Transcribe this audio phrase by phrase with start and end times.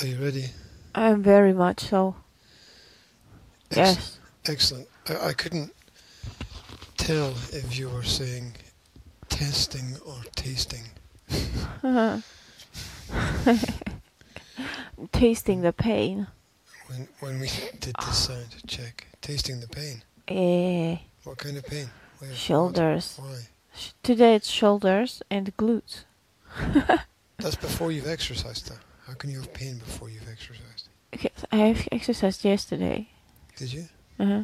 [0.00, 0.46] Are you ready?
[0.94, 2.16] I'm very much so.
[3.70, 4.18] Ex- Yes.
[4.46, 4.88] Excellent.
[5.08, 5.72] I, I couldn't
[6.96, 8.52] tell if you were saying
[9.28, 10.84] testing or tasting.
[15.12, 16.26] Tasting the pain.
[16.86, 17.50] When when we
[17.80, 20.02] did this sound check, tasting the pain.
[20.28, 21.88] Eh, What kind of pain?
[22.18, 22.30] Where?
[22.30, 22.38] What?
[22.38, 23.16] shoulders.
[23.18, 23.40] Why?
[23.74, 26.04] Sh- Today it's shoulders and glutes.
[27.38, 28.80] That's before you've exercised, though.
[29.06, 30.88] How can you have pain before you've exercised?
[31.14, 33.08] Okay, I have exercised yesterday.
[33.56, 33.84] Did you?
[34.18, 34.42] Uh-huh.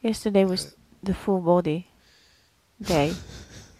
[0.00, 1.88] Yesterday was the full body
[2.80, 3.14] day.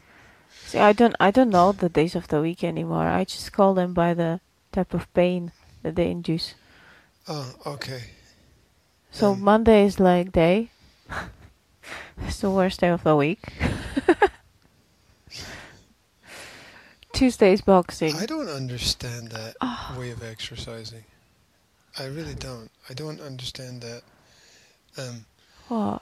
[0.66, 3.06] See, I don't, I don't know the days of the week anymore.
[3.06, 4.40] I just call them by the
[4.72, 5.52] type of pain
[5.82, 6.54] that they induce.
[7.28, 8.02] Oh, okay.
[9.12, 10.70] So Um, Monday is like day.
[12.26, 13.40] it's the worst day of the week.
[17.18, 18.14] Tuesday is boxing.
[18.14, 19.96] I don't understand that Ah.
[19.98, 21.04] way of exercising.
[21.98, 22.70] I really don't.
[22.88, 24.02] I don't understand that.
[24.96, 25.26] Um,
[25.66, 26.00] What?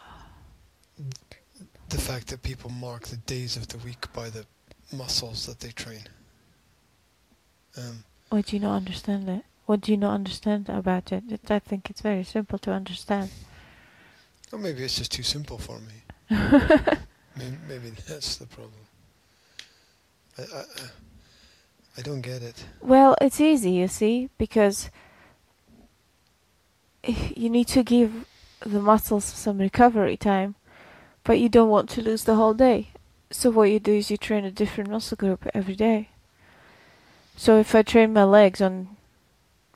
[1.88, 4.44] the fact that people mark the days of the week by the
[4.92, 6.06] muscles that they train.
[7.78, 9.44] Um, What do you not understand it?
[9.64, 11.24] What do you not understand about it?
[11.30, 13.30] It- I think it's very simple to understand.
[14.52, 16.02] or maybe it's just too simple for me.
[17.36, 18.86] maybe, maybe that's the problem.
[20.38, 20.90] I, I, I-
[21.96, 22.64] I don't get it.
[22.80, 24.90] Well, it's easy, you see, because
[27.04, 28.26] you need to give
[28.60, 30.56] the muscles some recovery time,
[31.24, 32.90] but you don't want to lose the whole day.
[33.30, 36.10] So what you do is you train a different muscle group every day.
[37.36, 38.96] So if I train my legs on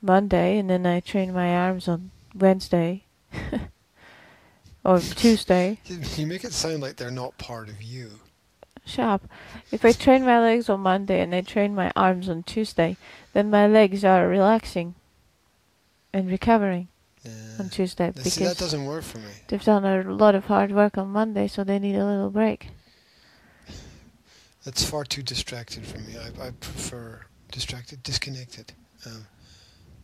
[0.01, 3.03] Monday and then I train my arms on Wednesday
[4.85, 8.11] or Tuesday, You make it sound like they're not part of you.
[8.85, 9.21] Shut up.
[9.71, 12.97] If I train my legs on Monday and I train my arms on Tuesday,
[13.33, 14.95] then my legs are relaxing
[16.13, 16.87] and recovering
[17.23, 17.31] Yeah.
[17.59, 19.31] on Tuesday Now, See, that doesn't work for me.
[19.47, 22.69] they've done a lot of hard work on Monday, so they need a little break.
[24.65, 26.17] That's far too distracted for me.
[26.17, 27.21] I, I prefer
[27.51, 28.73] distracted, disconnected.
[29.05, 29.25] Um,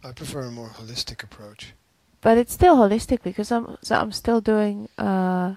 [0.04, 1.74] I prefer a more holistic approach.
[2.22, 5.56] But it's still holistic because I'm so I'm still doing uh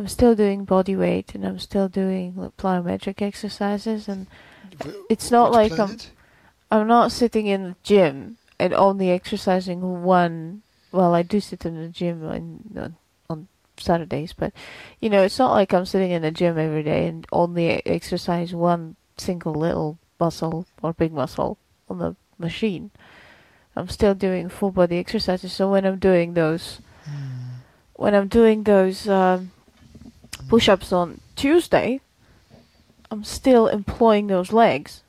[0.00, 4.26] I'm still doing body weight and I'm still doing like, plyometric exercises and
[5.10, 6.10] It's not which like I'm- planet?
[6.70, 10.62] I'm not sitting in the gym and only exercising one.
[10.90, 12.96] Well, I do sit in the gym on, on
[13.28, 14.52] on Saturdays, but
[15.00, 17.82] you know, it's not like I'm sitting in the gym every day and only e-
[17.84, 21.58] exercise one single little muscle or big muscle
[21.90, 22.90] on the machine.
[23.76, 25.52] I'm still doing full body exercises.
[25.52, 27.60] So when I'm doing those, Hmm.
[27.94, 29.50] when I'm doing those um,
[30.50, 32.00] push-ups on Tuesday,
[33.08, 35.02] I'm still employing those legs.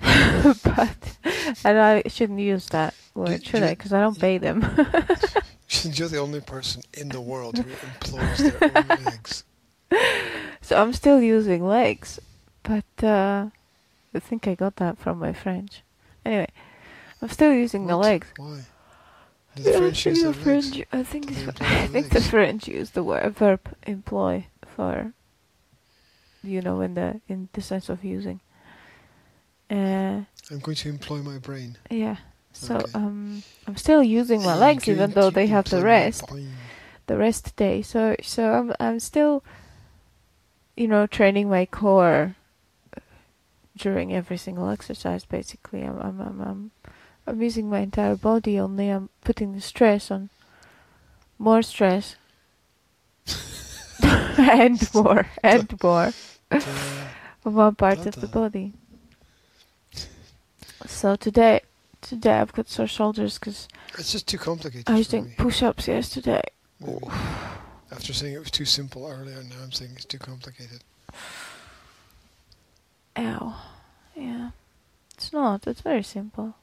[0.00, 1.18] but
[1.64, 3.70] and I shouldn't use that word, should I?
[3.70, 4.62] Because I don't pay them.
[5.82, 9.42] You're the only person in the world who employs their own legs.
[10.62, 12.20] so I'm still using legs,
[12.62, 13.46] but uh,
[14.14, 15.82] I think I got that from my French.
[16.24, 16.48] Anyway,
[17.20, 18.28] I'm still using the legs.
[18.36, 18.60] Why?
[19.56, 20.32] The Yeah, French I think the?
[20.34, 22.20] French- I think Do they the- employ I think the?
[22.20, 25.12] French use the word verb employ for,
[26.44, 28.40] you know, in the in the sense of using.
[29.70, 31.76] Uh, I'm going to employ my brain.
[31.90, 32.16] yeah.
[32.52, 32.92] So Okay.
[32.94, 36.24] um, I'm still using my legs even though they have the rest,
[37.06, 37.82] the rest day.
[37.82, 39.44] So so I'm I'm still,
[40.76, 42.34] you know, training my core
[43.76, 45.24] during every single exercise.
[45.24, 46.70] Basically, I'm I'm I'm I'm,
[47.28, 48.58] I'm using my entire body.
[48.58, 50.30] Only I'm putting the stress on
[51.38, 52.16] more stress
[54.02, 56.12] and more and more
[57.44, 58.72] on one part of the body.
[60.86, 61.60] So today,
[62.00, 63.68] today I've got sore shoulders because
[63.98, 66.42] it's just too complicated I was doing push-ups yesterday.
[67.90, 70.82] After saying it was too simple earlier, now I'm saying it's too complicated.
[73.18, 73.54] Ow.
[74.16, 74.50] Yeah.
[75.14, 75.66] It's not.
[75.66, 76.54] It's very simple.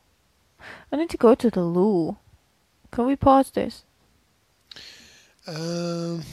[0.92, 2.18] I need to go to the loo.
[2.92, 3.84] Can we pause this?
[5.48, 6.24] Um,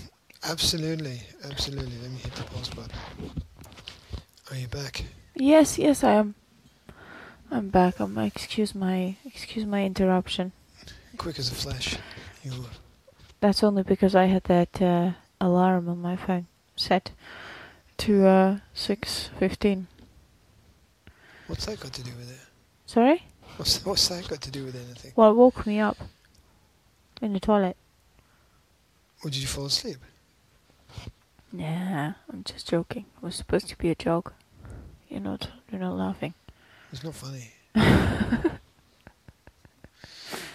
[0.45, 1.97] absolutely, absolutely.
[1.99, 2.93] Let me hit the pause button.
[4.51, 5.05] Are you back?
[5.35, 6.35] Yes, yes, I am.
[7.51, 8.01] I'm back.
[8.01, 10.53] Um, excuse my excuse my interruption.
[11.19, 11.99] Quick as a flash.
[12.43, 12.53] You.
[13.41, 16.47] That's only because I had that uh, alarm on my phone
[16.77, 17.11] set
[17.99, 19.89] to uh, six fifteen.
[21.47, 22.41] What's that got to do with it?
[22.87, 23.27] Sorry.
[23.56, 25.12] What's what's that got to do with anything?
[25.14, 25.99] Well, it woke me up
[27.20, 27.76] in the toilet.
[29.22, 29.99] Or did you fall asleep?
[31.52, 33.06] Nah, I'm just joking.
[33.16, 34.34] It was supposed to be a joke.
[35.08, 35.50] You're not.
[35.70, 36.34] You're not laughing.
[36.90, 37.50] It's not funny.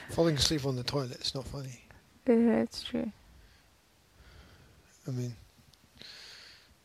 [0.10, 1.82] Falling asleep on the toilet is not funny.
[2.28, 3.12] Yeah, it's true.
[5.08, 5.36] I mean,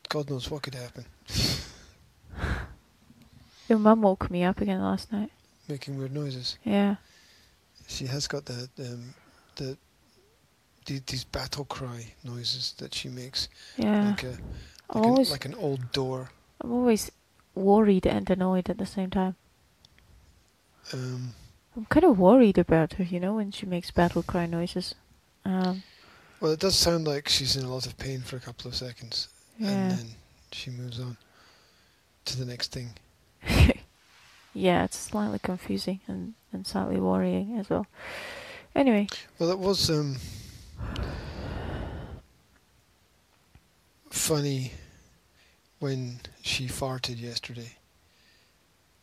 [0.07, 1.05] God knows what could happen.
[3.67, 5.31] Your mum woke me up again last night.
[5.67, 6.57] Making weird noises.
[6.63, 6.95] Yeah.
[7.87, 9.13] She has got the um,
[9.55, 9.77] the,
[10.85, 14.09] the these battle cry noises that she makes, Yeah.
[14.09, 14.41] like a like an,
[14.89, 16.31] always like an old door.
[16.61, 17.11] I'm always
[17.55, 19.35] worried and annoyed at the same time.
[20.91, 21.33] Um,
[21.75, 24.95] I'm kind of worried about her, you know, when she makes battle cry noises.
[25.45, 25.83] Um,
[26.39, 28.75] well, it does sound like she's in a lot of pain for a couple of
[28.75, 29.29] seconds,
[29.59, 30.05] and then
[30.51, 31.17] she moves on
[32.25, 32.89] to the next thing.
[34.53, 37.87] yeah, it's slightly confusing and, and slightly worrying as well.
[38.75, 39.07] Anyway,
[39.39, 40.17] Well, it was um,
[44.09, 44.71] funny
[45.79, 47.71] when she farted yesterday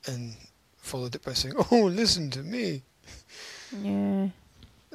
[0.06, 0.34] and
[0.76, 2.82] followed it by saying, "Oh, listen to me,"
[3.80, 4.28] yeah.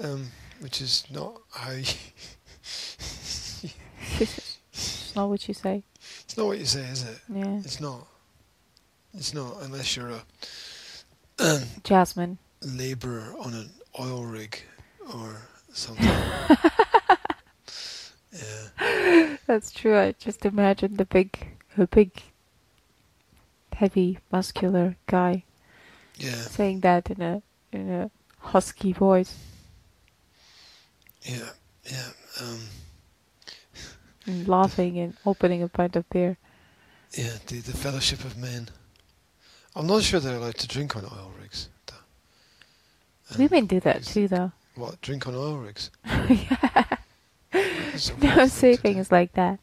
[0.02, 0.28] um,
[0.60, 1.72] which is not how.
[1.72, 1.84] You
[4.20, 5.84] it's not what you say.
[6.24, 7.20] it's not what you say, is it?
[7.30, 7.60] Yeah.
[7.60, 8.08] It's not.
[9.18, 10.12] It's not unless you're
[11.40, 12.38] a Jasmine.
[12.62, 13.70] labourer on an
[14.00, 14.62] oil rig
[15.14, 15.38] or
[15.74, 16.06] something.
[18.32, 19.38] yeah.
[19.48, 19.98] That's true.
[19.98, 22.12] I just imagine the big, a big,
[23.74, 25.44] heavy, muscular guy
[26.18, 26.36] Yeah.
[26.36, 27.42] saying that in a
[27.72, 28.10] in a
[28.40, 29.36] husky voice
[31.24, 31.50] Yeah.
[31.92, 32.10] Yeah.
[32.42, 32.60] Um,
[34.26, 36.38] and laughing and opening a pint of beer.
[37.18, 38.70] Yeah, the, the Fellowship of Men.
[39.76, 41.70] I'm not sure they're allowed to drink on oil rigs.
[41.88, 41.94] though.
[43.32, 44.52] Um, Women do that too, though.
[44.76, 45.90] What, drink on oil rigs?
[46.30, 46.84] yeah.
[48.22, 49.60] No, say things like that.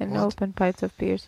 [0.00, 0.22] And What?
[0.24, 1.26] open pints of beers.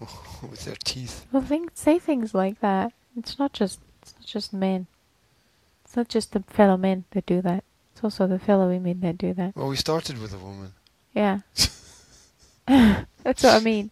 [0.42, 1.26] With their teeth.
[1.32, 2.92] Well, think, say things like that.
[3.16, 4.86] It's not just it's not just men.
[5.84, 7.64] It's not just the fellow men that do that.
[7.92, 9.56] It's also the fellow women that do that.
[9.56, 10.72] Well, we started with a woman.
[11.14, 11.40] Yeah.
[12.66, 13.90] That's what I mean.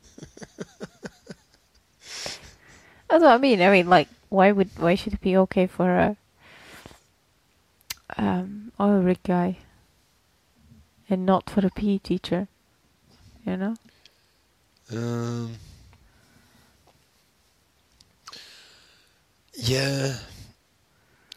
[3.13, 3.61] That's what I mean.
[3.61, 6.17] I mean, like, why would why should it be okay for a
[8.17, 9.59] um oil rig guy
[11.11, 12.49] and not for a PE teacher?
[13.45, 13.77] You know?
[14.91, 15.57] Um,
[19.53, 20.17] yeah.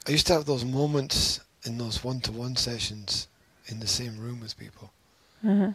[0.07, 3.27] I used to have those moments in those one-to-one sessions
[3.67, 4.91] in the same room with people
[5.45, 5.71] Uh-huh.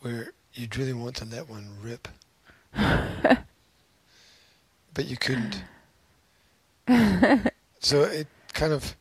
[0.00, 2.08] where you'd really want to let one rip.
[4.94, 5.62] but you couldn't.
[7.80, 8.96] so it kind of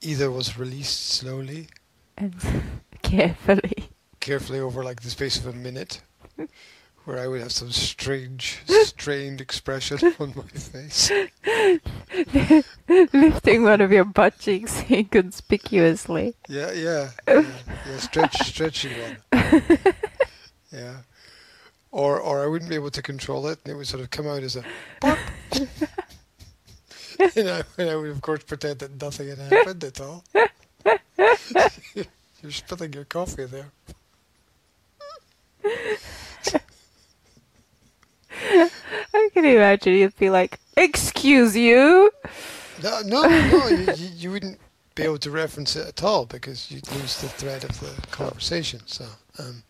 [0.00, 1.68] either was released slowly,
[2.16, 2.34] and
[3.02, 3.90] carefully.
[4.20, 6.02] carefully over like the space of a minute,
[7.04, 11.10] where I would have some strange, strained expression on my face.
[12.88, 16.34] Lifting one of your butt cheeks inconspicuously.
[16.48, 17.44] Yeah, yeah, yeah,
[17.88, 19.16] yeah stretch, stretching one.
[20.72, 20.96] Yeah.
[21.96, 24.26] Or, or I wouldn't be able to control it, and it would sort of come
[24.26, 24.62] out as a
[25.00, 25.16] pop.
[25.54, 30.22] and, I, and I would, of course, pretend that nothing had happened at all.
[31.94, 33.70] You're spilling your coffee there.
[38.34, 42.12] I can imagine you'd be like, "Excuse you."
[42.82, 44.60] No, no, no you, you, you wouldn't
[44.94, 48.82] be able to reference it at all because you'd lose the thread of the conversation.
[48.84, 49.06] So,
[49.38, 49.62] um,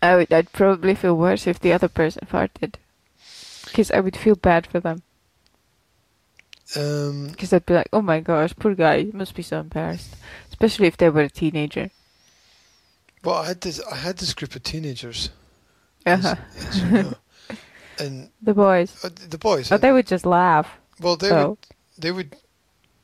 [0.00, 0.32] I would.
[0.32, 2.74] I'd probably feel worse if the other person farted,
[3.66, 5.02] because I would feel bad for them.
[6.76, 10.14] um, Because I'd be like, "Oh my gosh, poor guy, he must be so embarrassed."
[10.50, 11.90] Especially if they were a teenager.
[13.24, 15.30] well, I had this, I had this group of teenagers,
[16.06, 16.36] Uh-huh.
[16.56, 17.14] as, as you know,
[17.98, 19.04] and The boys.
[19.04, 19.70] uh, the boys.
[19.72, 20.68] Oh, they would just laugh.
[21.00, 21.50] well, they oh.
[21.50, 21.58] would
[21.98, 22.36] they would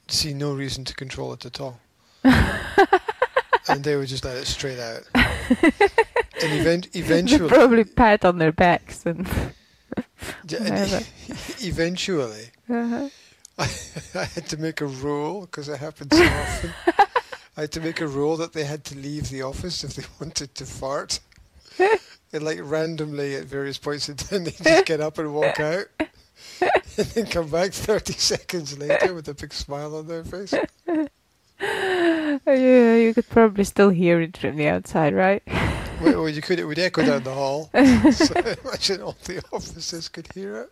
[0.09, 1.81] see no reason to control it at all.
[2.25, 5.03] and they would just let it straight out.
[6.43, 9.27] and event- eventually, probably pat on their backs and.
[9.97, 11.07] and
[11.61, 13.09] eventually, Uh-huh.
[14.15, 16.73] I had to make a rule because it happened so often.
[17.57, 20.05] I had to make a rule that they had to leave the office if they
[20.21, 21.19] wanted to fart.
[22.33, 25.87] and like randomly at various points in time, they just get up and walk out,
[26.61, 30.55] and then come back thirty seconds later with a big smile on their face.
[31.61, 35.43] Yeah, you could probably still hear it from the outside, right?
[36.01, 36.59] Well, you could.
[36.59, 37.71] It would echo down the hall.
[38.13, 40.69] so imagine all the officers could hear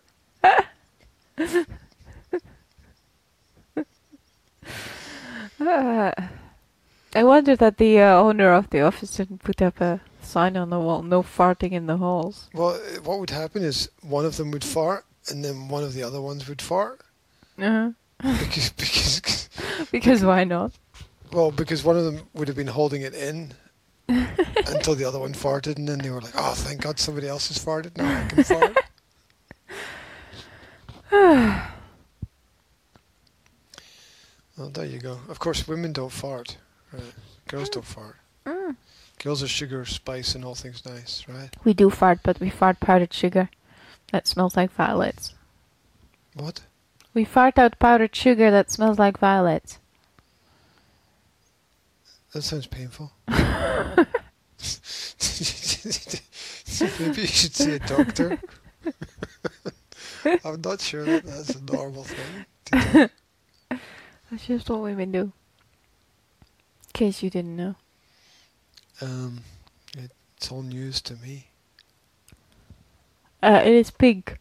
[1.37, 1.67] it.
[5.59, 6.11] Uh,
[7.15, 10.69] I wonder that the uh, owner of the office didn't put up a sign on
[10.69, 12.49] the wall, no farting in the halls.
[12.53, 16.03] Well, what would happen is one of them would fart, and then one of the
[16.03, 17.01] other ones would fart,
[17.57, 17.91] Uh-huh.
[18.39, 19.49] because because
[19.91, 20.71] Because why not?
[21.33, 23.53] well because one of them would have been holding it in
[24.67, 27.49] until the other one farted, and then they were like, "Oh, thank God, somebody else
[27.49, 27.97] has farted.
[27.97, 28.77] Now I can fart."
[34.57, 35.19] well, there you go.
[35.27, 36.57] Of course, women don't fart.
[36.93, 37.13] Right?
[37.47, 38.15] Girls don't fart.
[38.45, 38.75] Mm.
[39.21, 41.49] Girls are sugar, spice, and all things nice, right?
[41.63, 43.49] We do fart, but we fart powdered sugar.
[44.11, 45.33] That smells like violets.
[46.33, 46.61] What?
[47.13, 49.79] We fart out powdered sugar that smells like violets.
[52.33, 53.11] That sounds painful.
[56.99, 58.39] Maybe you should see a doctor.
[60.43, 62.45] I'm not sure that that's a normal thing.
[62.65, 63.09] to.
[64.29, 65.21] That's just what women do.
[65.21, 65.33] In
[66.93, 67.75] case you didn't know.
[69.01, 69.41] Um,
[70.35, 71.47] it's all news to me.
[73.41, 74.37] Uh, it is pink.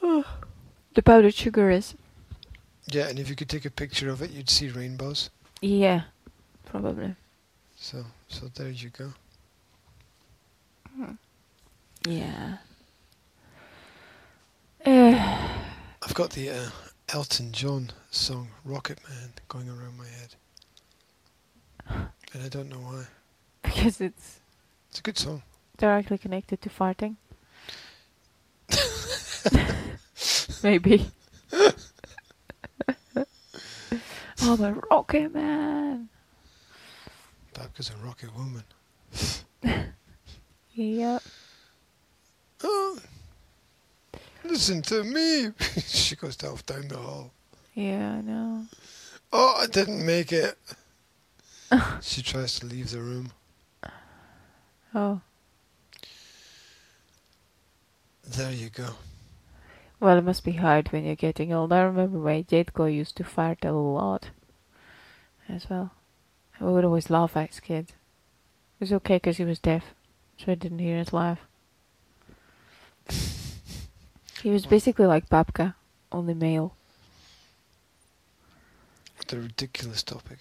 [0.02, 1.94] the powdered sugar is.
[2.86, 5.30] Yeah, and if you could take a picture of it, you'd see rainbows.
[5.60, 6.02] Yeah,
[6.64, 7.14] probably.
[7.76, 9.12] So, so there you go.
[12.06, 12.58] Yeah.
[14.84, 15.48] Uh,
[16.02, 16.70] I've got the uh,
[17.10, 20.34] Elton John song "Rocket Man" going around my head,
[22.32, 23.04] and I don't know why.
[23.62, 24.40] because it's
[24.88, 25.42] It's a good song.
[25.76, 27.16] directly connected to farting.
[30.62, 31.10] Maybe.
[34.50, 36.08] Oh, the Rocket Man.
[37.54, 38.64] Babka's a rocket woman.
[40.72, 41.22] Yep.
[42.62, 42.98] Oh,
[44.44, 45.50] listen to me.
[45.86, 47.32] she goes down down the hall.
[47.74, 48.64] Yeah, I know.
[49.32, 50.56] Oh, I didn't make it.
[52.00, 53.32] she tries to leave the room.
[54.94, 55.20] Oh.
[58.26, 58.94] There you go.
[59.98, 61.72] Well, it must be hard when you're getting old.
[61.72, 64.30] I remember my Jadko used to fart a lot
[65.50, 65.92] as well.
[66.60, 67.88] I would always laugh at his kid.
[67.88, 69.84] It was okay because he was deaf,
[70.36, 71.40] so I didn't hear his laugh.
[74.42, 75.74] he was basically like Babka,
[76.12, 76.74] only male.
[79.16, 80.38] What a ridiculous topic.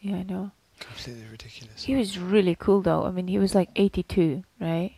[0.00, 0.50] Yeah, I know.
[0.80, 1.84] Completely ridiculous.
[1.84, 3.04] He was really cool though.
[3.04, 4.92] I mean, he was like 82, right?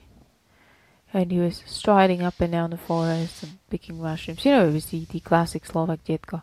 [1.12, 4.44] And he was striding up and down the forest and picking mushrooms.
[4.44, 6.42] You know, it was the, the classic Slovak Jetko.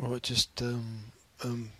[0.00, 1.12] Or just um,
[1.44, 1.70] um,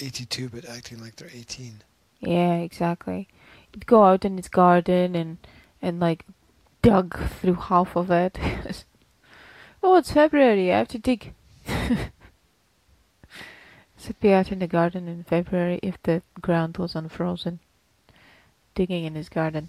[0.00, 1.82] 82 but acting like they're 18.
[2.20, 3.28] Yeah, exactly.
[3.72, 5.38] He'd go out in his garden and
[5.82, 6.24] and like
[6.82, 8.38] dug through half of it.
[9.82, 10.72] oh, it's February.
[10.72, 11.34] I have to dig.
[13.96, 17.60] so be out in the garden in February if the ground was unfrozen,
[18.74, 19.68] digging in his garden.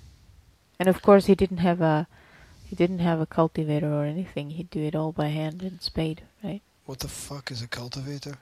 [0.79, 2.07] And of course, he didn't have a
[2.63, 4.51] he didn't have a cultivator or anything.
[4.51, 6.61] He'd do it all by hand and spade, right?
[6.87, 8.37] What the fuck is a cultivator?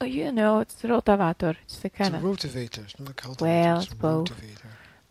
[0.00, 1.56] Oh, you know, it's the rotavator.
[1.64, 2.84] It's the kind it's of rotavator.
[2.84, 3.44] It's not a cultivator.
[3.44, 4.30] Well, it's, it's a both.
[4.30, 4.70] rotavator.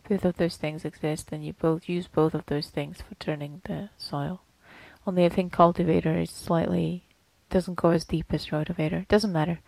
[0.09, 3.61] both of those things exist and you both use both of those things for turning
[3.65, 4.41] the soil.
[5.05, 7.03] Only I think cultivator is slightly
[7.51, 9.07] doesn't go as deep as rotavator.
[9.07, 9.59] Doesn't matter.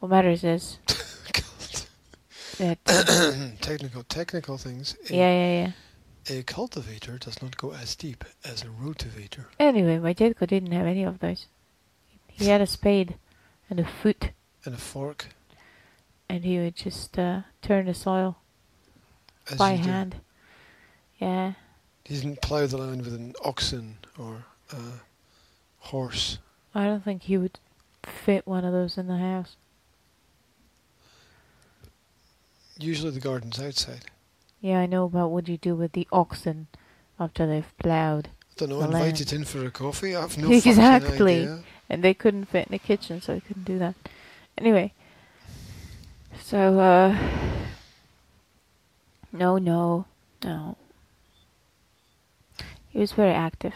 [0.00, 0.78] What matters is
[2.58, 2.84] that
[3.60, 4.96] technical, technical things.
[5.08, 5.72] Yeah, yeah, yeah.
[6.28, 9.46] A cultivator does not go as deep as a rotavator.
[9.58, 11.46] Anyway, my Jetko didn't have any of those.
[12.26, 13.16] He had a spade
[13.70, 14.30] and a foot,
[14.64, 15.26] And a fork,
[16.28, 18.36] and he would just uh, turn the soil
[19.50, 19.90] as by you do.
[19.90, 20.16] hand.
[21.18, 21.52] Yeah,
[22.04, 24.76] He didn't plough the land with an oxen or a
[25.78, 26.38] horse.
[26.74, 27.58] I don't think he would
[28.02, 29.56] fit one of those in the house.
[32.78, 34.06] Usually the garden's outside.
[34.64, 36.68] Yeah, I know, but what do you do with the oxen
[37.20, 38.28] after they've ploughed?
[38.28, 39.32] I don't know, The invite land.
[39.34, 40.16] in for a coffee?
[40.16, 41.46] I have no Exactly.
[41.90, 43.94] and they couldn't fit in the kitchen, so they couldn't do that.
[44.56, 44.94] Anyway,
[46.40, 47.14] so uh,
[49.34, 50.06] no, no,
[50.42, 50.78] no.
[52.88, 53.74] He was very active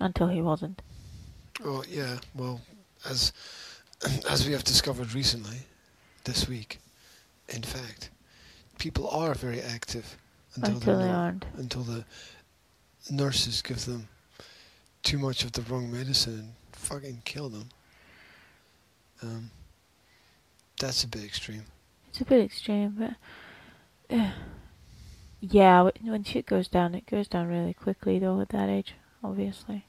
[0.00, 0.82] until he wasn't.
[1.64, 2.60] Oh yeah, well,
[3.08, 3.32] as
[4.28, 5.58] as we have discovered recently,
[6.24, 6.80] this week,
[7.48, 8.10] in fact,
[8.80, 10.16] people are very active
[10.56, 11.44] until, Until they aren't.
[11.56, 12.04] until the
[13.10, 14.08] nurses give them
[15.04, 17.68] too much of the wrong medicine and fucking kill them.
[19.22, 19.50] Um,
[20.80, 21.64] that's a bit extreme.
[22.08, 24.30] It's a bit extreme, but uh,
[25.40, 28.40] yeah, when shit goes down, it goes down really quickly though.
[28.40, 29.84] At that age, obviously.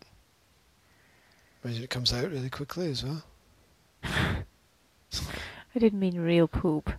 [1.63, 3.23] Imagine it comes out really quickly as well.
[4.03, 6.91] I didn't mean real poop.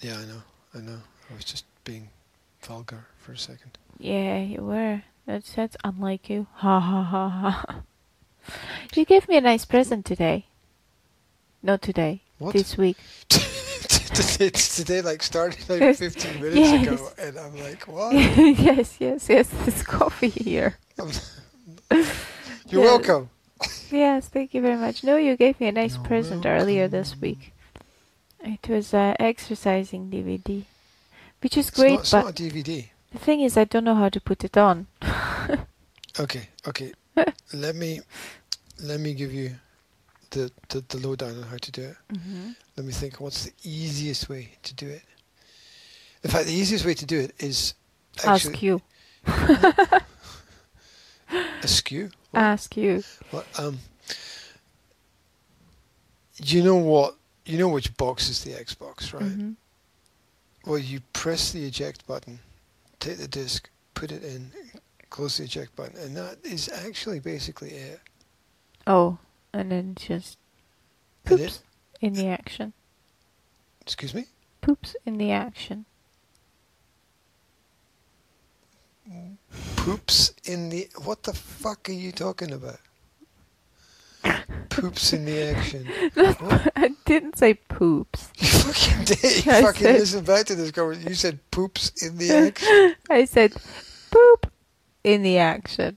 [0.00, 0.42] Yeah, I know,
[0.74, 0.98] I know.
[1.30, 2.08] I was just being
[2.62, 3.78] vulgar for a second.
[3.98, 5.02] Yeah, you were.
[5.26, 6.46] That's that's unlike you.
[6.56, 7.82] Ha ha ha ha.
[8.94, 10.46] You gave me a nice present today.
[11.62, 12.22] Not today.
[12.38, 12.54] What?
[12.54, 12.96] This week.
[13.30, 15.98] it's today like started like Yes.
[15.98, 16.86] 15 minutes Yes.
[16.86, 18.14] ago, and I'm like, what?
[18.58, 19.48] yes, yes, yes.
[19.50, 20.78] There's coffee here.
[20.98, 22.00] You're
[22.66, 22.78] Yeah.
[22.80, 23.30] welcome.
[23.90, 25.04] Yes, thank you very much.
[25.04, 27.52] No, you gave me a nice You're present earlier this week.
[28.42, 30.64] It was uh, exercising DVD,
[31.42, 32.88] which is It's great, not, it's but not a DVD.
[33.12, 34.86] the thing is, I don't know how to put it on.
[36.18, 36.92] Okay, okay.
[37.54, 38.00] let me
[38.82, 39.52] let me give you
[40.30, 41.96] the, the the lowdown on how to do it.
[42.12, 42.50] Mm-hmm.
[42.76, 43.20] Let me think.
[43.20, 45.02] What's the easiest way to do it?
[46.24, 47.74] In fact, the easiest way to do it is
[48.26, 48.80] actually Ask you.
[51.62, 52.10] askew.
[52.32, 52.40] What?
[52.40, 53.04] Ask you.
[53.30, 53.78] What, um,
[56.42, 57.14] you know what?
[57.50, 59.24] You know which box is the Xbox, right?
[59.24, 59.56] Mhm.
[60.66, 62.38] Well, you press the eject button,
[63.00, 64.52] take the disc, put it in,
[65.08, 68.00] close the eject button, and that is actually basically it.
[68.86, 69.18] Oh,
[69.52, 70.38] and then just
[71.24, 71.62] poops it-
[72.00, 72.72] in the action.
[73.80, 74.26] excuse me.
[74.60, 75.86] Poops in the action.
[79.74, 80.88] Poops in the.
[81.04, 82.78] What the fuck are you talking about?
[84.80, 85.86] Poops in the action.
[86.76, 88.30] I didn't say poops.
[88.40, 89.46] You fucking did.
[89.46, 91.08] You I fucking said- listen back to this conversation.
[91.08, 92.94] You said poops in the action.
[93.10, 93.52] I said
[94.10, 94.50] poop
[95.04, 95.96] in the action.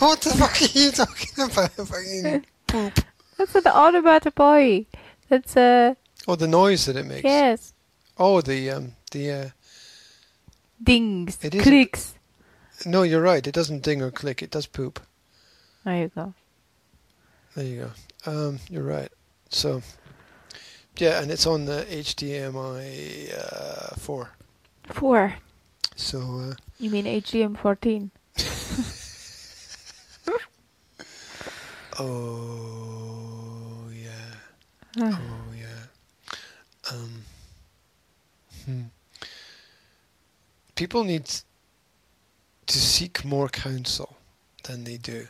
[0.00, 1.70] what the fuck are you talking about?
[1.72, 3.00] Fucking poop.
[3.38, 4.84] That's an onomatopoeia.
[5.28, 5.94] That's uh
[6.28, 7.22] Oh, the noise that it makes.
[7.24, 7.72] yes.
[8.18, 9.48] Oh, the um, the uh,
[10.82, 11.38] Dings.
[11.42, 12.14] It is- clicks.
[12.84, 13.46] no, you're right.
[13.46, 14.42] It doesn't ding or click.
[14.42, 15.00] It does poop.
[15.84, 16.34] There you go.
[17.56, 17.90] There you
[18.26, 18.30] go.
[18.30, 19.10] Um, you're right.
[19.48, 19.80] So,
[20.98, 24.30] yeah, and it's on the HDMI uh, four.
[24.84, 25.34] Four.
[25.94, 28.10] So, uh, You mean HDM fourteen?
[31.98, 34.34] oh yeah,
[35.00, 35.20] Ah.
[35.20, 35.86] oh yeah.
[36.92, 37.22] Um,
[38.64, 38.82] hmm.
[40.74, 44.16] People need to seek more counsel
[44.64, 45.26] than they do.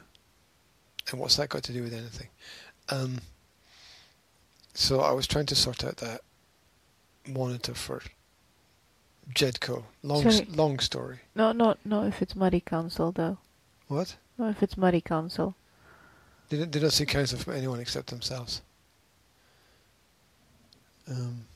[1.10, 2.28] And what's that got to do with anything?
[2.88, 3.18] Um,
[4.74, 6.22] so I was trying to sort out that
[7.26, 8.02] monitor for
[9.34, 9.84] Jedco.
[10.02, 10.46] Long, Sorry.
[10.50, 11.18] long story.
[11.34, 12.04] No, no, no.
[12.04, 13.38] If it's muddy council though.
[13.88, 14.16] What?
[14.38, 15.54] No, if it's muddy council.
[16.48, 18.62] They don't, they don't seek counsel from anyone except themselves.
[21.08, 21.46] Um,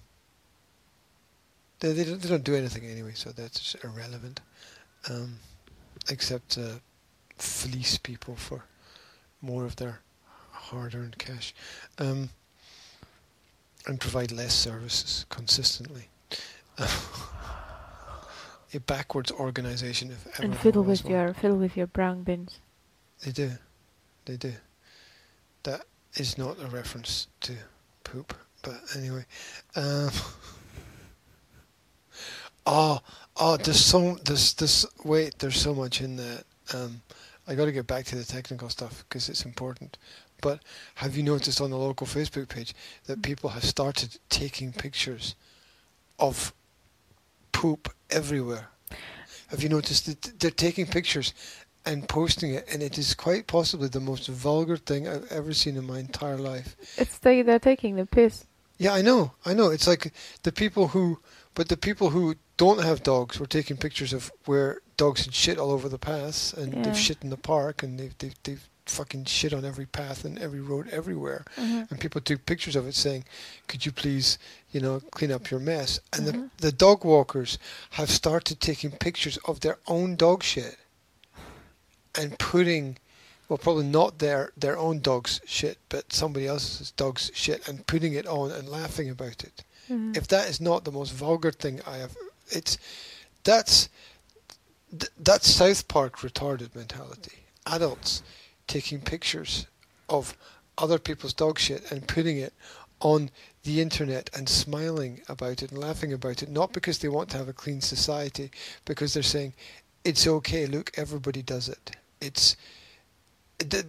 [1.81, 4.41] they, they, don't, they don't do anything anyway, so that's irrelevant.
[5.09, 5.37] Um,
[6.09, 6.75] except uh,
[7.37, 8.65] fleece people for
[9.43, 10.01] more of their
[10.51, 11.55] hard-earned cash,
[11.99, 12.31] um,
[13.87, 16.09] and provide less services consistently.
[18.73, 21.13] A backwards organisation, if ever and fiddle with one.
[21.13, 22.61] your fiddle with your brown bins.
[23.25, 23.51] They do.
[24.27, 24.53] They do.
[25.65, 25.83] That
[26.15, 27.55] is not a reference to
[28.05, 29.27] poop, but anyway.
[29.75, 30.11] Um,
[32.65, 33.01] oh,
[33.37, 35.41] oh, there's so there's this wait.
[35.41, 36.45] There's so much in that.
[36.73, 37.03] Um,
[37.51, 39.99] I got to get back to the technical stuff because it's important.
[40.41, 40.61] But
[40.95, 42.75] have you noticed on the local Facebook page
[43.07, 43.23] that mm.
[43.25, 45.35] people have started taking pictures
[46.21, 46.55] of
[47.51, 48.69] poop everywhere?
[49.49, 51.35] Have you noticed that they're taking pictures
[51.85, 55.77] and posting it, and it is quite possibly the most vulgar thing I've ever seen
[55.77, 56.77] in my entire life.
[56.99, 58.45] It's they they're taking the piss.
[58.79, 59.71] Yeah, I know, I know.
[59.71, 61.19] It's like the people who,
[61.55, 65.59] but the people who don't have dogs were taking pictures of where dogs had shit
[65.59, 66.83] all over the paths, and Yeah.
[66.83, 70.37] they've shit in the park, and they've they've, they've fucking shit on every path and
[70.47, 71.43] every road everywhere.
[71.57, 71.89] Mhm.
[71.91, 73.23] And people took pictures of it, saying,
[73.69, 74.37] "Could you please,
[74.73, 76.33] you know, clean up your mess?" And Mhm.
[76.59, 77.59] the the dog walkers
[77.99, 80.77] have started taking pictures of their own dog shit
[82.15, 82.99] and putting,
[83.49, 88.13] well, probably not their their own dog's shit, but somebody else's dog's shit, and putting
[88.21, 89.65] it on and laughing about it.
[89.89, 90.17] Mhm.
[90.17, 92.15] If that is not the most vulgar thing I have,
[92.51, 92.77] it's
[93.45, 93.89] that's
[94.91, 97.39] th- that's South Park retarded mentality.
[97.67, 98.23] Adults
[98.67, 99.67] taking pictures
[100.09, 100.37] of
[100.79, 102.53] other people's dog shit and putting it
[103.01, 103.31] on
[103.65, 107.37] the internet and smiling about it and laughing about it, not because they want to
[107.37, 108.51] have a clean society,
[108.85, 109.53] because they're saying
[110.05, 110.67] it's okay.
[110.67, 111.97] Look, everybody does it.
[112.21, 112.57] It's
[113.59, 113.85] th-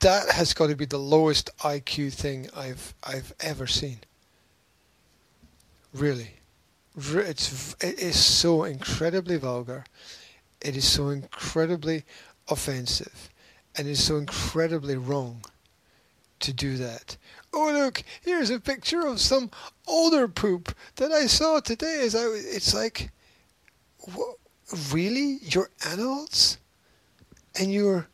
[0.00, 3.98] that has got to be the lowest IQ thing I've I've ever seen.
[5.92, 6.34] Really,
[6.96, 9.84] it's it is so incredibly vulgar.
[10.60, 12.04] It is so incredibly
[12.48, 13.30] offensive,
[13.76, 15.44] and it's so incredibly wrong
[16.40, 17.16] to do that.
[17.52, 19.50] Oh look, here's a picture of some
[19.86, 22.00] older poop that I saw today.
[22.02, 23.10] As I, it's like,
[24.14, 24.34] wha-
[24.92, 26.58] really, you're adults,
[27.58, 28.08] and you're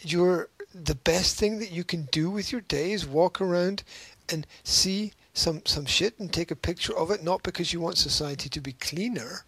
[0.00, 3.84] you're the best thing that you can do with your day is walk around
[4.28, 7.98] and see some some shit and take a picture of it, not because you want
[7.98, 9.44] society to be cleaner,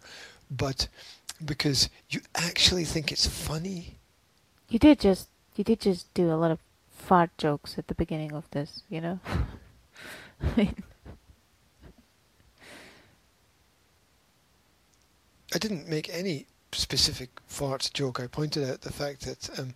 [0.49, 0.87] but
[1.43, 3.97] because you actually think it's funny.
[4.69, 8.33] You did just you did just do a lot of fart jokes at the beginning
[8.33, 9.19] of this, you know.
[10.41, 10.83] I mean,
[15.53, 18.19] I didn't make any specific fart joke.
[18.19, 19.75] I pointed out the fact that um,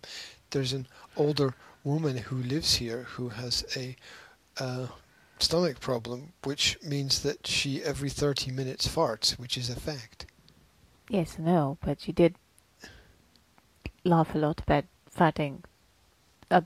[0.50, 3.96] there's an older woman who lives here who has a
[4.58, 4.88] uh,
[5.38, 10.26] stomach problem, which means that she every 30 minutes farts, which is a fact.
[11.10, 12.36] Yes, no, but you did
[14.04, 15.62] laugh a lot about farting,
[16.50, 16.62] uh,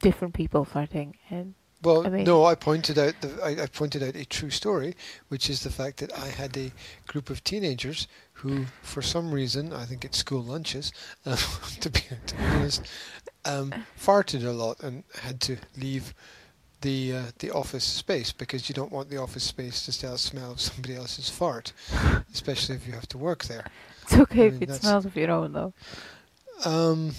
[0.00, 4.02] different people farting, and Well, I mean- no, I pointed out the I, I pointed
[4.02, 4.94] out a true story,
[5.28, 6.72] which is the fact that I had a
[7.06, 10.92] group of teenagers who, for some reason, I think it's school lunches,
[11.24, 12.86] to be to be honest,
[13.44, 16.14] um, farted a lot and had to leave
[16.80, 20.52] the uh, the office space because you don't want the office space to still smell
[20.52, 21.72] of somebody else's fart,
[22.32, 23.66] especially if you have to work there.
[24.02, 25.72] it's okay I if mean, it smells of your own though.
[26.64, 27.12] Um,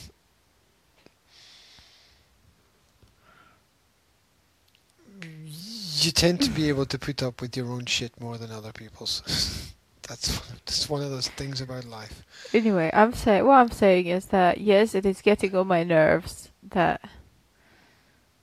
[5.23, 8.71] you tend to be able to put up with your own shit more than other
[8.71, 9.73] people's.
[10.07, 12.23] that's that's one of those things about life.
[12.53, 16.49] Anyway, I'm saying what I'm saying is that yes, it is getting on my nerves
[16.71, 17.01] that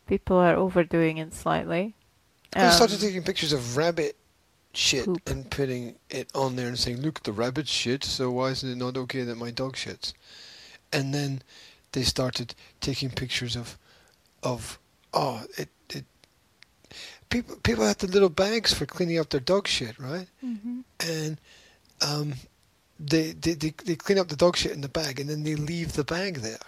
[0.08, 1.94] people are overdoing it slightly.
[2.54, 4.16] I started Um, taking pictures of rabbit
[4.72, 5.28] shit poop.
[5.28, 8.02] and putting it on there and saying, "Look, the rabbit shit.
[8.04, 10.12] So why isn't it not okay that my dog shits?"
[10.92, 11.42] And then
[11.92, 13.78] they started taking pictures of
[14.42, 14.78] of
[15.12, 16.04] oh it it
[17.30, 20.28] people people have the little bags for cleaning up their dog shit, right?
[20.44, 20.84] mhm.
[21.00, 21.38] and
[22.00, 22.34] um,
[22.98, 25.54] they, they they they clean up the dog shit in the bag, and then they
[25.56, 26.58] leave the bag there.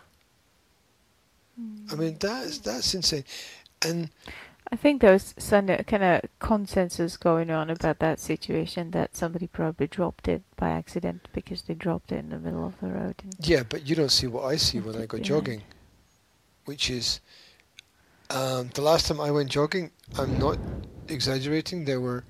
[1.91, 3.25] I mean, that's that's insane.
[3.83, 4.11] And
[4.73, 9.89] I think there's some kind of consensus going on about that situation that somebody probably
[9.89, 13.17] dropped it by accident because they dropped it in the middle of the road.
[13.23, 15.63] And yeah, but you don't see what I see when I go jogging,
[16.67, 17.21] which is
[18.31, 19.91] um, the last time I went jogging.
[20.17, 20.59] I'm not
[21.09, 21.85] exaggerating.
[21.85, 22.25] There were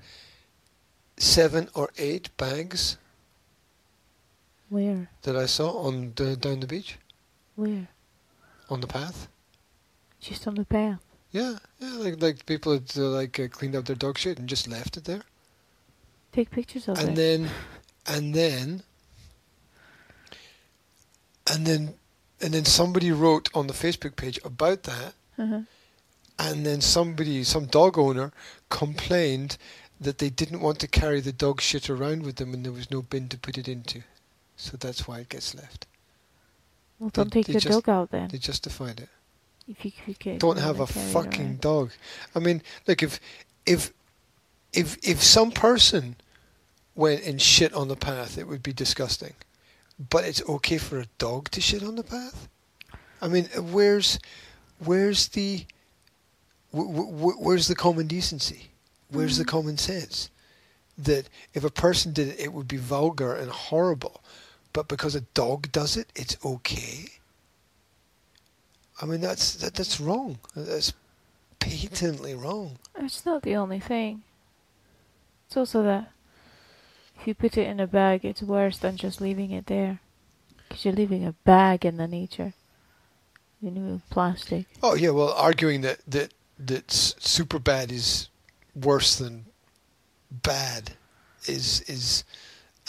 [1.17, 2.97] seven or eight bags
[4.69, 5.09] where?
[5.21, 6.97] that I saw on the down the beach
[7.55, 7.87] Where?
[8.71, 9.27] On the path.
[10.19, 10.99] Just on the path.
[11.31, 14.49] Yeah, yeah, like like people had uh, like uh, cleaned up their dog shit and
[14.49, 15.21] just left it there.
[16.31, 17.15] Take pictures of and it.
[17.15, 17.49] then
[18.07, 18.83] and then
[21.51, 21.93] and then
[22.41, 25.61] and then somebody wrote on the Facebook page about that uh-huh.
[26.39, 28.31] and then somebody some dog owner
[28.69, 29.57] complained
[29.99, 32.89] that they didn't want to carry the dog shit around with them and there was
[32.89, 34.01] no bin to put it into
[34.55, 35.85] so that's why it gets left
[37.01, 38.27] Well, don't take they the just- dog out then.
[38.27, 39.09] they justified it.
[39.67, 41.91] If you, if you can, don't have a fucking dog.
[42.35, 43.19] I mean look if
[43.65, 43.91] if
[44.73, 46.15] if if some person
[46.93, 49.33] went and shit on the path it would be disgusting.
[50.11, 52.47] But it's okay for a dog to shit on the path?
[53.21, 54.19] I mean where's
[54.79, 55.65] where's the
[56.71, 58.69] wh- wh- where's the common decency?
[59.09, 59.47] Where's the Mhm.
[59.55, 60.29] common sense?
[60.97, 64.21] That if a person did it it would be vulgar and horrible
[64.73, 67.05] but because a dog does it it's okay
[69.01, 70.93] i mean that's that, that's wrong that's
[71.59, 74.23] patently wrong It's not the only thing.
[75.47, 76.11] It's also that
[77.19, 79.99] if you put it in a bag, it's worse than just leaving it there.
[80.67, 82.53] Because you're leaving a bag in the nature.
[83.61, 84.65] You know, plastic.
[84.81, 88.29] Oh yeah, well, arguing that that that super bad is
[88.75, 89.45] worse than
[90.31, 90.93] bad
[91.45, 92.23] is is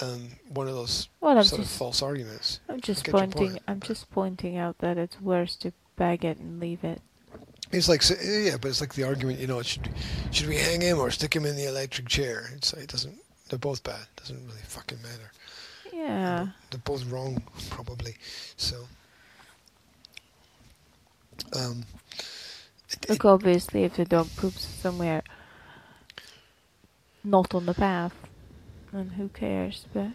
[0.02, 2.60] um, one of those Well, I'm sort of just, false arguments.
[2.68, 3.62] I'm just pointing, point.
[3.68, 7.00] I'm just pointing out that it's worse to bag it and leave it.
[7.70, 9.88] It's like yeah, but it's like the argument, you know, should
[10.30, 12.50] should we hang him or stick him in the electric chair?
[12.54, 13.18] It's it doesn't.
[13.48, 14.00] They're both bad.
[14.00, 15.30] It Doesn't really fucking matter.
[15.92, 16.48] Yeah.
[16.70, 18.16] They're both wrong, probably.
[18.56, 18.84] So.
[21.54, 21.84] Um,
[22.88, 25.22] it- it- Look, obviously, if the dog poops somewhere
[27.24, 28.14] not on the path,
[28.92, 29.86] then who cares?
[29.92, 30.08] But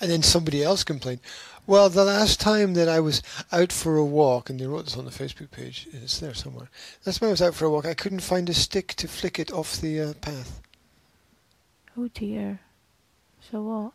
[0.00, 1.20] And then somebody else complained,
[1.66, 4.96] well, the last time that I was out for a walk, and they wrote this
[4.96, 6.70] on the Facebook page, it's there somewhere.
[7.04, 9.38] Last time I was out for a walk, I couldn't find a stick to flick
[9.38, 10.62] it off the uh, path.
[11.96, 12.60] oh dear.
[13.50, 13.92] So what?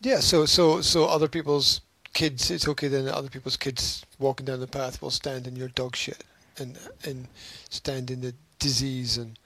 [0.00, 1.80] Yeah, so so so other people's
[2.12, 3.08] kids, it's okay then.
[3.08, 6.22] Other people's kids walking down the path will stand in your dog shit
[6.58, 7.26] and and
[7.68, 9.38] stand in the disease and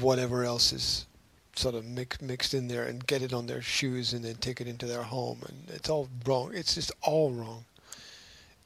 [0.00, 1.06] whatever else is
[1.56, 4.60] sort of mix, mixed in there and get it on their shoes and then take
[4.60, 5.40] it into their home.
[5.46, 6.52] And it's all wrong.
[6.54, 7.64] It's just all wrong.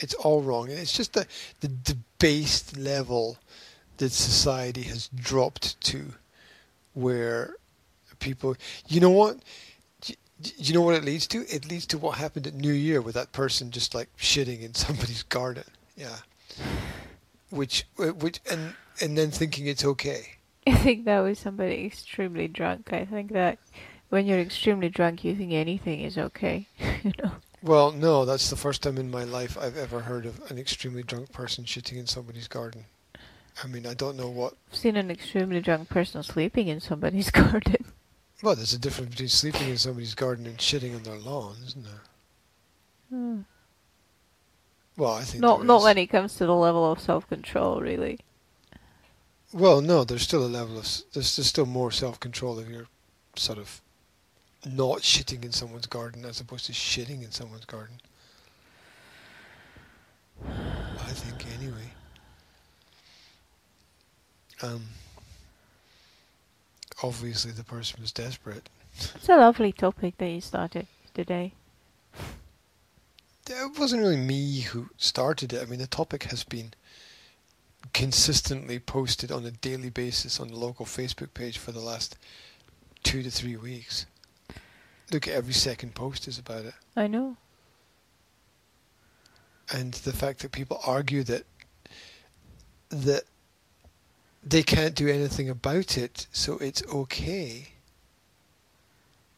[0.01, 0.71] It's all wrong.
[0.71, 1.27] And it's just the
[1.61, 3.39] the debased level
[3.99, 6.15] that society has dropped to
[6.95, 7.55] where
[8.19, 8.57] people
[8.89, 9.39] you know what?
[10.57, 11.47] You know what it leads to?
[11.49, 14.75] It leads to what happened at new year with that person just like shitting in
[14.75, 15.65] somebody's garden.
[15.97, 16.17] Yeah.
[17.51, 20.35] Which which and and then thinking it's okay
[20.67, 22.93] I think that was somebody extremely drunk.
[22.93, 23.59] I think that
[24.09, 26.69] when you're extremely drunk, you think anything is okay.
[27.03, 27.33] you know.
[27.63, 31.03] Well, no, that's the first time in my life I've ever heard of an extremely
[31.03, 32.85] drunk person shitting in somebody's garden.
[33.63, 34.55] I mean, I don't know what.
[34.71, 37.85] I've seen an extremely drunk person sleeping in somebody's garden.
[38.43, 41.85] Well, there's a difference between sleeping in somebody's garden and shitting on their lawn, isn't
[41.85, 42.03] there?
[43.11, 43.41] Hmm.
[44.97, 45.85] Well, I think not not is.
[45.85, 48.21] when it comes to the level of self control, really.
[49.55, 52.89] Well, no, there's still a level of there's, there's still more self-control if you're
[53.37, 53.81] sort of
[54.67, 58.01] not shitting in someone's garden as opposed to shitting in someone's garden.
[60.45, 61.93] I think anyway.
[64.61, 64.87] Um.
[67.05, 68.69] Obviously, the person was desperate.
[69.15, 71.53] It's a lovely topic that you started today.
[73.49, 75.63] It wasn't really me who started it.
[75.63, 76.73] I mean, the topic has been
[77.93, 82.17] consistently posted on a daily basis on the local Facebook page for the last
[83.03, 84.07] two to three weeks.
[85.13, 86.75] Look, every second post is about it.
[86.97, 87.37] I know.
[89.73, 91.45] And the fact that people argue that
[92.91, 93.25] that
[94.43, 97.69] they can't do anything about it, so it's okay.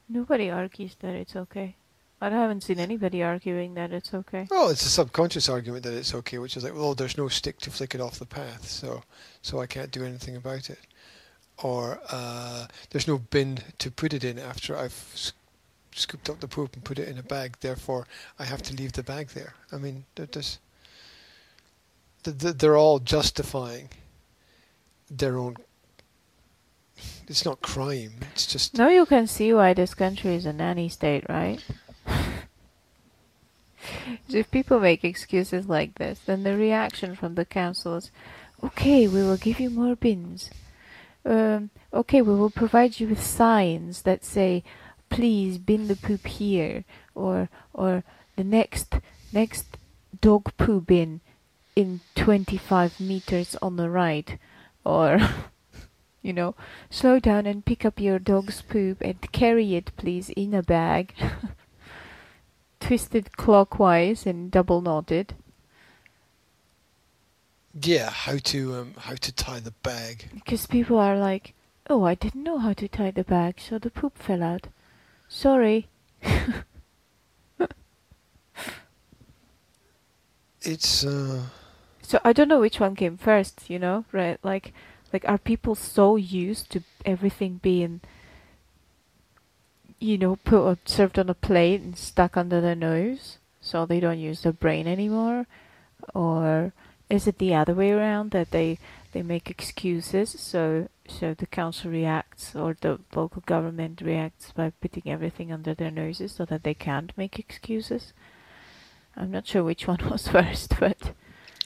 [0.08, 1.76] Nobody argues that it's okay.
[2.20, 4.46] I haven't seen anybody arguing that it's okay.
[4.50, 7.58] Well, it's a subconscious argument that it's okay, which is like, well, there's no stick
[7.60, 9.02] to flick it off the path, so
[9.42, 10.78] so I can't do anything about it.
[11.62, 15.32] Or uh, there's no bin to put it in after I've s-
[15.94, 17.56] scooped up the poop and put it in a bag.
[17.60, 18.06] Therefore,
[18.38, 19.54] I have to leave the bag there.
[19.72, 20.58] I mean, they're just
[22.24, 23.88] th- th- they're all justifying
[25.10, 25.56] their own.
[27.28, 28.12] It's not crime.
[28.32, 31.62] It's just Now you can see why this country is a nanny state, right?
[34.28, 38.10] If people make excuses like this, then the reaction from the council is,
[38.62, 40.50] okay, we will give you more bins.
[41.24, 44.62] Um, okay, we will provide you with signs that say,
[45.10, 48.04] please bin the poop here, or or
[48.36, 48.94] the next
[49.32, 49.76] next
[50.20, 51.20] dog poo bin
[51.74, 54.38] in 25 meters on the right,
[54.84, 55.18] or
[56.22, 56.54] you know,
[56.90, 61.14] slow down and pick up your dog's poop and carry it, please, in a bag,
[62.86, 65.34] twisted clockwise and double knotted.
[67.82, 68.10] yeah.
[68.10, 70.30] How to um, how to tie the bag.
[70.34, 71.54] Because people are like,
[71.90, 74.68] oh, I didn't know how to tie the bag, so the poop fell out.
[75.28, 75.88] Sorry.
[80.62, 81.42] It's uh.
[82.02, 84.38] So I don't know which one came first, you know, right?
[84.42, 84.72] Like,
[85.12, 88.00] like are people so used to everything being,
[89.98, 94.00] you know, put or served on a plate and stuck under their nose, so they
[94.00, 95.46] don't use their brain anymore,
[96.14, 96.72] or
[97.08, 98.78] is it the other way around that they
[99.12, 105.04] they make excuses, so so the council reacts or the local government reacts by putting
[105.06, 108.12] everything under their noses so that they can't make excuses?
[109.16, 111.12] I'm not sure which one was first, but.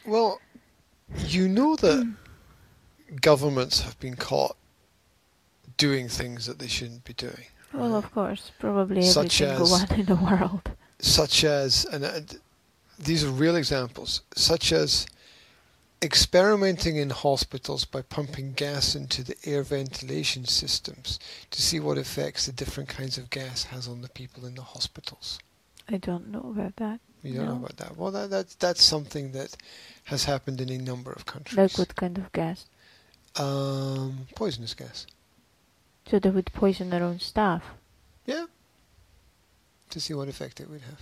[0.07, 0.41] Well,
[1.27, 3.17] you know that hmm.
[3.17, 4.57] governments have been caught
[5.77, 7.47] doing things that they shouldn't be doing.
[7.73, 10.71] Well, of course, probably every Such single as- one in the world.
[10.99, 12.21] such as, and uh,
[12.99, 15.07] these are real examples, such as
[16.03, 21.19] experimenting in hospitals by pumping gas into the air ventilation systems
[21.51, 24.63] to see what effects the different kinds of gas has on the people in the
[24.63, 25.39] hospitals.
[25.89, 27.01] I don't know about that.
[27.23, 27.97] You don't know about that?
[27.99, 29.55] Well, that, that's that's something that
[30.05, 31.59] has happened in a number of countries.
[31.59, 32.65] Like what kind of gas?
[33.37, 35.07] Um, poisonous gas.
[36.07, 37.63] So they would poison their own staff.
[38.27, 38.47] Yeah.
[39.91, 41.01] To see what effect it would have.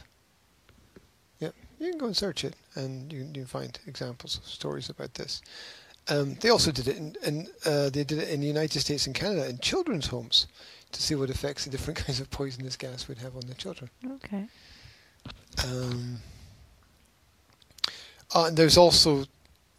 [1.38, 1.50] Yeah.
[1.78, 5.14] You can go and search it, and you you can find examples of stories about
[5.14, 5.42] this.
[6.08, 9.06] Um, they also did it in, in uh, they did it in the United States
[9.06, 10.46] and Canada in children's homes
[10.92, 13.90] to see what effects the different kinds of poisonous gas would have on the children.
[14.06, 14.46] Okay.
[15.64, 16.18] Um,
[18.34, 19.24] uh, and there's also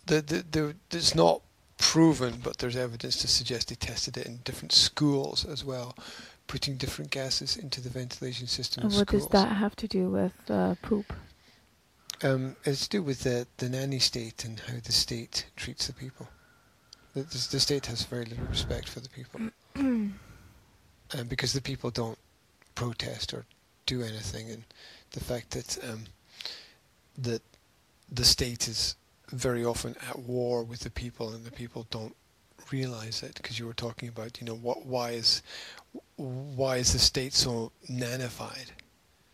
[0.06, 1.42] the, the, the it's not
[1.80, 5.96] proven, but there's evidence to suggest they tested it in different schools as well,
[6.46, 8.84] putting different gases into the ventilation system.
[8.84, 9.24] And what schools.
[9.24, 11.12] does that have to do with uh, poop?
[12.22, 15.94] Um, it's to do with the the nanny state and how the state treats the
[15.94, 16.28] people.
[17.14, 19.40] The, the, the state has very little respect for the people.
[19.76, 20.14] um,
[21.28, 22.20] because the people don't
[22.76, 23.46] protest or
[23.86, 24.64] do anything, and
[25.12, 26.04] the fact that um,
[27.18, 27.42] that
[28.12, 28.96] the state is
[29.32, 32.16] very often at war with the people, and the people don't
[32.72, 33.36] realize it.
[33.36, 35.42] Because you were talking about, you know, what why is
[36.16, 38.72] why is the state so nanified?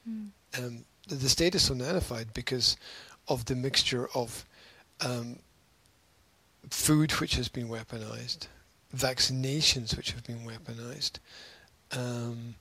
[0.10, 0.30] Mm.
[0.58, 2.78] Um, the, the state is so nanified because
[3.28, 4.46] of the mixture of
[5.02, 5.40] um,
[6.70, 8.48] food which has been weaponized,
[8.96, 11.20] vaccinations which have been weaponized,
[11.92, 12.56] um,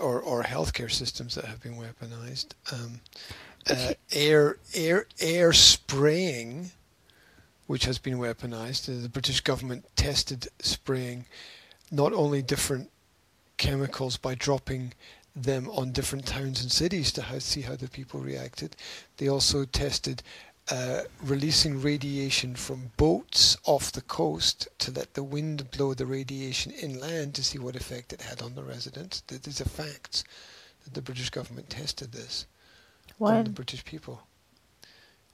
[0.00, 3.00] or or healthcare systems that have been weaponized, um,
[3.70, 6.70] uh, air air air spraying,
[7.66, 8.88] which has been weaponized.
[8.88, 11.26] Uh, the British government tested spraying
[11.90, 12.90] not only different
[13.56, 14.92] chemicals by dropping
[15.36, 18.76] them on different towns and cities to how, see how the people reacted.
[19.16, 20.22] They also tested
[20.70, 26.72] uh, releasing radiation from boats off the coast to let the wind blow the radiation
[26.72, 29.20] inland to see what effect it had on the residents.
[29.22, 30.24] These are facts
[30.84, 32.46] that the British government tested this
[33.18, 33.36] when?
[33.36, 34.22] on the British people.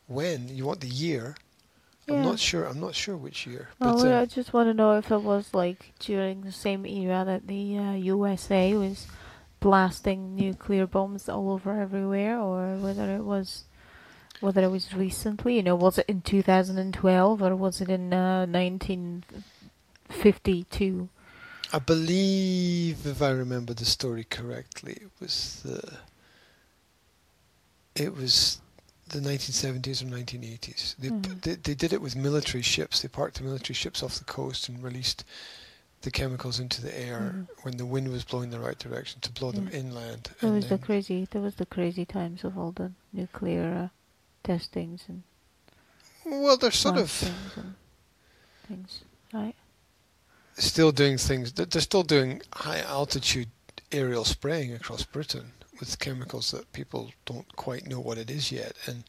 [0.07, 1.37] When you want the year?
[2.07, 2.17] Yeah.
[2.17, 2.65] I'm not sure.
[2.65, 3.69] I'm not sure which year.
[3.81, 6.85] Oh, But well, I just want to know if it was like during the same
[6.85, 9.07] era that the uh, USA was
[9.61, 13.65] blasting nuclear bombs all over everywhere, or whether it was
[14.41, 15.57] whether it was recently.
[15.57, 21.09] You know, was it in 2012 or was it in uh, 1952?
[21.73, 25.99] I believe, if I remember the story correctly, it was the
[27.95, 28.61] it was
[29.09, 30.95] the 1970s or 1980s.
[30.99, 31.41] They, Mhm.
[31.43, 33.03] they they did it with military ships.
[33.03, 35.25] They parked the military ships off the coast and released
[36.03, 37.49] the chemicals into the air Mhm.
[37.65, 40.31] when the wind was blowing the right direction to blow them inland.
[40.41, 41.27] That was the crazy.
[41.31, 43.89] That was the crazy times of all the nuclear uh,
[44.45, 45.23] testings and
[46.25, 47.53] well, they're sort of things
[48.69, 49.01] things,
[49.33, 49.57] right?
[50.57, 51.53] still doing things.
[51.53, 53.49] They're still doing high altitude
[53.91, 58.77] aerial spraying across Britain with chemicals that people don't quite know what it is yet.
[58.87, 59.05] And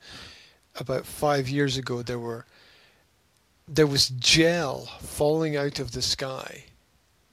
[0.79, 2.45] about five years ago, there were
[3.67, 6.65] there was gel falling out of the sky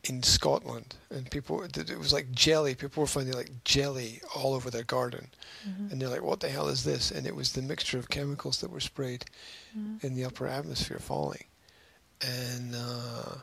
[0.05, 2.75] in Scotland, and people it was like jelly.
[2.75, 5.29] People were finding like jelly all over their garden,
[5.67, 5.91] Mhm.
[5.91, 8.59] and they're like, "What the hell is this?" And it was the mixture of chemicals
[8.61, 9.25] that were sprayed
[9.77, 10.05] Mhm.
[10.05, 11.45] in the upper atmosphere falling,
[12.21, 13.39] and uh,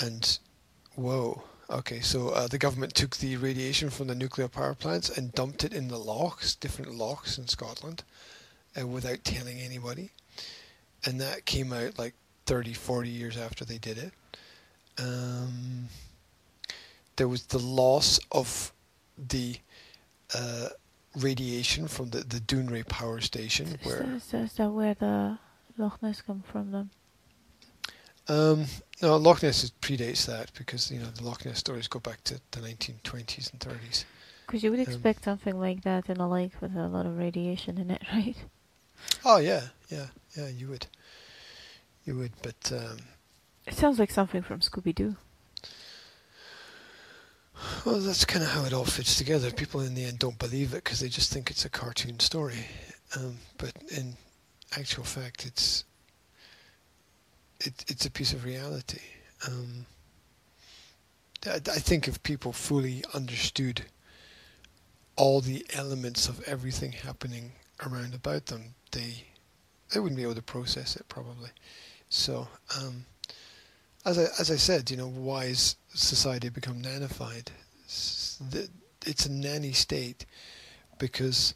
[0.00, 0.38] and
[0.96, 5.32] whoa, okay, so uh, the government took the radiation from the nuclear power plants and
[5.32, 8.02] dumped it in the lochs, different lochs in Scotland,
[8.80, 10.10] uh, without telling anybody,
[11.04, 12.14] and that came out like
[12.46, 14.12] 30, 40 years after they did it.
[14.98, 15.88] Um,
[17.16, 18.72] there was the loss of
[19.16, 19.56] the
[20.34, 20.68] uh,
[21.16, 24.94] radiation from the, the Dounreay power station, Is, where that, is, that, is that where
[24.94, 25.38] the
[25.78, 26.90] Loch Ness come from then?
[28.26, 28.64] Um,
[29.02, 32.22] no, Loch Ness is, predates that because you know the Loch Ness stories go back
[32.24, 34.04] to the 1920s and 30s.
[34.46, 37.16] Because you would Um, expect something like that in a lake with a lot of
[37.18, 38.36] radiation in it, right?
[39.24, 40.48] Oh yeah, yeah, yeah.
[40.48, 40.86] You would,
[42.04, 42.98] you would, but um,
[43.66, 45.16] It sounds like something from Scooby Doo.
[47.84, 49.50] well, that's kind of how it all fits together.
[49.50, 52.66] People in the end don't believe it because they just think it's a cartoon story.
[53.16, 54.16] Um, but in
[54.76, 55.84] actual fact, it's
[57.60, 59.00] it, it's a piece of reality.
[59.46, 59.86] Um,
[61.46, 63.82] I, I think if people fully understood
[65.16, 67.52] all the elements of everything happening
[67.86, 69.24] around about them, they
[69.92, 71.50] they wouldn't be able to process it probably.
[72.08, 72.48] So,
[72.80, 73.04] um,
[74.04, 77.48] as I as I said, you know, why has society become nanified?
[79.06, 80.24] It's a nanny state
[80.98, 81.54] because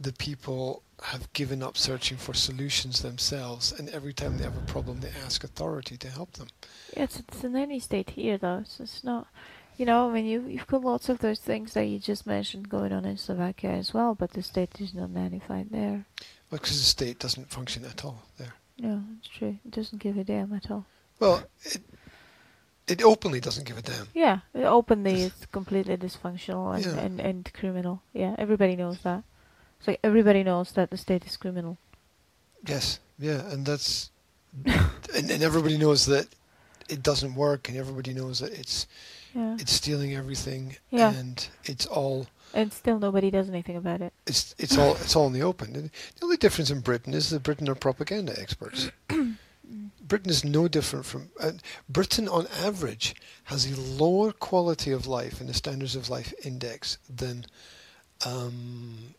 [0.00, 4.60] the people have given up searching for solutions themselves, and every time they have a
[4.72, 6.48] problem, they ask authority to help them.
[6.96, 8.58] Yes, it's, in any state here, though.
[8.58, 9.26] It's, it's not,
[9.76, 12.68] you know, I mean, you, you've got lots of those things that you just mentioned
[12.68, 16.04] going on in Slovakia as well, but the state is not nanified there.
[16.50, 18.54] Well, Because the state doesn't function at all there.
[18.78, 19.58] No, it's true.
[19.64, 20.86] It doesn't give a damn at all.
[21.20, 21.82] Well, it
[22.86, 24.08] it openly doesn't give a damn.
[24.12, 26.98] Yeah, openly it's completely dysfunctional and, Yeah.
[27.00, 28.02] and, and criminal.
[28.12, 29.24] Yeah, everybody knows that.
[29.86, 31.78] Like everybody knows that the state is criminal.
[32.66, 34.10] Yes, yeah, and that's
[34.64, 36.28] and, and everybody knows that
[36.88, 38.86] it doesn't work, and everybody knows that it's
[39.34, 39.56] Yeah.
[39.58, 41.12] it's stealing everything, Yeah.
[41.12, 44.12] and it's all And still nobody does anything about it.
[44.26, 45.74] it's it's all it's all in the open.
[45.76, 48.90] And the only difference in Britain is that Britain are propaganda experts.
[50.06, 51.52] Britain is no different from uh,
[51.88, 52.28] Britain.
[52.28, 53.14] On average,
[53.44, 57.46] has a lower quality of life in the standards of life index than
[58.26, 59.14] um,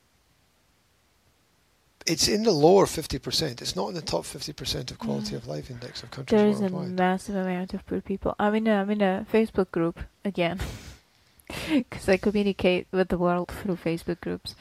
[2.06, 3.62] it's in the lower 50%.
[3.62, 6.62] It's not in the top 50% of quality of life index of countries There is
[6.62, 8.36] a massive amount of poor people.
[8.40, 10.60] I'm in a, I'm in a Facebook group again
[11.70, 14.56] because I communicate with the world through Facebook groups.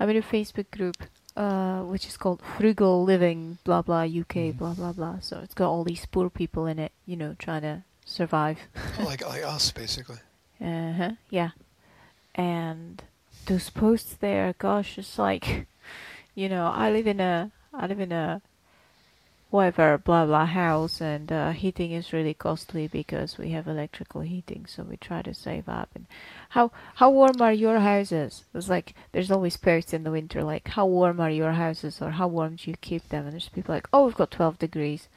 [0.00, 0.96] I'm in a Facebook group
[1.36, 4.58] uh, which is called Frugal Living, blah blah UK, Mhm.
[4.58, 5.20] blah blah blah.
[5.20, 8.58] So it's got all these poor people in it, you know, trying to survive.
[8.98, 10.16] like, like us, basically.
[10.60, 11.10] Uh huh.
[11.30, 11.50] Yeah.
[12.34, 13.00] And
[13.46, 15.68] those posts there, gosh, it's like,
[16.38, 18.40] you know, I live in a, I live in a,
[19.50, 24.64] whatever, blah blah house, and uh, heating is really costly because we have electrical heating,
[24.66, 25.88] so we try to save up.
[25.96, 26.06] And
[26.50, 28.44] how how warm are your houses?
[28.54, 32.12] It's like there's always posts in the winter like, how warm are your houses, or
[32.12, 33.24] how warm do you keep them?
[33.24, 35.08] And there's people like, oh, we've got 12 degrees.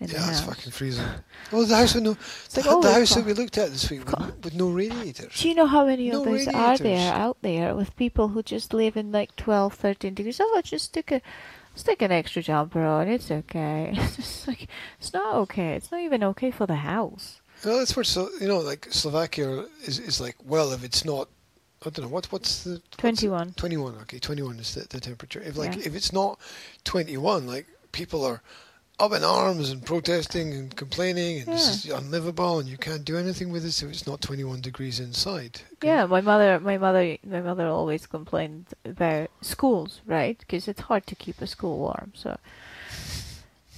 [0.00, 1.04] In Yeah, it's fucking freezing.
[1.52, 2.12] Oh, the house with no,
[2.52, 4.70] the, like, oh, the house got- that we looked at this week with, with no
[4.70, 5.40] radiators.
[5.40, 8.42] Do you know how many No of those are there out there with people who
[8.44, 10.40] just live in like 12, 13 degrees?
[10.40, 11.20] Oh, I just stick a
[11.74, 13.08] stick an extra jumper on.
[13.08, 13.92] It's okay.
[13.96, 14.68] It's just like
[15.00, 15.74] it's not okay.
[15.74, 17.40] It's not even okay for the house.
[17.64, 21.28] Well, that's where so you know, like Slovakia is is like, well, if it's not,
[21.84, 23.54] I don't know what what's the what's 21.
[23.54, 25.82] 21 okay 21 is the, the temperature if like Yeah.
[25.86, 26.38] if it's not
[26.84, 28.42] 21 like people are
[29.00, 33.16] up in arms and protesting and complaining and this is unlivable and you can't do
[33.16, 37.40] anything with this if it's not 21 degrees inside Yeah, my mother, my mother, my
[37.40, 40.36] mother always complained about schools, right?
[40.38, 42.12] Because it's hard to keep a school warm.
[42.14, 42.36] So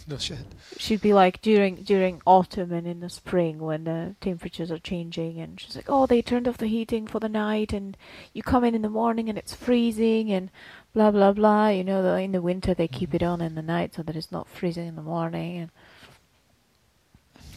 [0.09, 0.39] no shit
[0.77, 5.39] she'd be like during during autumn and in the spring when the temperatures are changing
[5.39, 7.97] and she's like oh they turned off the heating for the night and
[8.33, 10.51] you come in in the morning and it's freezing and
[10.93, 13.63] blah blah blah you know the, in the winter they keep it on in the
[13.63, 15.71] night so that it's not freezing in the morning and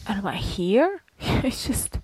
[0.06, 1.98] and I'm like here it's just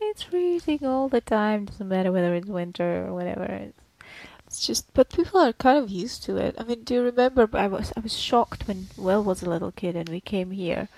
[0.00, 1.66] it's freezing all the time.
[1.66, 3.44] Doesn't matter whether it's winter or whatever.
[3.44, 3.78] It's
[4.46, 6.54] it's just but people are kind of used to it.
[6.58, 9.72] I mean, do you remember I was I was shocked when Will was a little
[9.72, 10.88] kid and we came here.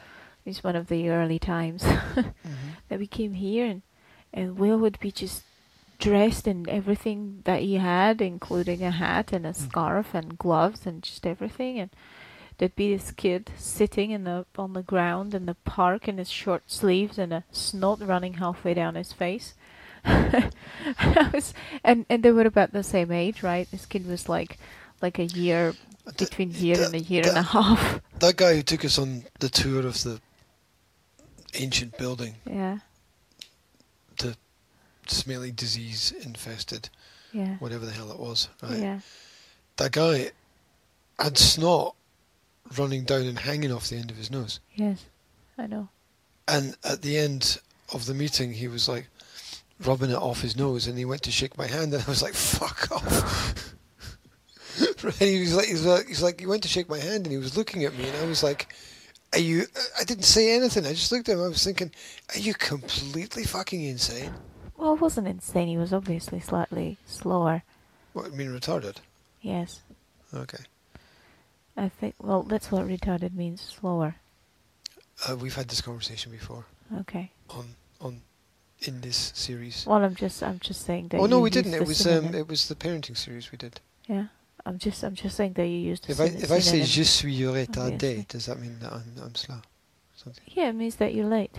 [0.45, 1.83] It's one of the early times
[2.15, 2.25] hmm
[2.89, 3.83] that we came here and
[4.33, 5.43] and Will would be just
[5.99, 9.57] dressed in everything that he had, including a hat and a Mm.
[9.57, 11.91] scarf and gloves and just everything and
[12.59, 16.31] there'd be this kid sitting in the on the ground in the park in his
[16.31, 19.55] short sleeves and a snot running halfway down his face.
[20.05, 21.53] I was,
[21.85, 23.69] and and they were about the same age, right?
[23.71, 24.59] This kid was like
[25.03, 25.75] like a year
[26.17, 28.01] between year and a year and a half.
[28.21, 30.21] that guy who took us on the tour of the
[31.55, 32.86] ancient building Yeah, the
[35.11, 36.89] smelly disease infested
[37.33, 39.01] yeah, whatever the hell it was right yeah.
[39.77, 40.31] that guy
[41.19, 41.95] had snot
[42.77, 45.05] running down and hanging off the end of his nose Yes,
[45.59, 45.89] I know.
[46.49, 47.59] And at the end
[47.93, 49.09] of the meeting, he was like
[49.85, 52.23] rubbing it off his nose, and he went to shake my hand, and I was
[52.23, 53.75] like, "Fuck off!"
[55.03, 55.15] right?
[55.15, 57.39] He was like, he's like, he's like, he went to shake my hand, and he
[57.39, 58.73] was looking at me, and I was like,
[59.33, 60.87] "Are you?" Uh, I didn't say anything.
[60.87, 61.45] I just looked at him.
[61.45, 61.91] I was thinking,
[62.35, 64.35] "Are you completely fucking insane?"
[64.77, 65.69] Well, it wasn't insane.
[65.69, 67.63] He was obviously slightly slower.
[68.13, 68.27] What?
[68.27, 68.97] I mean, retarded?
[69.43, 69.81] Yes,
[70.35, 70.59] Okay.
[71.77, 72.15] I think.
[72.19, 73.61] Well, that's what retarded means.
[73.61, 74.17] Slower.
[75.29, 76.65] Uh, we've had this conversation before
[77.01, 77.31] Okay.
[77.51, 78.21] on on
[78.81, 79.85] in this series.
[79.87, 80.43] Well, I'm just.
[80.43, 81.21] I'm just saying that.
[81.21, 81.75] Oh no, you we didn't.
[81.75, 83.81] It was um, it was the parenting series we did.
[84.07, 84.27] Yeah.
[84.65, 85.03] I'm just.
[85.05, 86.09] I'm just saying that you used.
[86.11, 88.27] If I if I say je suis retardé, Obviously.
[88.29, 89.61] does that mean that I'm I'm slow?
[90.17, 90.45] Something.
[90.49, 91.53] Yeah, it means that you're late.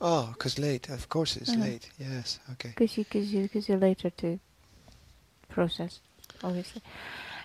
[0.00, 0.88] Oh, because late.
[0.90, 1.60] Of course, it's Uh-huh.
[1.64, 1.88] late.
[1.98, 2.38] Yes.
[2.52, 2.70] Okay.
[2.70, 4.38] Because you, cause you, cause you're later to
[5.48, 6.00] process,
[6.42, 6.82] obviously.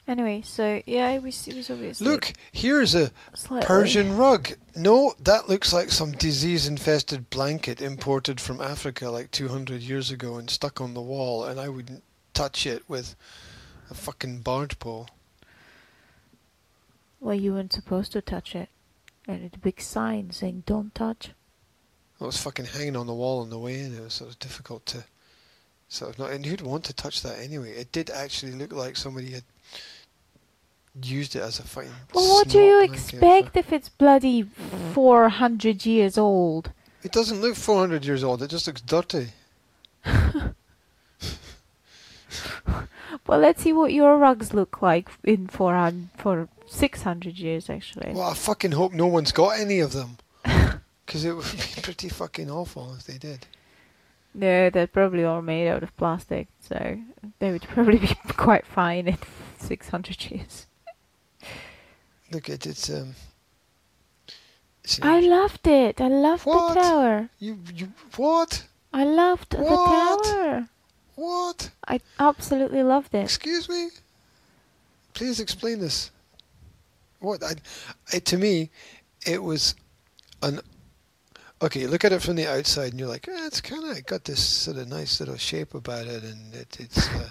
[0.08, 3.68] Anyway, so yeah, it was, it was obviously Look, here's a slightly.
[3.68, 4.50] Persian rug.
[4.76, 10.50] No, that looks like some disease-infested blanket imported from Africa like 200 years ago and
[10.50, 13.16] stuck on the wall, and I wouldn't touch it with
[13.92, 15.08] a fucking barge pole.
[17.20, 18.70] Well, you weren't supposed to touch it.
[19.28, 21.32] And a big sign saying "Don't touch."
[22.20, 23.96] It was fucking hanging on the wall on the way in.
[23.96, 25.06] It was sort of difficult to
[25.88, 26.32] sort of not.
[26.32, 27.72] And who'd want to touch that anyway?
[27.72, 29.44] It did actually look like somebody had
[31.02, 31.92] used it as a fucking.
[32.14, 34.44] Well, what do you expect if it's bloody
[34.94, 36.72] four hundred years old?
[37.02, 38.44] It doesn't look 400 years old.
[38.44, 39.30] It just looks dirty.
[43.30, 47.70] Well, let's see what your rugs look like in four hundred for six hundred years,
[47.70, 48.14] actually.
[48.14, 50.18] Well, I fucking hope no one's got any of them.
[51.10, 53.48] Because it would be pretty fucking awful if they did.
[54.36, 57.00] No, they're probably all made out of plastic, so
[57.40, 58.08] they would probably be
[58.38, 59.18] quite fine in
[59.58, 60.68] six hundred years.
[62.32, 63.16] Look, it, it's um.
[64.84, 66.00] It's I loved it.
[66.00, 66.76] I loved What?
[66.76, 67.30] the tower.
[67.40, 70.24] you you what I loved What?
[70.24, 70.70] the tower.
[71.16, 71.72] what?
[71.88, 73.24] I absolutely loved it.
[73.24, 73.90] Excuse me.
[75.16, 76.12] please explain this.
[77.20, 77.42] What?
[77.44, 77.54] I,
[78.14, 78.70] I, to me,
[79.26, 79.74] it was
[80.44, 80.62] an.
[81.62, 84.06] Okay, you look at it from the outside, and you're like, eh, it's kind of
[84.06, 87.30] got this sort of nice little shape about it, and it, it's uh,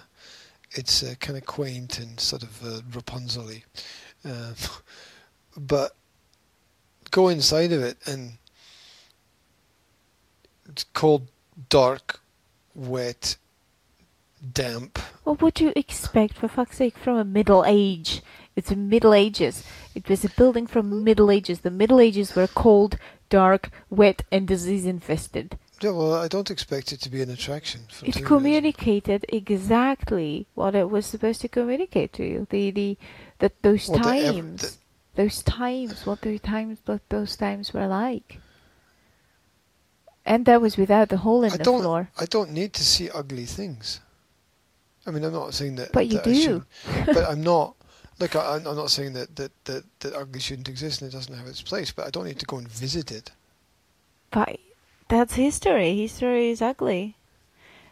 [0.72, 3.62] it's uh, kind of quaint and sort of uh, Rapunzel-y.
[4.26, 4.54] Um,
[5.56, 5.96] but
[7.10, 8.32] go inside of it, and
[10.68, 11.28] it's cold,
[11.70, 12.20] dark,
[12.74, 13.36] wet,
[14.52, 14.98] damp.
[15.24, 18.20] What would you expect, for fuck's sake, from a Middle Age?
[18.54, 19.64] It's Middle Ages.
[19.94, 21.60] It was a building from Middle Ages.
[21.60, 22.98] The Middle Ages were cold,
[23.28, 25.58] dark, wet, and disease infested.
[25.80, 27.82] Yeah, well, I don't expect it to be an attraction.
[27.90, 32.46] For It communicated exactly what it was supposed to communicate to you.
[32.50, 32.98] The the
[33.38, 38.40] that those ev- times, the- those times, what those times, what those times were like.
[40.24, 41.80] And that was without the hole in I the don't.
[41.80, 42.10] floor.
[42.18, 44.00] I don't need to see ugly things.
[45.06, 45.92] I mean, I'm not saying that.
[45.92, 46.64] But you that do.
[47.06, 47.76] but I'm not.
[48.18, 51.34] Look, I, I'm not saying that, that, that, that ugly shouldn't exist and it doesn't
[51.34, 51.92] have its place.
[51.92, 53.30] But I don't need to go and visit it.
[54.30, 54.58] But
[55.08, 55.96] that's history.
[55.96, 57.16] History is ugly.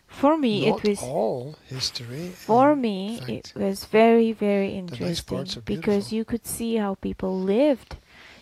[0.06, 1.02] For me, not it was.
[1.02, 2.28] all history.
[2.30, 3.30] For me, fact.
[3.30, 7.96] it was very, very nice interesting are because you could see how people lived.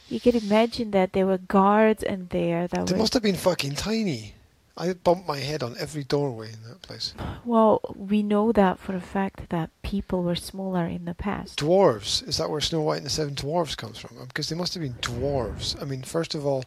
[0.08, 3.36] You could imagine that there were guards in there that They were must have been
[3.36, 4.34] fucking tiny.
[4.76, 7.14] I bumped my head on every doorway in that place.
[7.44, 11.60] Well, we know that for a fact that people were smaller in the past.
[11.60, 12.26] Dwarves.
[12.26, 14.18] Is that where Snow White and the Seven Dwarfs comes from?
[14.18, 15.80] Um, because they must have been dwarves.
[15.80, 16.64] I mean, first of all,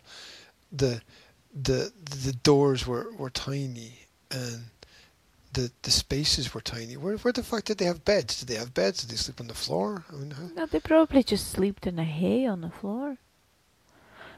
[0.72, 1.02] the
[1.54, 1.92] the
[2.24, 4.00] the doors were, were tiny
[4.32, 4.66] and
[5.54, 6.96] the the spaces were tiny.
[6.96, 8.40] Where where the fuck did they have beds?
[8.40, 9.02] Did they have beds?
[9.02, 10.06] Did they sleep on the floor?
[10.10, 13.18] I mean, No, they probably just slept in a hay on the floor.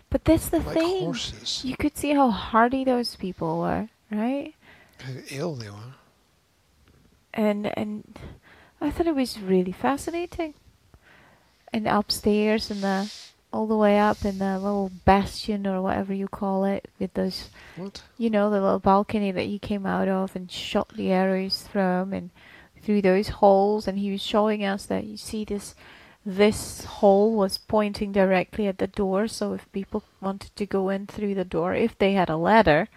[0.09, 1.03] But that's the like thing.
[1.03, 1.63] horses.
[1.63, 4.55] You could see how hardy those people were, right?
[4.99, 5.93] How ill they were.
[7.33, 8.17] And and
[8.81, 10.55] I thought it was really fascinating.
[11.71, 13.11] And upstairs and the
[13.51, 17.49] all the way up in the little bastion or whatever you call it with those
[17.75, 18.03] What?
[18.17, 22.13] you know, the little balcony that you came out of and shot the arrows from
[22.13, 22.29] and
[22.81, 25.75] through those holes and he was showing us that you see this
[26.25, 31.07] this hole was pointing directly at the door so if people wanted to go in
[31.07, 32.87] through the door if they had a ladder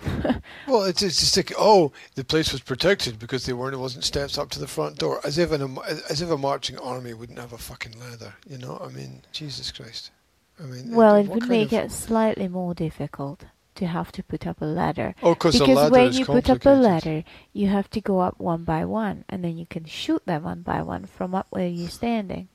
[0.66, 3.74] Well, it's, it's just like oh, the place was protected because there weren't.
[3.74, 5.76] It wasn't steps up to the front door, as if an,
[6.08, 8.34] as if a marching army wouldn't have a fucking ladder.
[8.48, 10.10] You know, I mean, Jesus Christ.
[10.58, 13.44] I mean, well it would make of- it slightly more difficult
[13.76, 16.50] to have to put up a ladder Oh, because the because ladder when you put
[16.50, 19.84] up a ladder you have to go up one by one and then you can
[19.86, 22.48] shoot them one by one from up where you're standing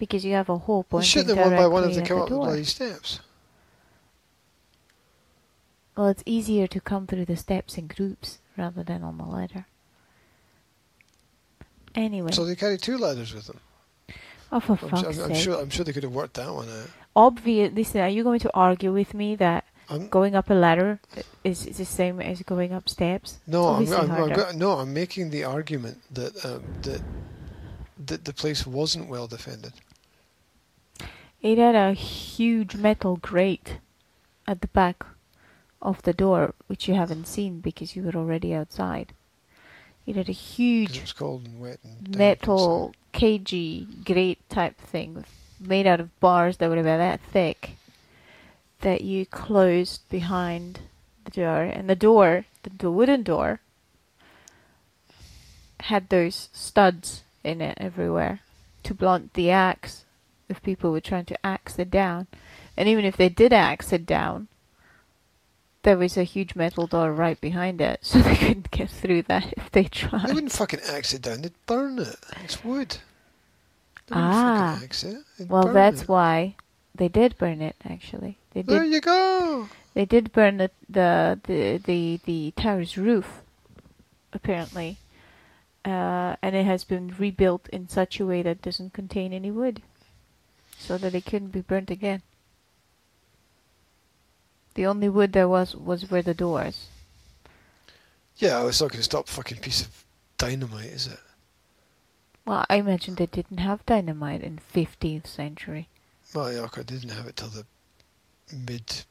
[0.00, 2.16] because you have a hole You pointing shoot them one by one if they come
[2.18, 2.44] the up the door.
[2.46, 3.20] bloody steps.
[5.96, 9.66] Well, it's easier to come through the steps in groups rather than on the ladder.
[11.94, 13.60] Anyway, So they carry two ladders with them.
[14.52, 15.44] oh for I'm, fuck's su- I'm, I'm sake!
[15.44, 15.60] sure.
[15.60, 16.88] I'm sure they could have worked that one out.
[17.14, 17.72] Obvious.
[17.74, 21.00] Listen, are you going to argue with me that I'm, going up a ladder
[21.42, 23.38] is, is the same as going up steps?
[23.46, 27.02] no, I'm, I'm, I'm, no, I'm making the argument that um, that
[28.06, 29.72] that the place wasn't well defended.
[31.42, 33.78] It had a huge metal grate
[34.46, 35.04] at the back
[35.80, 39.14] of the door, which you haven't seen because you were already outside.
[40.06, 45.24] It had a huge it was cold and wet and metal cagey grate type thing
[45.58, 47.76] made out of bars that were about that thick
[48.80, 50.80] that you closed behind
[51.24, 51.62] the door.
[51.62, 53.60] And the door the, the wooden door
[55.80, 58.40] had those studs in it everywhere
[58.82, 60.04] to blunt the axe
[60.50, 62.26] if people were trying to axe it down
[62.76, 64.48] and even if they did axe it down
[65.82, 69.52] there was a huge metal door right behind it so they couldn't get through that
[69.56, 71.42] if they tried They wouldn't fucking axe it down.
[71.42, 72.16] They'd burn it.
[72.44, 72.98] It's wood.
[74.08, 74.80] They Ah.
[75.48, 76.08] Well, that's it.
[76.08, 76.56] why
[76.94, 77.76] they did burn it.
[77.88, 79.68] Actually, they There you go.
[79.94, 83.42] They did burn the the the the, the tower's roof.
[84.32, 84.98] Apparently,
[85.84, 89.82] uh, and it has been rebuilt in such a way that doesn't contain any wood,
[90.80, 92.22] so that it couldn't be burnt again.
[94.74, 96.86] The only wood there was was where the doors.
[98.36, 100.04] Yeah, it's not going to stop a fucking piece of
[100.38, 101.18] dynamite, is it?
[102.46, 105.88] Well, I imagine they didn't have dynamite in 15th century.
[106.34, 107.66] Mallorca didn't have it till the
[108.52, 109.04] mid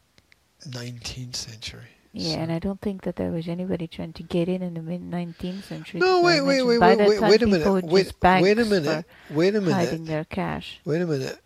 [0.68, 1.90] 19th century.
[2.12, 4.74] Yeah, so- and I don't think that there was anybody trying to get in in
[4.74, 6.00] the mid 19th century.
[6.00, 7.84] No, wait, wait, wait, wait, wait, wait a minute.
[7.86, 9.06] Wait, wait a minute.
[9.30, 10.06] Wait a hiding minute.
[10.08, 10.80] their cash.
[10.86, 11.38] Wait a minute.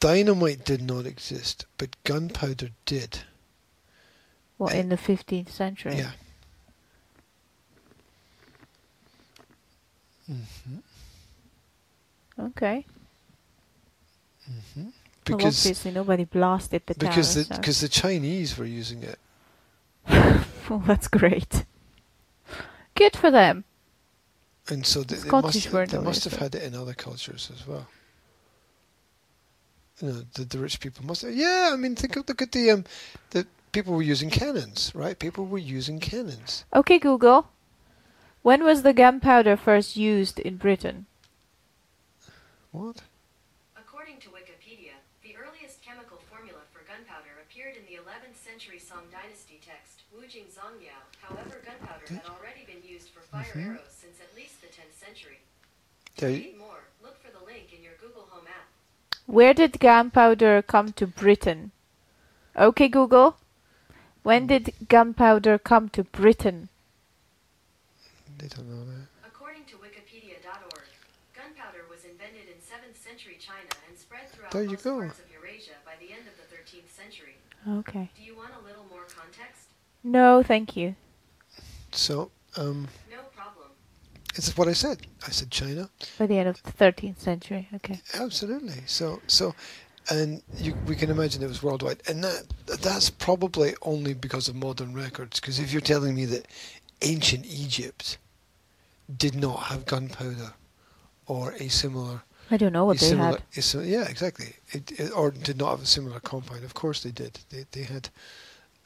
[0.00, 3.20] Dynamite did not exist, but gunpowder did.
[4.58, 5.96] Well, in the 15th century.
[5.96, 6.12] Yeah.
[10.26, 10.78] hmm
[12.38, 12.84] Okay.
[14.46, 14.92] well,
[15.24, 17.08] Because obviously nobody blasted the tower.
[17.10, 19.18] because so- because the Chinese were using it.
[20.68, 21.64] well, that's great.
[22.94, 23.64] Good for them.
[24.68, 27.66] And so they, they Scottish must, they must have had it in other cultures as
[27.66, 27.86] well.
[30.00, 31.34] You know, the, the rich people must have.
[31.34, 32.84] Yeah, I mean, think of look at the um,
[33.30, 35.18] the people were using cannons, right?
[35.18, 36.64] People were using cannons.
[36.74, 37.48] Okay, Google.
[38.42, 41.06] When was the gunpowder first used in Britain?
[42.70, 43.02] What?
[43.76, 44.94] According to Wikipedia,
[45.24, 50.20] the earliest chemical formula for gunpowder appeared in the 11th century Song dynasty text, Wu
[50.22, 51.00] Wujing Zongyao.
[51.24, 53.80] However, gunpowder had already been used for fire Mhm.
[53.80, 55.40] arrows since at least the 10th century.
[56.16, 58.68] To There you- read more, look for the link in your Google Home app.
[59.26, 61.72] Where did gunpowder come to Britain?
[62.56, 63.36] Okay, Google.
[64.22, 66.68] When did gunpowder come to Britain?
[68.38, 69.06] They don't know that.
[69.26, 70.82] According to Wikipedia.org,
[71.34, 74.98] gunpowder was invented in 7th century China and spread throughout There you most go.
[75.00, 77.36] parts of Eurasia by the end of the 13th century.
[77.68, 78.10] Okay.
[78.16, 79.68] Do you want a little more context?
[80.04, 80.94] No, thank you.
[81.92, 83.25] So, um, No problem.
[84.36, 85.06] It's what I said.
[85.26, 85.88] I said China.
[86.18, 87.68] By the end of the 13th century.
[87.74, 88.00] Okay.
[88.14, 88.82] Absolutely.
[88.86, 89.54] So, so,
[90.10, 92.44] and you, we can imagine it was worldwide, and that
[92.82, 95.40] that's probably only because of modern records.
[95.40, 96.46] Because if you're telling me that
[97.02, 98.18] ancient Egypt
[99.16, 100.52] did not have gunpowder
[101.26, 103.86] or a similar, I don't know what they similar, had.
[103.86, 106.64] yeah, exactly, it, it, or did not have a similar compound.
[106.64, 107.40] Of course they did.
[107.50, 108.08] They they had.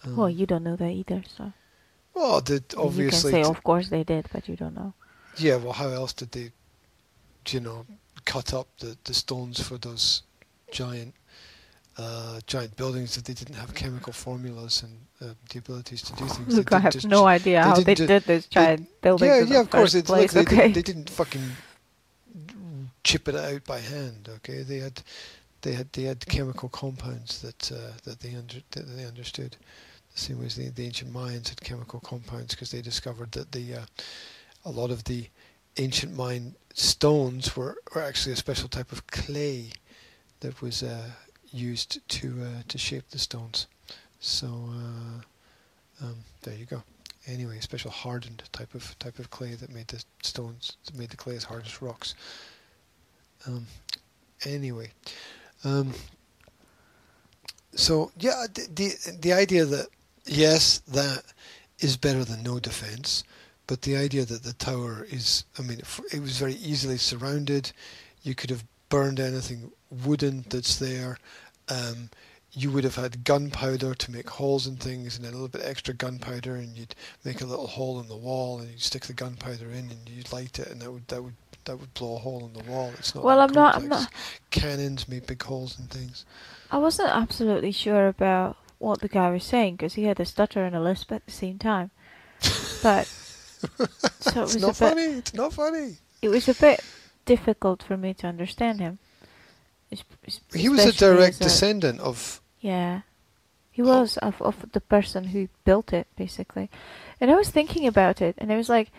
[0.04, 1.52] Um, Well, you don't know that either, so
[2.14, 2.62] well, the,
[2.94, 4.94] you can say, t- of course they did, but you don't know.
[5.36, 5.56] Yeah.
[5.56, 6.52] Well, how else did they,
[7.48, 7.86] you know,
[8.24, 10.22] cut up the, the stones for those
[10.70, 11.14] giant
[11.98, 16.26] uh, giant buildings if they didn't have chemical formulas and uh, the abilities to do
[16.26, 16.56] things?
[16.56, 19.28] Look, They I have no idea they how they didn't did this giant building.
[19.28, 19.92] Yeah, in yeah, the of course.
[19.92, 20.56] first look, they, okay.
[20.56, 21.50] didn't, they didn't fucking
[23.04, 24.28] chip it out by hand.
[24.36, 25.02] Okay, they had
[25.62, 29.56] they had they had chemical compounds that uh, that they under, that they understood.
[30.14, 33.52] The same way as the, the ancient Mayans had chemical compounds because they discovered that
[33.52, 33.84] the uh,
[34.64, 35.26] a lot of the
[35.76, 39.70] ancient Mayan stones were, were actually a special type of clay
[40.40, 41.10] that was uh,
[41.52, 43.66] used to uh, to shape the stones.
[44.20, 46.82] So uh, um, there you go.
[47.26, 51.10] Anyway, a special hardened type of type of clay that made the stones that made
[51.10, 52.14] the clay as hard as rocks.
[53.46, 53.66] Um,
[54.44, 54.90] anyway,
[55.64, 55.92] um,
[57.74, 59.88] so yeah, the, the the idea that
[60.26, 61.24] yes, that
[61.78, 63.24] is better than no defense,
[63.70, 65.80] but the idea that the tower is, I mean,
[66.12, 67.70] it, was very easily surrounded.
[68.24, 69.70] You could have burned anything
[70.04, 71.18] wooden that's there.
[71.68, 72.10] Um,
[72.50, 75.62] you would have had gunpowder to make holes in things, and then a little bit
[75.64, 79.12] extra gunpowder, and you'd make a little hole in the wall, and you'd stick the
[79.12, 82.18] gunpowder in, and you'd light it, and that would that would that would blow a
[82.18, 82.90] hole in the wall.
[82.98, 83.22] It's not.
[83.22, 84.10] Well, I'm not- I'm not-
[84.50, 86.24] Cannons make big holes in things.
[86.72, 90.64] I wasn't absolutely sure about what the guy was saying because he had a stutter
[90.64, 91.92] and a lisp at the same time.
[92.82, 93.12] But
[94.20, 94.88] so it it's was not a bit.
[94.88, 95.02] funny.
[95.18, 95.96] It's not funny.
[96.22, 96.80] It was a bit
[97.24, 98.98] difficult for me to understand him.
[99.92, 102.40] Es- es- He was a direct a- descendant of.
[102.60, 103.02] Yeah,
[103.70, 106.68] he was of of the person who built it basically,
[107.20, 108.90] and I was thinking about it, and I was like,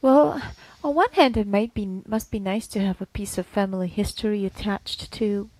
[0.00, 0.40] well,
[0.82, 3.88] on one hand, it might be must be nice to have a piece of family
[3.88, 5.50] history attached to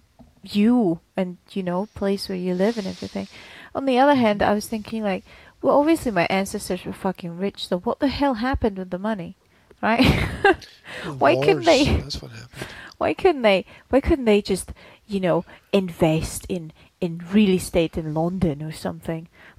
[0.42, 3.28] you and you know place where you live and everything.
[3.74, 5.24] On the other hand, I was thinking like,
[5.62, 9.36] well, obviously my ancestors were fucking rich, so what the hell happened with the money,
[9.82, 10.04] right?
[11.18, 12.68] Why couldn't they- That's what happened.
[12.98, 14.72] why couldn't they why couldn't they just
[15.08, 19.26] you know invest in in real estate in london or something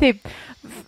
[0.00, 0.14] they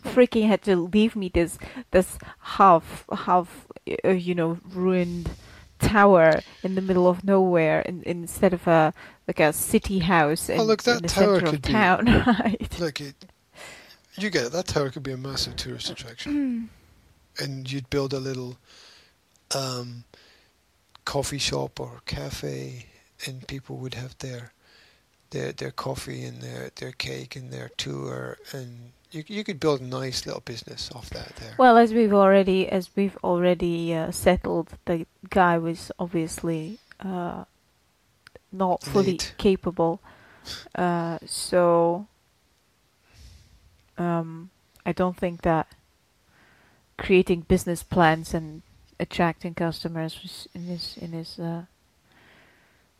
[0.02, 1.58] freaking had to leave me this
[1.92, 3.68] this half half
[4.04, 5.30] uh, you know ruined
[5.78, 8.92] tower in the middle of nowhere in, instead of a
[9.28, 11.72] like a city house in, Oh, look, that in the tower center of could be-
[11.72, 13.14] town right Look, it,
[14.16, 14.52] you get it.
[14.52, 16.70] That tower could be a massive tourist attraction,
[17.38, 18.58] and you'd build a little
[19.54, 20.04] um,
[21.04, 22.86] coffee shop or cafe,
[23.26, 24.52] and people would have their
[25.30, 29.80] their their coffee and their their cake and their tour, and you you could build
[29.80, 31.54] a nice little business off that there.
[31.58, 37.44] Well, as we've already as we've already uh, settled, the guy was obviously uh,
[38.52, 39.34] not fully Innate.
[39.38, 40.00] capable.
[40.74, 42.06] Uh, so
[44.02, 44.50] um,
[44.84, 45.66] I don't think that
[46.98, 48.62] creating business plans and
[49.00, 51.62] attracting customers was in his in his uh,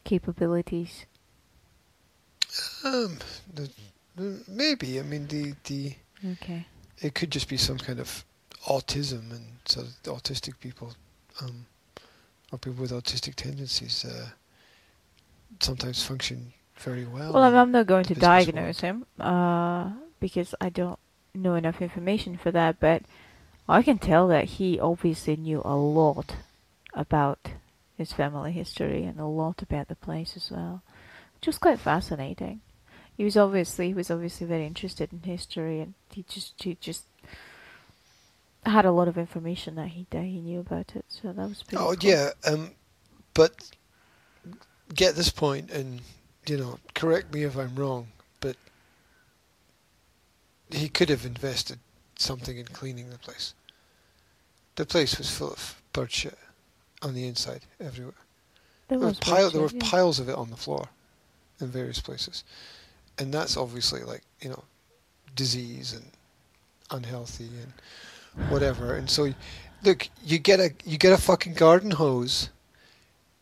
[0.05, 1.07] capabilities.
[2.85, 3.19] Um,
[3.55, 3.71] the,
[4.17, 5.95] the, maybe I mean the the
[6.25, 6.67] Okay.
[7.01, 8.25] it could just be some kind of
[8.67, 10.95] autism, and so the autistic people
[11.41, 11.67] um,
[12.53, 14.29] or people with autistic tendencies uh,
[15.61, 17.33] sometimes function very well.
[17.33, 18.55] Well, I'm, I'm not going to business world.
[18.55, 19.91] diagnose him uh,
[20.23, 21.01] because I don't
[21.35, 22.81] know enough information for that.
[22.81, 23.03] But
[23.69, 26.37] I can tell that he obviously knew a lot
[26.95, 27.51] about
[27.99, 30.83] his family history and a lot about the place as well,
[31.35, 32.61] which was quite fascinating.
[33.17, 37.05] He was obviously he was obviously very interested in history, and he just he just
[38.65, 41.05] had a lot of information that he that he knew about it.
[41.09, 41.83] So that was pretty.
[41.83, 42.11] Oh cool.
[42.11, 42.71] yeah, um,
[43.35, 43.71] but
[44.95, 46.01] get this point, and
[46.47, 48.07] you know, correct me if I'm wrong,
[50.75, 51.79] he could have invested
[52.19, 53.55] something in cleaning the place.
[54.77, 56.39] The place was full of bird shit
[57.03, 58.15] on the inside, everywhere.
[58.89, 59.91] There There, was pile, there were yeah.
[59.91, 60.89] piles of it on the floor,
[61.61, 62.45] in various places,
[63.19, 64.65] and that's obviously like you know,
[65.35, 66.05] disease and
[66.91, 68.95] unhealthy and whatever.
[68.97, 69.33] And so,
[69.83, 72.51] look, you get a you get a fucking garden hose,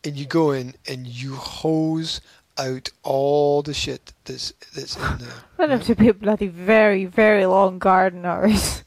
[0.03, 2.21] and you go in and you hose
[2.61, 5.33] out all the shit that's that's in there.
[5.57, 8.83] That have to be a bloody very, very long garden hours.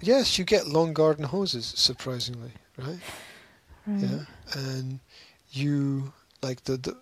[0.00, 2.98] Yes, you get long garden hoses, surprisingly, right?
[3.86, 4.02] Right.
[4.02, 5.00] Yeah, and
[5.50, 6.12] you
[6.42, 6.96] like the, the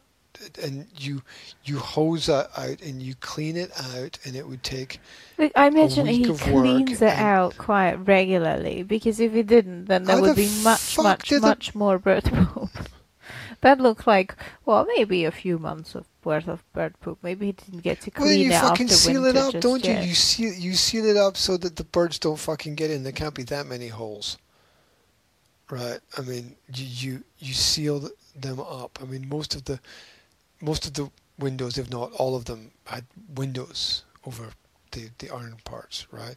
[0.63, 1.23] and you
[1.65, 5.01] you hose that out and you clean it out, and it would take
[5.39, 10.21] Look, I imagine he cleans it out quite regularly because if he didn't, then there
[10.21, 12.71] would the be much, much, much more poop.
[13.65, 14.37] That looked like
[14.67, 17.19] well, maybe a few months of worth of bird poop.
[17.23, 19.61] Maybe he didn't get to clean Well, you it fucking after seal winter it up,
[19.61, 19.95] don't you?
[19.95, 20.05] yet.
[20.05, 23.03] You seal you seal it up so that the birds don't fucking get in.
[23.05, 24.39] There can't be that many holes,
[25.71, 26.01] right?
[26.19, 28.99] I mean, you you you seal them up.
[29.03, 29.81] I mean, most of the
[30.61, 33.05] most of the windows, if not all of them, had
[33.35, 34.51] windows over
[34.93, 36.37] the the iron parts, right?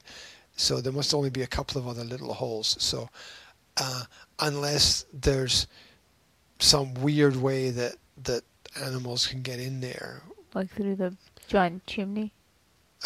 [0.56, 2.78] So there must only be a couple of other little holes.
[2.80, 3.10] So
[3.78, 4.04] uh,
[4.40, 5.68] unless there's
[6.60, 8.44] some weird way that that
[8.82, 10.22] animals can get in there
[10.54, 11.16] like through the
[11.48, 12.32] giant chimney.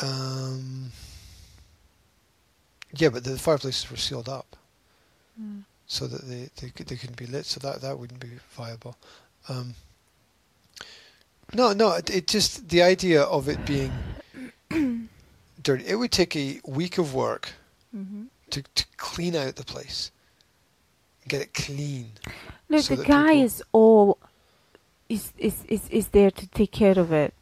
[0.02, 0.91] Um,
[2.93, 4.56] yeah, but the fireplaces were sealed up
[5.41, 5.64] Mm.
[5.88, 8.97] so that they they, could, they couldn't be lit, so that that wouldn't be viable.
[9.47, 9.76] Um,
[11.54, 13.91] no, no, it, it just the idea of it being
[15.64, 15.86] dirty.
[15.88, 17.54] It would take a week of work
[17.91, 20.12] hmm to to clean out the place,
[21.28, 22.11] get it clean.
[22.69, 24.17] Look, so the guy is all
[25.09, 27.34] is, is is is there to take care of it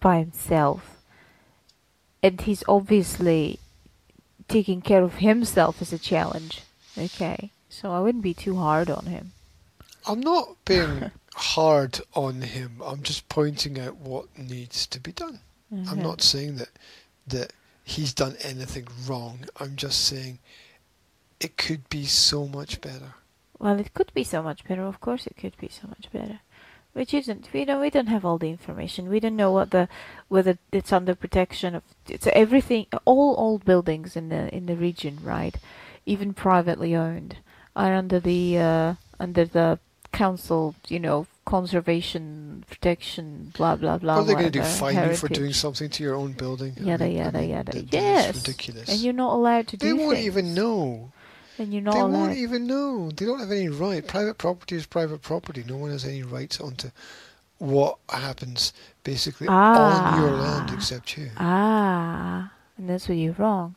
[0.00, 0.98] by himself,
[2.22, 3.58] and he's obviously
[4.48, 6.62] taking care of himself as a challenge.
[6.96, 9.32] Okay, so I wouldn't be too hard on him.
[10.06, 12.80] I'm not being hard on him.
[12.84, 15.40] I'm just pointing out what needs to be done.
[15.70, 16.02] I'm Mhm.
[16.02, 16.68] not saying that
[17.26, 17.52] that
[17.84, 19.46] he's done anything wrong.
[19.58, 20.38] I'm just saying
[21.44, 23.14] it could be so much better.
[23.58, 24.82] Well, it could be so much better.
[24.84, 26.40] Of course, it could be so much better.
[26.94, 27.48] Which isn't.
[27.52, 27.80] We don't.
[27.80, 29.08] We don't have all the information.
[29.08, 29.88] We don't know what the
[30.28, 31.82] whether it's under protection of.
[32.06, 32.86] It's everything.
[33.06, 35.56] All old buildings in the in the region, right?
[36.04, 37.36] Even privately owned,
[37.74, 39.78] are under the uh, under the
[40.12, 40.74] council.
[40.88, 44.16] You know, conservation, protection, blah blah blah.
[44.16, 44.62] What are they going to do?
[44.62, 46.74] Fine you for doing something to your own building?
[46.78, 47.72] I Yada mean- I mean, yada.
[47.72, 48.34] that- yes.
[48.36, 48.88] Ridiculous.
[48.90, 50.26] And you're not allowed to they do They won't things.
[50.26, 51.11] even know.
[51.58, 52.12] And you're not They allowed.
[52.12, 53.10] won't even know.
[53.10, 54.06] They don't have any right.
[54.06, 55.64] Private property is private property.
[55.68, 56.90] No one has any rights onto
[57.58, 58.72] what happens
[59.04, 60.74] basically on your land Ah.
[60.74, 61.30] except you.
[61.36, 63.76] Ah, and that's where you're wrong.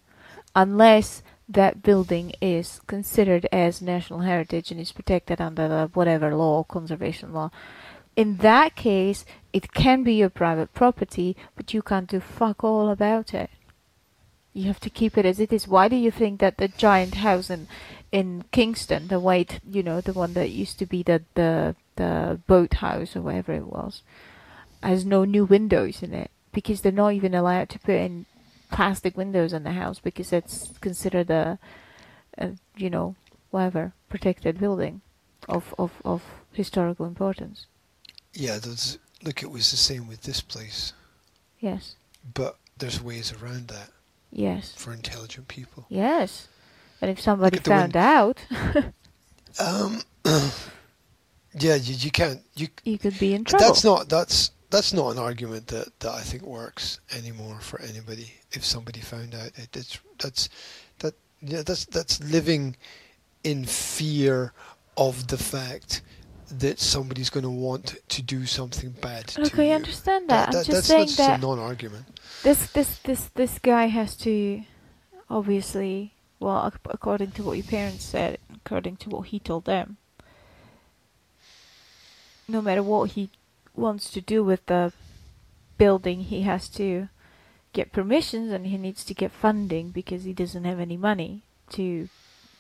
[0.55, 6.63] Unless that building is considered as national heritage and is protected under the whatever law,
[6.63, 7.51] conservation law.
[8.15, 12.89] In that case, it can be your private property, but you can't do fuck all
[12.89, 13.49] about it.
[14.55, 15.67] You have to keep it as it is.
[15.67, 17.67] Why do you think that the giant house in
[18.09, 22.39] in Kingston, the white, you know, the one that used to be the the the
[22.47, 24.01] boat house or whatever it was,
[24.81, 28.25] has no new windows in it because they're not even allowed to put in
[28.71, 31.59] plastic windows in the house because it's considered a,
[32.37, 33.15] a you know,
[33.51, 35.01] whatever protected building
[35.49, 37.65] of of of historical importance.
[38.31, 38.59] Yeah,
[39.21, 40.93] look, it was the same with this place,
[41.59, 41.95] Yes,
[42.33, 43.89] but there's ways around that
[44.35, 45.85] yes, for intelligent people.
[45.89, 46.47] yes.
[47.01, 48.39] And if somebody found out,
[49.59, 50.01] Um,
[51.53, 52.41] yeah, you, you can't.
[52.55, 53.65] You you could be in trouble.
[53.65, 58.33] that's not that's that's not an argument that, that I think works anymore for anybody.
[58.51, 60.49] If somebody found out it, it's that's
[60.99, 62.75] that yeah that's that's living
[63.43, 64.51] in fear
[64.97, 66.01] of the fact
[66.59, 69.73] that somebody's going to want to do something bad to Okay, you.
[69.73, 70.49] I understand that.
[70.49, 72.05] I'm just that's, saying that's that a non-argument.
[72.43, 74.63] this this this this guy has to
[75.29, 79.97] obviously well ac- according to what your parents said according to what he told them
[82.47, 83.29] no matter what he
[83.75, 84.93] wants to do with the
[85.77, 87.09] building, he has to
[87.73, 92.07] get permissions and he needs to get funding because he doesn't have any money to,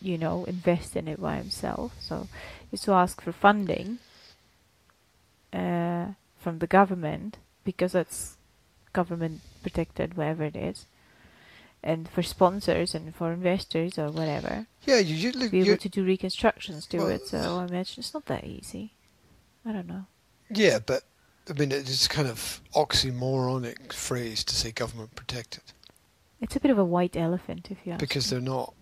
[0.01, 1.93] you know, invest in it by himself.
[1.99, 2.27] So
[2.75, 3.99] has to ask for funding
[5.53, 6.07] uh,
[6.37, 8.37] from the government because that's
[8.93, 10.85] government protected, wherever it is,
[11.83, 16.03] and for sponsors and for investors or whatever Yeah, you, look, be able to do
[16.03, 17.27] reconstructions to Well, it.
[17.27, 18.93] So I imagine it's not that easy.
[19.65, 20.05] I don't know.
[20.49, 21.03] yeah, but
[21.49, 25.63] I mean, it's kind of oxymoronic phrase to say government protected
[26.41, 28.37] It's a bit of a white elephant, if you ask because me.
[28.37, 28.73] they're not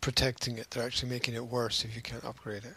[0.00, 2.76] protecting it; they're actually making it worse if you can't upgrade it.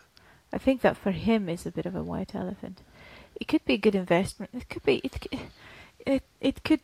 [0.54, 2.82] I think that for him is a bit of a white elephant.
[3.42, 4.52] It could be a good investment.
[4.54, 4.98] It could be.
[5.04, 5.28] It.
[6.06, 6.24] It.
[6.40, 6.80] It could.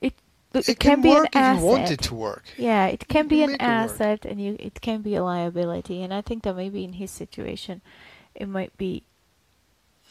[0.00, 0.14] It.
[0.54, 1.60] It, It can, be work an if asset.
[1.62, 2.44] you want it to work.
[2.56, 3.70] Yeah, it can be an make it work.
[3.70, 4.56] asset, and you.
[4.58, 7.82] It can be a liability, and I think that maybe in his situation,
[8.34, 9.02] it might be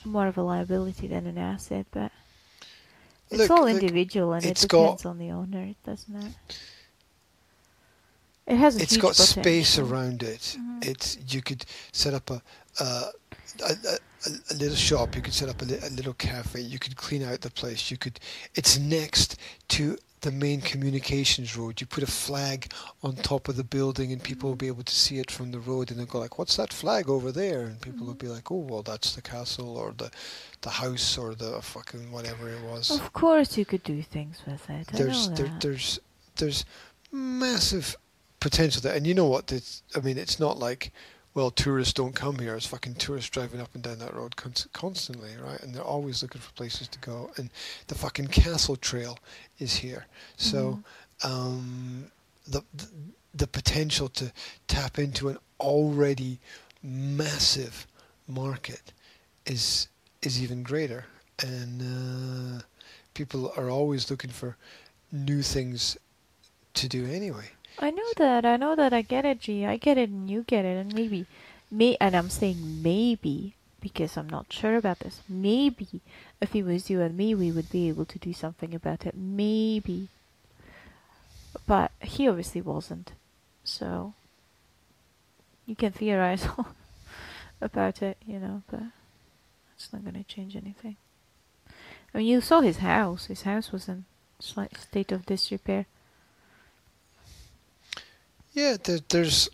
[0.06, 1.88] more of a liability than an asset.
[1.92, 2.12] But
[3.32, 6.34] it's Look, all individual, and it it's got- depends on the owner, doesn't it?
[8.50, 10.58] It has a It's got space around it.
[10.60, 10.86] Mhm.
[10.86, 12.41] It's you could set up a
[12.80, 13.12] uh,
[13.62, 13.97] a, a,
[14.52, 15.16] a- little shop.
[15.16, 16.62] You could set up a, li- a little cafe.
[16.62, 17.91] You could clean out the place.
[17.91, 18.20] You could.
[18.56, 19.36] It's next
[19.70, 21.80] to the main communications road.
[21.80, 22.72] You put a flag
[23.04, 25.60] on top of the building, and people will be able to see it from the
[25.60, 28.50] road, and they'll go like, "What's that flag over there?" And people will be like,
[28.52, 30.10] "Oh, well, that's the castle or the
[30.62, 34.70] the house or the fucking whatever it was." Of course, you could do things with
[34.70, 34.88] it.
[34.93, 36.00] I there's there, there's
[36.36, 36.66] there's
[37.12, 37.95] massive
[38.40, 39.52] potential there, and you know what?
[39.52, 40.92] It's, I mean, it's not like
[41.34, 42.56] well, tourists don't come here.
[42.56, 45.62] It's fucking tourists driving up and down that road con- constantly, right?
[45.62, 47.30] And they're always looking for places to go.
[47.38, 47.52] And
[47.88, 49.20] the fucking castle trail
[49.60, 50.80] is here, so
[51.24, 52.12] um,
[52.48, 52.88] the, the
[53.34, 54.32] the potential to
[54.68, 56.40] tap into an already
[56.82, 57.86] massive
[58.28, 58.92] market
[59.46, 59.88] is
[60.22, 61.06] is even greater,
[61.42, 62.62] and uh,
[63.14, 64.58] people are always looking for
[65.12, 65.98] new things
[66.74, 67.52] to do anyway.
[67.80, 68.46] I know that.
[68.46, 68.94] I know that.
[68.94, 69.66] I get it, G.
[69.66, 71.26] I get it, and you get it, and maybe,
[71.72, 75.22] may, and I'm saying maybe because I'm not sure about this.
[75.30, 76.02] Maybe
[76.42, 79.16] if it was you and me, we would be able to do something about it.
[79.16, 80.10] Maybe,
[81.66, 83.14] but he obviously wasn't.
[83.64, 84.14] So
[85.66, 86.48] you can theorize
[87.62, 88.84] about it, you know, but
[89.76, 90.98] it's not going to change anything.
[92.14, 93.28] I mean, you saw his house.
[93.28, 94.06] His house was in
[94.40, 95.86] slight state of disrepair.
[98.54, 99.50] Yeah, there, there's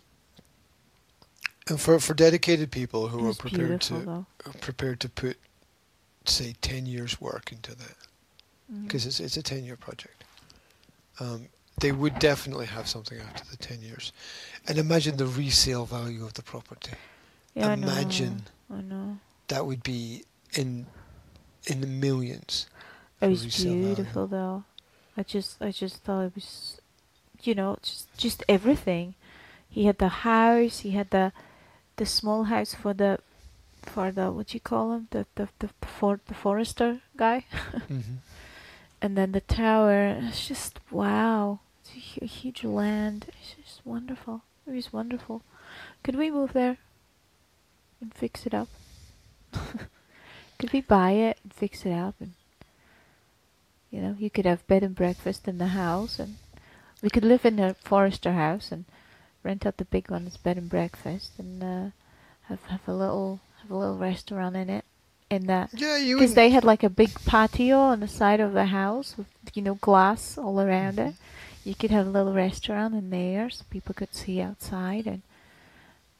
[1.68, 4.26] and for for dedicated people who are prepared to though.
[4.46, 5.36] are prepared to put
[6.24, 7.96] say ten years work into that
[8.84, 10.24] because it's it's a ten year project.
[11.20, 11.48] Um,
[11.80, 14.12] they would definitely have something after the ten years,
[14.66, 16.92] and imagine the resale value of the property.
[17.54, 18.78] Yeah, imagine I know.
[18.78, 19.18] I know.
[19.48, 20.24] that would be
[20.54, 20.86] in
[21.66, 22.66] in the millions.
[23.20, 23.94] It was resale value.
[23.94, 24.64] beautiful though.
[25.16, 26.80] I just I just thought it was
[27.42, 29.14] you know, just just everything.
[29.68, 31.32] He had the house, he had the
[31.96, 33.18] the small house for the
[33.82, 35.08] for the what you call him?
[35.10, 37.44] The the the, the, for, the forester guy.
[37.88, 38.20] hmm
[39.02, 40.18] And then the tower.
[40.22, 41.60] It's just wow.
[41.80, 43.26] It's a hu- huge land.
[43.28, 44.42] It's just wonderful.
[44.66, 45.42] It was wonderful.
[46.02, 46.78] Could we move there
[48.00, 48.68] and fix it up?
[50.58, 52.32] could we buy it and fix it up and
[53.90, 56.36] you know, you could have bed and breakfast in the house and
[57.06, 58.84] we could live in a forester house and
[59.44, 61.90] rent out the big one as bed and breakfast and uh,
[62.48, 64.84] have have a little have a little restaurant in it
[65.30, 68.54] in that Yeah, you because they had like a big patio on the side of
[68.54, 71.14] the house with you know glass all around it.
[71.62, 75.22] You could have a little restaurant in there so people could see outside, and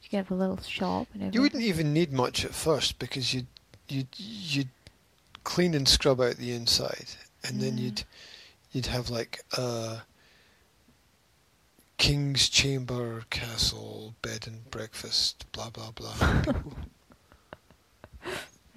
[0.02, 1.34] you could have a little shop and everything.
[1.34, 3.48] You wouldn't even need much at first because you'd
[3.88, 4.68] you'd you'd
[5.42, 7.08] clean and scrub out the inside,
[7.42, 8.04] and then you'd
[8.70, 9.98] you'd have like uh,
[11.98, 16.14] king's chamber, castle, bed and breakfast, blah blah blah.
[16.20, 16.52] I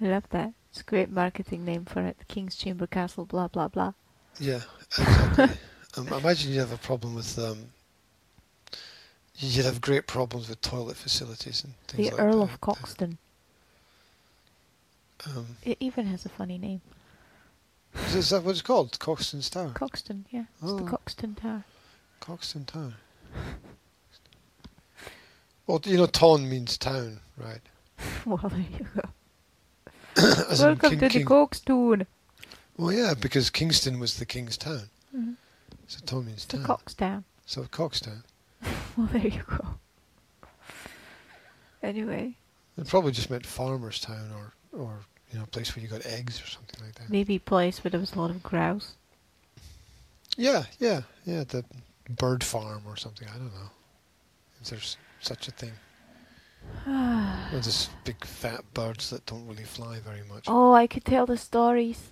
[0.00, 0.52] love that.
[0.70, 2.16] It's a great marketing name for it.
[2.28, 3.92] King's Chamber Castle, blah blah blah.
[4.38, 4.60] yeah,
[4.98, 5.48] exactly.
[5.96, 7.58] um, imagine you'd have a problem with um.
[9.36, 12.52] You'd have great problems with toilet facilities and things The like Earl that.
[12.54, 13.16] of Coxton.
[15.26, 16.82] Um, It even has a funny name.
[18.14, 18.98] is, that what it's called?
[18.98, 19.70] Coxton's Tower.
[19.74, 20.44] Coxton, yeah.
[20.62, 20.86] It's the Oh.
[20.86, 21.64] Coxton Tower.
[22.20, 22.94] Coxton Town.
[25.66, 27.60] Well, you know, ton means town, right?
[28.26, 29.08] well, there you go.
[30.58, 32.06] Welcome King- to the King- Coxton.
[32.76, 35.36] Well, yeah, because Kingston was the king's town, Mhm.
[35.86, 36.58] so ton means It's the
[36.96, 37.24] town.
[37.46, 38.22] So Coxtown.
[38.96, 39.66] Well, there you go.
[41.82, 42.34] Anyway,
[42.76, 45.00] It probably just meant farmer's town or or
[45.32, 47.08] you know, a place where you got eggs or something like that.
[47.08, 48.94] Maybe a place where there was a lot of grouse.
[50.36, 51.44] Yeah, yeah, yeah.
[51.44, 51.64] The
[52.10, 53.28] bird farm or something.
[53.28, 53.70] I don't know
[54.60, 55.72] if there's such a thing.
[57.52, 60.44] Or just big fat birds that don't really fly very much.
[60.46, 62.10] oh, I could tell the stories.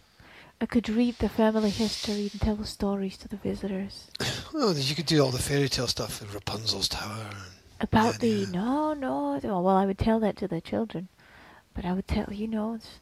[0.61, 4.11] I could read the family history and tell the stories to the visitors
[4.53, 7.27] Well, you could do all the fairy tale stuff, the Rapunzel's tower.
[7.31, 7.37] And,
[7.81, 9.39] about the no, no.
[9.45, 11.09] oh, Well, I would tell that to the children,
[11.75, 12.99] but I would tell you know, it's,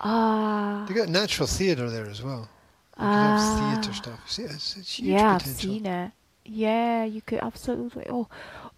[0.00, 2.48] ah, you got natural theatre there as well.
[2.98, 4.28] You ah, have theatre stuff.
[4.28, 6.10] See, it's, it's huge yeah, I've seen it.
[6.48, 8.06] Yeah, you could absolutely.
[8.08, 8.28] Oh,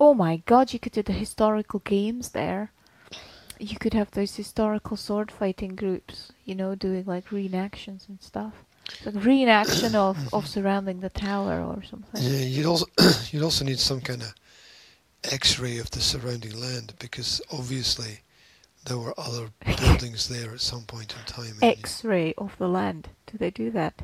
[0.00, 0.72] oh my God!
[0.72, 2.72] You could do the historical games there.
[3.58, 6.32] You could have those historical sword fighting groups.
[6.44, 8.54] You know, doing like reenactions and stuff.
[9.04, 12.22] Like reenaction of of surrounding the tower or something.
[12.22, 12.86] Yeah, you'd also
[13.30, 14.34] you'd also need some kind of
[15.24, 18.20] X-ray of the surrounding land because obviously
[18.86, 21.56] there were other buildings there at some point in time.
[21.60, 23.08] X-ray of the land.
[23.26, 24.02] Do they do that?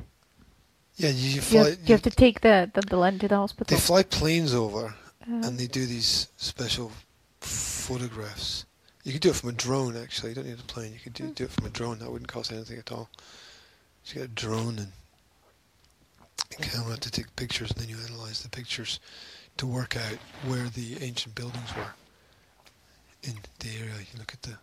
[0.97, 3.75] Yeah, you, you You have, you have to take the, the land to the hospital.
[3.75, 6.93] they fly planes over Uh, and they do these special
[7.41, 8.67] photographs.
[9.05, 10.31] You could do it from a drone, actually.
[10.31, 10.93] You don't need a plane.
[10.93, 11.99] You could do, do it from a drone.
[11.99, 13.09] That wouldn't cost anything at all.
[14.03, 14.93] So you get a drone and
[16.59, 19.01] a camera to take pictures, and then you analyze the pictures
[19.57, 21.95] to work out where the ancient buildings were
[23.23, 23.95] in the area.
[24.13, 24.57] You look at the,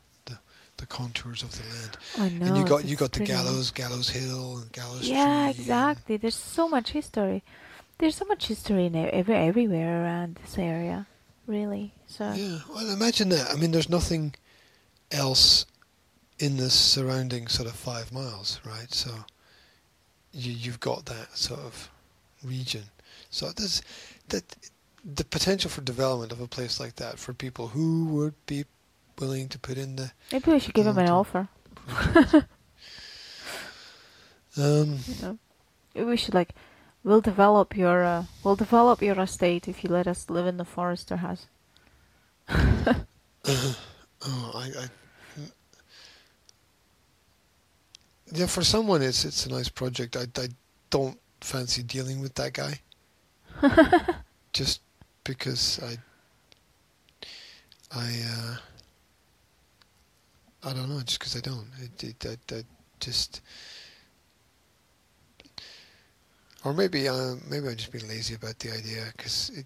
[0.82, 2.46] the, contours of the land, I know.
[2.48, 5.62] and you got you got the gallows, gallows hill, and gallows Yeah, tree.
[5.62, 6.18] exactly.
[6.18, 7.44] There's so much history.
[7.98, 11.08] There's so much history in every everywhere around this area,
[11.48, 11.94] really.
[12.08, 13.50] So Yeah, well, imagine that.
[13.52, 14.36] I mean, there's nothing
[15.12, 15.66] else
[16.40, 18.92] in the surrounding sort of five miles, right?
[18.94, 19.12] So
[20.34, 21.90] you you've got that sort of
[22.44, 22.84] region.
[23.30, 23.82] So there's
[24.30, 24.44] that
[25.04, 28.66] the potential for development of a place like that for people who would be
[29.20, 30.12] willing to put in the.
[30.32, 31.48] maybe we should give him an offer.
[34.58, 35.38] Um, You know,
[35.96, 36.54] Maybe we should like,
[37.04, 40.66] we'll develop your uh, we'll develop your estate if you let us live in the
[40.66, 41.48] forester house.
[42.50, 43.76] oh,
[44.26, 44.90] I, I.
[48.34, 50.16] Yeah, for someone, it's it's a nice project.
[50.16, 50.48] I, I
[50.90, 52.80] don't fancy dealing with that guy.
[54.54, 54.82] just
[55.24, 55.98] because I
[57.94, 58.58] I uh,
[60.64, 62.64] I don't know just because I don't it, it, I, I
[63.00, 63.42] just
[66.64, 69.66] or maybe uh, maybe I'm just being lazy about the idea because it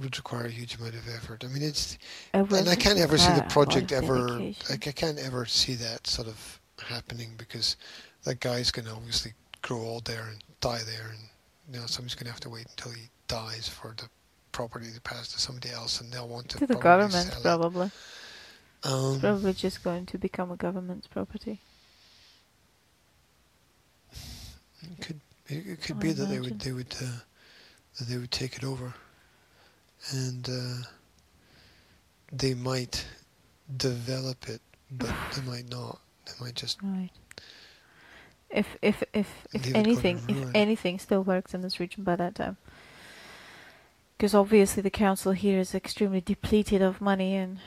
[0.00, 1.44] would require a huge amount of effort.
[1.44, 1.98] I mean it's
[2.32, 4.28] It and I can't ever see the require a lot project ever
[4.70, 7.76] like I can't ever see that sort of happening because
[8.24, 11.18] that guy's going to obviously grow old there and die there and
[11.74, 14.08] you know somebody's going to have to wait until he dies for the
[14.52, 17.90] property to pass to somebody else and they'll want to to the government, probably.
[18.84, 21.60] Um, Probably just going to become a government's property.
[24.82, 27.20] It could it, it could I be that they would they would uh,
[27.98, 28.94] that they would take it over,
[30.10, 30.88] and uh,
[32.32, 33.06] they might
[33.76, 34.60] develop it,
[34.90, 36.00] but they might not.
[36.26, 37.10] They might just Right.
[38.50, 42.02] If if if if Leave it going anything if anything still works in this region
[42.02, 42.56] by that time,
[44.16, 47.58] because obviously the council here is extremely depleted of money, and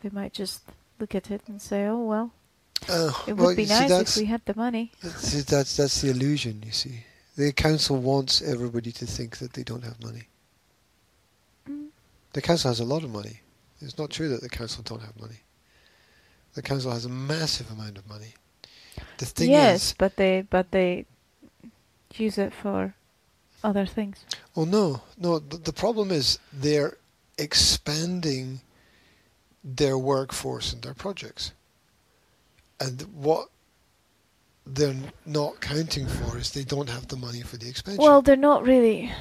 [0.00, 0.62] they might just
[0.98, 2.32] look at it and say, "Oh well,
[2.88, 5.76] uh, it well, would be you see, nice if we had the money." that's that's
[5.76, 6.62] that's the illusion.
[6.64, 7.04] You see,
[7.36, 10.28] the council wants everybody to think that they don't have money.
[11.68, 11.88] Mm.
[12.32, 13.40] The council has a lot of money.
[13.80, 15.40] It's not true that the council don't have money.
[16.54, 18.34] The council has a massive amount of money.
[19.18, 21.04] The thing yes, is, but they but they
[22.14, 22.94] use it for
[23.62, 24.24] other things.
[24.54, 25.38] Well, no, no.
[25.38, 26.96] The, the problem is they're
[27.36, 28.60] expanding
[29.66, 31.52] their workforce and their projects,
[32.80, 33.48] and what
[34.66, 34.94] they're
[35.26, 38.02] not counting for is they don't have the money for the expansion.
[38.02, 39.12] Well, they're not really.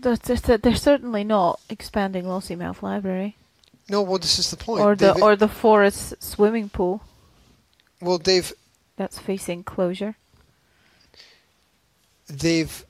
[0.00, 3.36] They're, they're, they're certainly not expanding Lossiemouth Library
[3.88, 4.82] no, well, this is the point.
[4.82, 7.02] or the They've- or the forest swimming pool
[8.00, 8.52] well, they've
[8.96, 10.16] that's facing closure.
[12.28, 12.84] they've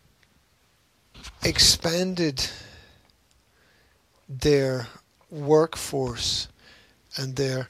[1.42, 2.50] expanded
[4.28, 4.88] their
[5.30, 6.48] workforce
[7.16, 7.68] and their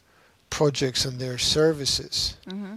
[0.51, 2.76] projects and their services Mm-hmm.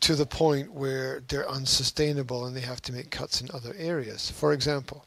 [0.00, 4.30] to the point where they're unsustainable and they have to make cuts in other areas.
[4.30, 5.04] For example,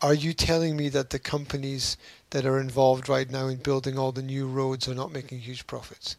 [0.00, 1.96] are you telling me that the companies
[2.30, 5.66] that are involved right now in building all the new roads are not making huge
[5.66, 6.16] profits?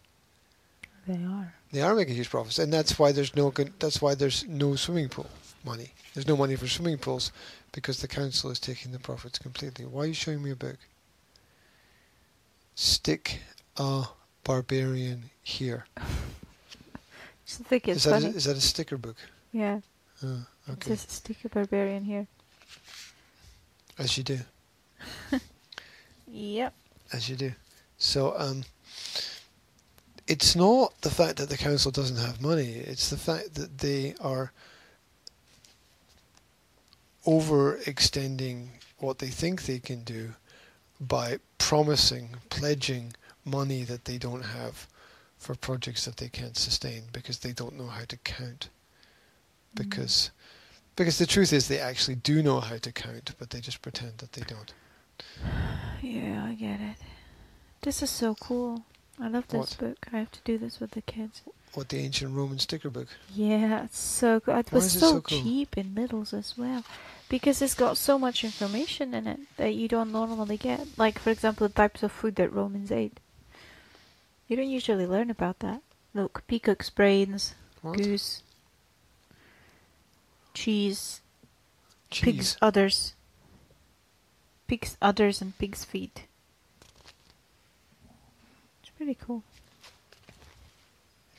[1.07, 1.53] They are.
[1.71, 4.75] They are making huge profits, and that's why there's no good, that's why there's no
[4.75, 5.29] swimming pool
[5.65, 5.91] money.
[6.13, 7.31] There's no money for swimming pools
[7.71, 9.85] because the council is taking the profits completely.
[9.85, 10.77] Why are you showing me a book?
[12.75, 13.39] Stick
[13.77, 14.05] a
[14.43, 15.85] barbarian here.
[17.45, 19.17] Just think it's Is that, a, is that a sticker book?
[19.51, 19.81] yeah,
[20.23, 20.89] Oh, it okay.
[20.91, 22.27] says sticker barbarian here.
[23.97, 24.39] As you do.
[26.33, 26.73] Yep.
[27.11, 27.51] As you do.
[27.97, 28.63] So, um,
[30.27, 34.15] it's not the fact that the council doesn't have money, it's the fact that they
[34.21, 34.53] are
[37.27, 38.69] overextending
[38.99, 40.33] what they think they can do
[41.01, 44.87] by promising, pledging money that they don't have
[45.37, 48.69] for projects that they can't sustain because they don't know how to count.
[49.73, 50.29] Because
[50.95, 54.19] because the truth is they actually do know how to count, but they just pretend
[54.19, 54.73] that they don't.
[56.01, 56.97] Yeah, I get it.
[57.81, 58.85] This is so cool.
[59.19, 59.77] I love this What?
[59.79, 60.07] book.
[60.13, 61.41] I have to do this with the kids.
[61.73, 63.07] What the ancient Roman sticker book.
[63.33, 64.57] Yeah, it's so good.
[64.57, 65.41] It Why was so, so cool?
[65.41, 66.83] cheap in Lidl's as well.
[67.29, 70.85] Because it's got so much information in it that you don't normally get.
[70.97, 73.19] Like, for example, the types of food that Romans ate.
[74.49, 75.81] You don't usually learn about that.
[76.13, 77.97] Look, peacock's brains, What?
[77.97, 78.43] goose,
[80.53, 81.21] cheese,
[82.09, 82.23] Cheese.
[82.25, 83.13] pig's udders,
[84.67, 86.23] pig's udders and pig's feet.
[88.81, 89.43] It's pretty cool.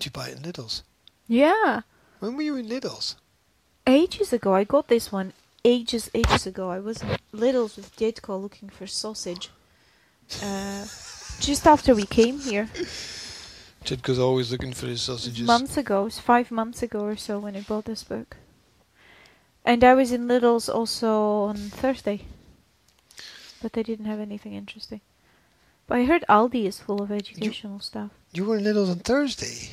[0.03, 0.82] Did you buy it in Lidl's?
[1.28, 1.82] Yeah,
[2.18, 3.14] When were you in Lidl's?
[3.86, 4.53] ages ago.
[4.53, 5.32] I got this one
[5.64, 6.70] ages, ages ago.
[6.70, 9.50] I was in Lidl's with Jadko looking for sausage.
[10.42, 10.86] Uh,
[11.38, 12.68] just after we came here,
[13.84, 15.46] Jidko's always looking for his sausages.
[15.46, 18.38] months ago, it was five months ago or so when I bought this book.
[19.64, 22.22] And I was in Lidl's also on Thursday,
[23.62, 25.00] but they didn't have anything interesting.
[25.86, 28.11] But I heard Aldi is full of educational stuff.
[28.32, 29.70] You were in Lidl's on Thursday.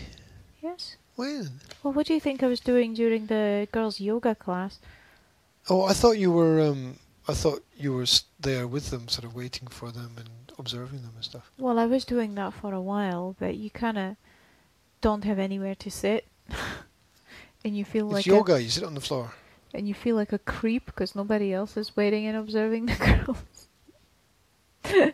[0.62, 0.97] Yes.
[1.16, 1.60] When?
[1.84, 4.80] Well, what do you think I was doing during the girls' yoga class?
[5.70, 6.62] Oh, I thought you were.
[6.62, 6.97] Um,
[7.28, 8.05] I thought you were
[8.39, 11.51] there with them, sort of waiting for them and observing them and stuff.
[11.57, 14.16] Well, I was doing that for a while, but you kind of
[15.01, 16.26] don't have anywhere to sit,
[17.64, 18.62] and you feel it's like yoga.
[18.62, 19.34] You sit on the floor.
[19.74, 22.95] and you feel like a creep because nobody else is waiting and observing the
[23.26, 23.68] girls.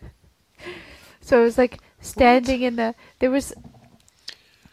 [1.22, 3.54] so I was like standing in the there was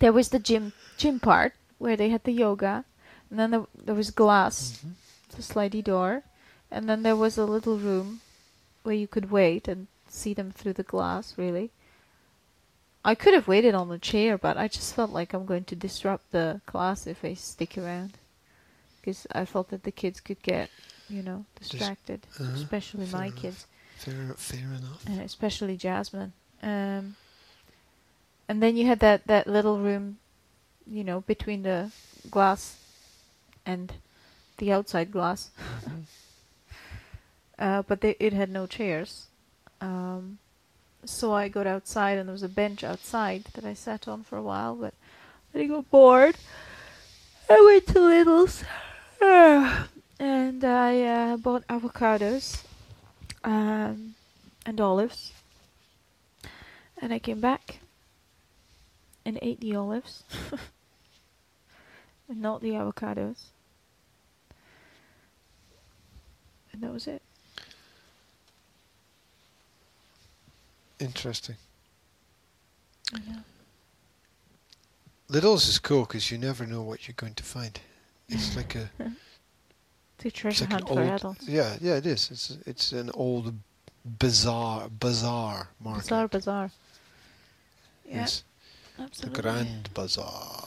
[0.02, 2.84] there was the gym gym part where they had the yoga,
[3.30, 4.94] and then there, there was glass Mhm.
[5.36, 6.22] the slidey door,
[6.70, 8.20] and then there was a little room
[8.82, 11.70] where you could wait and see them through the glass, really.
[13.04, 15.76] I could have waited on the chair, but I just felt like I'm going to
[15.76, 18.18] disrupt the class if I stick around.
[19.00, 20.70] Because I thought that the kids could get,
[21.08, 23.42] you know, distracted, uh-huh, especially fair my enough.
[23.42, 25.02] kids, Fair, fair enough.
[25.06, 26.32] and especially Jasmine.
[26.62, 27.16] Um,
[28.52, 30.18] and then you had that, that little room,
[30.86, 31.90] you know, between the
[32.30, 32.76] glass
[33.64, 33.94] and
[34.58, 35.48] the outside glass.
[35.88, 36.02] Mhm.
[37.58, 39.28] uh, but they, it had no chairs.
[39.80, 40.36] Um,
[41.06, 44.36] so I got outside, and there was a bench outside that I sat on for
[44.36, 44.74] a while.
[44.76, 44.92] But
[45.54, 46.36] I got bored.
[47.48, 48.64] I went to Lidl's,
[50.20, 52.64] and I uh, bought avocados
[53.44, 54.14] um,
[54.66, 55.32] and olives.
[57.00, 57.78] And I came back
[59.24, 60.24] and ate the olives,
[62.28, 63.36] and not the avocados.
[66.72, 67.22] And that was it.
[70.98, 71.56] Interesting.
[73.12, 73.38] Know.
[75.28, 77.78] Lidl's is cool because you never know what you're going to find.
[78.28, 78.90] It's like a
[80.16, 81.48] It's a treasure like hunt for old adults.
[81.48, 82.30] yeah yeah it is.
[82.30, 83.52] It's it's an old
[84.18, 86.02] bizarre, bizarre market.
[86.04, 86.70] Bazaar, bazaar.
[88.06, 88.44] Yeah, Yes,
[88.96, 89.42] the absolutely.
[89.42, 90.64] Grand Bazaar.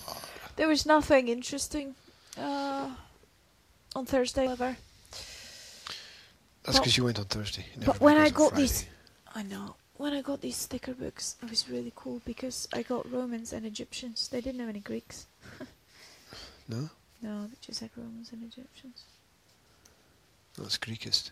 [0.55, 1.95] There was nothing interesting
[2.37, 2.89] uh,
[3.95, 4.77] on Thursday, however.
[6.63, 7.65] That's because you went on Thursday.
[7.85, 8.63] But when I got Friday.
[8.63, 8.85] these-
[9.35, 9.75] I know.
[9.97, 13.65] When I got these sticker books, it was really cool because I got Romans and
[13.65, 14.27] Egyptians.
[14.27, 15.25] They didn't have any Greeks.
[16.67, 16.89] no,
[17.21, 19.03] No, they just had Romans and Egyptians.
[20.57, 21.31] that's Greekist.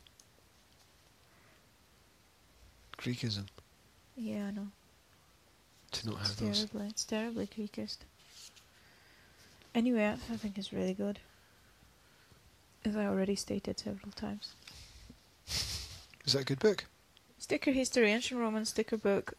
[2.97, 3.47] Greekism
[4.15, 4.67] Yeah, I know.
[5.93, 6.65] To not It's have those.
[6.65, 7.97] terribly, it's terribly Greekist.
[9.75, 11.19] Anyway, I think it's really good.
[12.85, 14.53] As I already stated several times.
[16.25, 16.85] Is that a good book?
[17.37, 19.33] Sticker History, Ancient Roman Sticker Book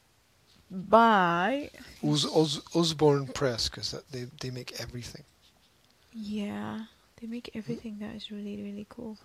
[0.71, 1.71] by.
[2.03, 5.25] Os, Os, Osborne Press because they they make everything.
[6.13, 6.85] Yeah,
[7.21, 9.19] they make everything that is really, really cool.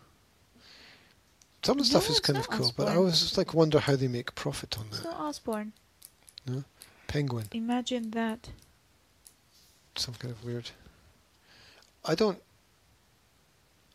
[1.64, 3.80] Some of the stuff No, is kind of cool, but I always just like wonder
[3.80, 5.06] how they make profit on It's that.
[5.12, 5.74] not Osborne.
[7.10, 8.50] Penguin, Imagine that.
[9.96, 10.70] some kind of weird.
[12.06, 12.40] I don't.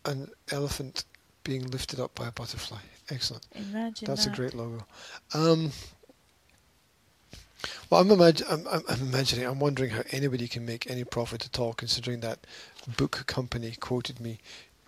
[0.04, 1.04] An elephant
[1.44, 2.80] being lifted up by a butterfly.
[3.10, 3.46] Excellent.
[3.54, 4.34] Imagine That's that.
[4.34, 4.84] a great logo.
[5.32, 5.70] Um,
[7.88, 11.46] Well, I'm, imag- I'm, I'm, I'm imagining, I'm wondering how anybody can make any profit
[11.46, 12.40] at all, considering that
[12.98, 14.38] book company quoted me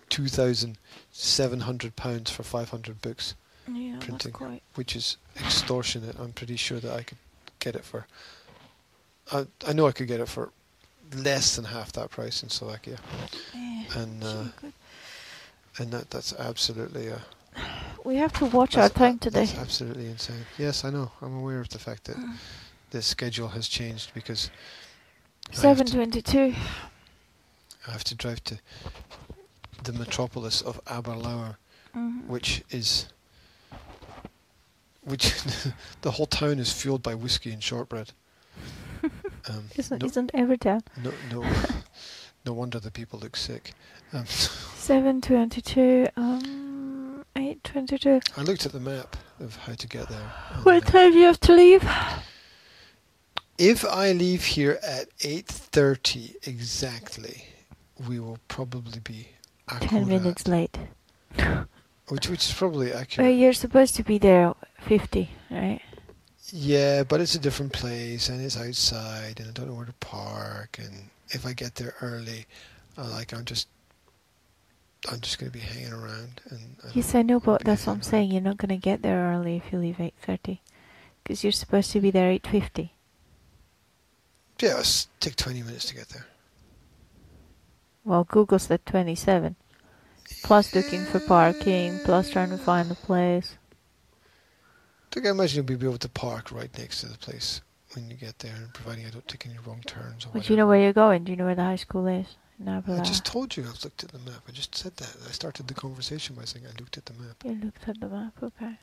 [0.09, 0.77] two thousand
[1.11, 3.33] seven hundred pounds for five hundred books,
[3.67, 4.09] Yeah, Printing.
[4.17, 4.63] that's quite.
[4.75, 6.19] which is extortionate.
[6.19, 7.17] I'm pretty sure that I could
[7.59, 8.05] get it for.
[9.31, 10.49] I I know I could get it for
[11.15, 12.97] less than half that price in Slovakia,
[13.53, 14.43] Yeah, and uh,
[15.79, 17.19] and that that's absolutely uh,
[18.03, 19.45] we have to watch our time today.
[19.45, 20.45] That's absolutely insane.
[20.57, 21.11] Yes, I know.
[21.21, 22.17] I'm aware of the fact that
[22.91, 24.49] the schedule has changed because
[25.51, 26.53] Seven twenty-two.
[27.87, 28.57] I have to drive to
[29.83, 31.55] the metropolis of Aberlour,
[31.95, 32.27] Mm-hmm.
[32.29, 33.07] which is
[35.07, 35.33] which
[36.01, 38.11] the whole town is fueled by whiskey and shortbread.
[39.49, 40.81] Um, Isn't no, isn't Evertown?
[41.01, 41.49] no, no,
[42.45, 43.73] no wonder the people look sick.
[44.11, 46.07] Um, Seven twenty-two.
[46.17, 48.19] Um, eight twenty-two.
[48.35, 50.31] I looked at the map of how to get there.
[50.63, 51.87] What uh, time do you have to leave?
[53.57, 57.45] if I leave here at eight thirty exactly,
[58.09, 59.29] we will probably be
[59.79, 60.77] Ten minutes late.
[62.09, 63.37] which which is probably Well, accurate.
[63.37, 64.53] you're supposed to be there
[64.87, 65.81] fifty, right?
[66.51, 69.93] Yeah, but it's a different place and it's outside and I don't know where to
[69.93, 72.45] park and if I get there early,
[72.97, 73.67] uh, like I'm just
[75.09, 77.93] I'm just going to be hanging around and, and Yes, I know, but that's what
[77.93, 78.31] I'm hanging saying.
[78.31, 80.61] You're not gonna get there early if you leave eight thirty,
[81.23, 82.93] because you're supposed to be there eight fifty.
[84.59, 86.25] Yeah, it'll take 20 minutes to get there.
[88.03, 89.55] Well, Google said twenty-seven.
[90.43, 93.57] Plus looking for parking, plus trying to find the place.
[95.17, 97.61] I can imagine you'll be able to park right next to the place
[97.93, 100.53] when you get there, and providing I don't take any wrong turns or But do
[100.53, 101.23] you know where you're going?
[101.23, 102.27] Do you know where the high school is?
[102.59, 104.41] In I just told you I've looked at the map.
[104.47, 105.15] I just said that.
[105.27, 108.09] I started the conversation by saying I looked at the map You looked at the
[108.09, 108.79] map, okay.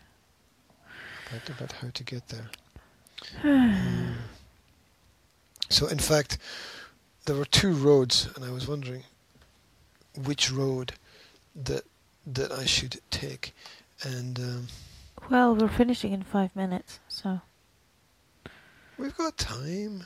[1.29, 2.51] about, about how to get there.
[3.43, 4.15] Mm.
[5.71, 6.37] So, in fact,
[7.25, 9.03] there were two roads, and I was wondering
[10.15, 10.93] which road
[11.57, 11.85] that
[12.27, 13.55] that I should take.
[14.03, 14.67] And um,
[15.31, 17.41] Well, we're finishing in five minutes, so
[18.99, 20.05] we've got time.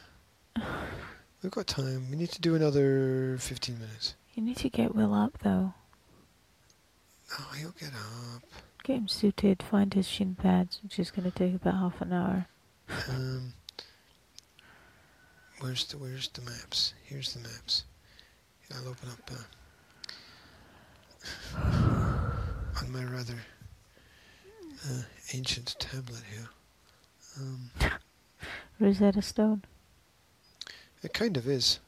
[1.43, 2.07] We've got time.
[2.11, 4.15] We need to do another 15 minutes.
[4.35, 5.75] you need to get Will up though.
[7.39, 8.43] Oh, he'll get up.
[8.85, 12.13] Get him suited, find his shin pads, which is going to take about half an
[12.13, 12.47] hour.
[13.09, 13.53] Um,
[15.61, 16.95] where's the Where's the maps?
[17.05, 17.85] Here's the maps.
[18.75, 19.31] I'll open up
[21.57, 21.61] uh,
[22.83, 23.35] on my rather
[24.87, 25.03] uh,
[25.33, 26.49] ancient tablet here.
[27.41, 27.71] Um,
[28.81, 29.63] Rosetta Stone.
[31.03, 31.79] it kind of is.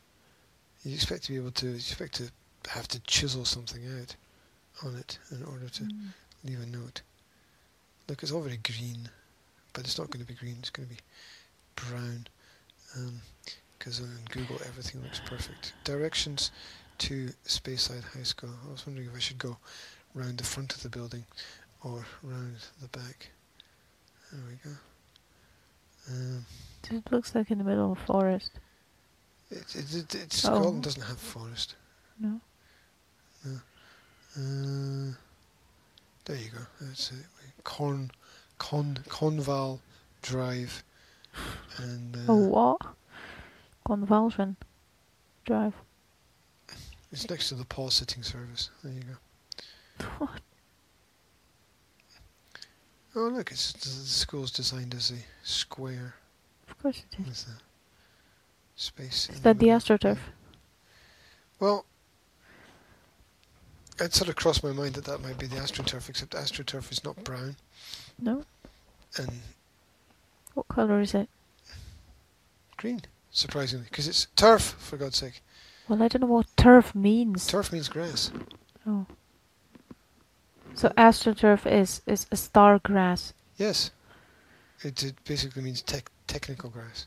[0.84, 1.66] You expect to be able to.
[1.68, 2.30] You expect to
[2.70, 4.16] have to chisel something out
[4.84, 6.08] on it in order to Mm.
[6.44, 7.02] leave a note.
[8.08, 9.10] Look, it's all very green,
[9.72, 10.56] but it's not going to be green.
[10.60, 11.00] It's going to be
[11.76, 12.26] brown,
[13.78, 15.74] because on Google everything looks perfect.
[15.84, 16.50] Directions
[16.98, 18.50] to Speyside High School.
[18.68, 19.58] I was wondering if I should go
[20.14, 21.24] round the front of the building
[21.82, 23.31] or round the back.
[24.32, 24.77] There we go.
[26.11, 26.47] Um,
[26.90, 28.51] It looks like in the middle of a forest.
[29.51, 30.48] it, it, it, it's Oh.
[30.51, 31.74] Scotland doesn't have forest.
[32.19, 32.40] No?
[34.36, 35.12] Uh,
[36.24, 36.61] there you go.
[36.81, 37.27] That's it.
[37.65, 38.11] Corn,
[38.59, 39.81] Con, Conval
[40.23, 40.85] Drive,
[41.78, 42.81] and uh, oh, what?
[43.85, 44.57] Convulsion.
[45.47, 45.74] Drive.
[47.11, 48.70] it's next to the Paul sitting service.
[48.85, 50.05] There you go.
[50.19, 50.40] What?
[53.16, 56.15] Oh look, it's the the school's designed as a square
[56.69, 57.47] Of course it is.
[58.77, 59.28] space.
[59.31, 59.78] Is that the middle.
[59.81, 60.19] AstroTurf?
[61.59, 61.85] Well,
[64.01, 67.05] it sort of crossed my mind that that might be the AstroTurf, except AstroTurf is
[67.05, 67.57] not brown,
[68.19, 68.45] No?
[69.19, 69.41] and
[70.55, 71.28] What colour is it?
[72.78, 75.43] green, surprisingly, because it's turf, for God's sake.
[75.87, 77.47] Well, I don't know what turf means.
[77.47, 78.31] Turf means grass.
[78.87, 79.05] Oh.
[80.74, 83.34] So AstroTurf is, is a star grass.
[83.56, 83.90] Yes.
[84.82, 87.06] It, it basically means tech, technical grass.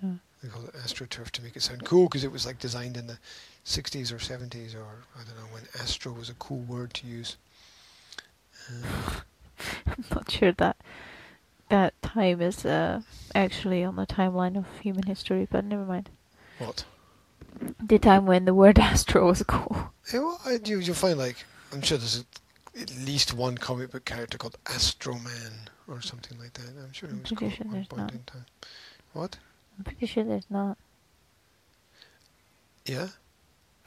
[0.00, 0.14] Hmm.
[0.42, 3.06] They call it AstroTurf to make it sound cool because it was like designed in
[3.06, 3.18] the
[3.64, 7.36] 60s or 70s or I don't know when astro was a cool word to use.
[8.84, 9.20] Uh,
[9.86, 10.76] I'm not sure that
[11.70, 13.00] that time is uh,
[13.34, 16.10] actually on the timeline of human history, but never mind.
[16.58, 16.84] what?
[17.82, 19.92] The time when the word astro was cool.
[20.12, 22.20] Yeah, well, I, you, you'll find like, I'm sure there's
[22.76, 25.52] a, at least one comic book character called Astro Man
[25.88, 26.68] or something like that.
[26.82, 28.12] I'm sure it I'm was pretty cool sure at one point not.
[28.12, 28.46] in time.
[29.12, 29.38] What?
[29.78, 30.78] I'm pretty sure there's not.
[32.84, 33.08] Yeah?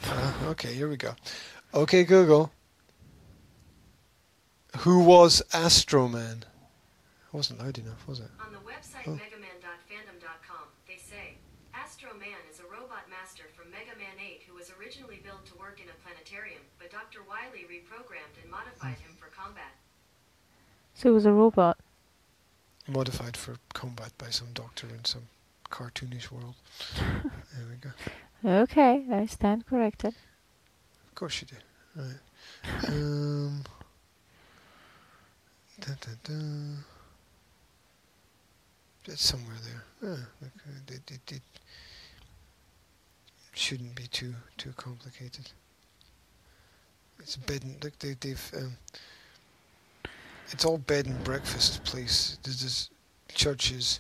[0.06, 1.16] Uh, okay, here we go.
[1.74, 2.52] Okay, Google.
[4.80, 6.44] Who was Astro Man?
[7.34, 8.30] I wasn't loud enough, was it?
[8.46, 9.12] On the website Oh.
[9.12, 11.38] megaman.fandom.com, they say
[11.74, 14.39] Astro Man is a robot master from Mega Man 8 who was
[14.90, 17.20] originally built to work in a planetarium, but Dr.
[17.30, 19.76] Wily reprogrammed and modified him for combat.
[20.96, 21.78] So it was a robot.
[22.88, 25.28] Modified for combat by some doctor in some
[25.70, 26.56] cartoonish world.
[26.98, 28.62] there we go.
[28.64, 30.16] Okay, I stand corrected.
[31.10, 32.02] Of course you do.
[32.02, 32.88] Right.
[32.88, 33.64] Um.
[35.80, 36.34] Da, da, da.
[39.06, 40.12] It's somewhere there.
[40.12, 40.52] Ah, look,
[40.90, 41.42] it, it, it
[43.60, 45.52] shouldn't be too too complicated.
[47.20, 48.78] It's bed and look they they've um,
[50.52, 52.38] it's all bed and breakfast place.
[52.44, 52.90] There's this
[53.34, 54.00] churches,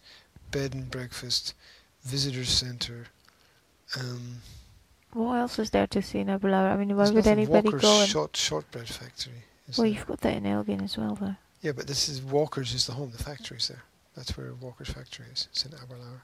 [0.52, 1.53] bed and breakfast,
[2.03, 3.07] visitor centre.
[3.99, 4.41] Um,
[5.14, 6.72] What else is there to see in Abelara?
[6.73, 9.44] I mean, why there's would anybody Walker's go short, shortbread factory.
[9.77, 11.36] Well, you've got that in Elgin as well, though.
[11.61, 13.11] Yeah, but this is Walker's is the home.
[13.11, 13.84] The factory's there.
[14.15, 15.48] That's where Walker's factory is.
[15.52, 16.22] It's in Aberlour.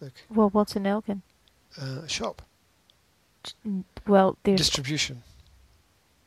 [0.00, 1.22] Look, Well, what's in Elgin?
[1.76, 2.42] Uh, a shop,
[3.64, 5.22] Mm, Well, there's distribution.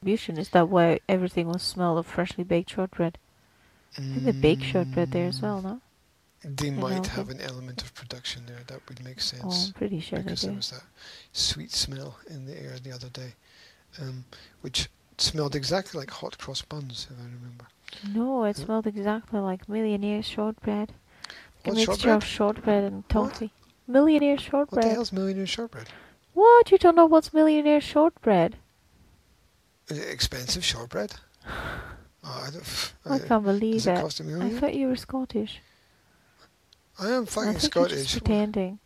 [0.01, 0.38] distribution.
[0.38, 3.18] Is that why everything will smell of freshly baked shortbread?
[3.97, 5.81] I think they bake shortbread there as well, no?
[6.43, 8.63] They in might have an element of production there.
[8.68, 10.84] That would make Oh, sense I'm pretty sure because there was that
[11.34, 13.35] sweet smell in the air the other day,
[13.99, 14.26] um,
[14.61, 17.68] which smelled exactly like hot cross buns, if I remember.
[18.03, 18.65] No, it Huh?
[18.65, 20.93] smelled exactly like Millionaire shortbread.
[21.65, 22.18] A mixture shortbread?
[22.18, 23.53] of shortbread and toffee.
[23.88, 24.84] Millionaire shortbread.
[24.84, 25.88] What the hell's millionaire shortbread?
[26.34, 26.72] What?
[26.72, 28.56] You don't know what's millionaire shortbread?
[29.90, 31.14] Expensive shortbread?
[32.24, 32.52] Oh,
[33.08, 33.98] I, I can't believe it it.
[33.98, 35.60] I thought you were Scottish.
[36.99, 38.12] I am I fucking you're Scottish.
[38.12, 38.78] just pretending.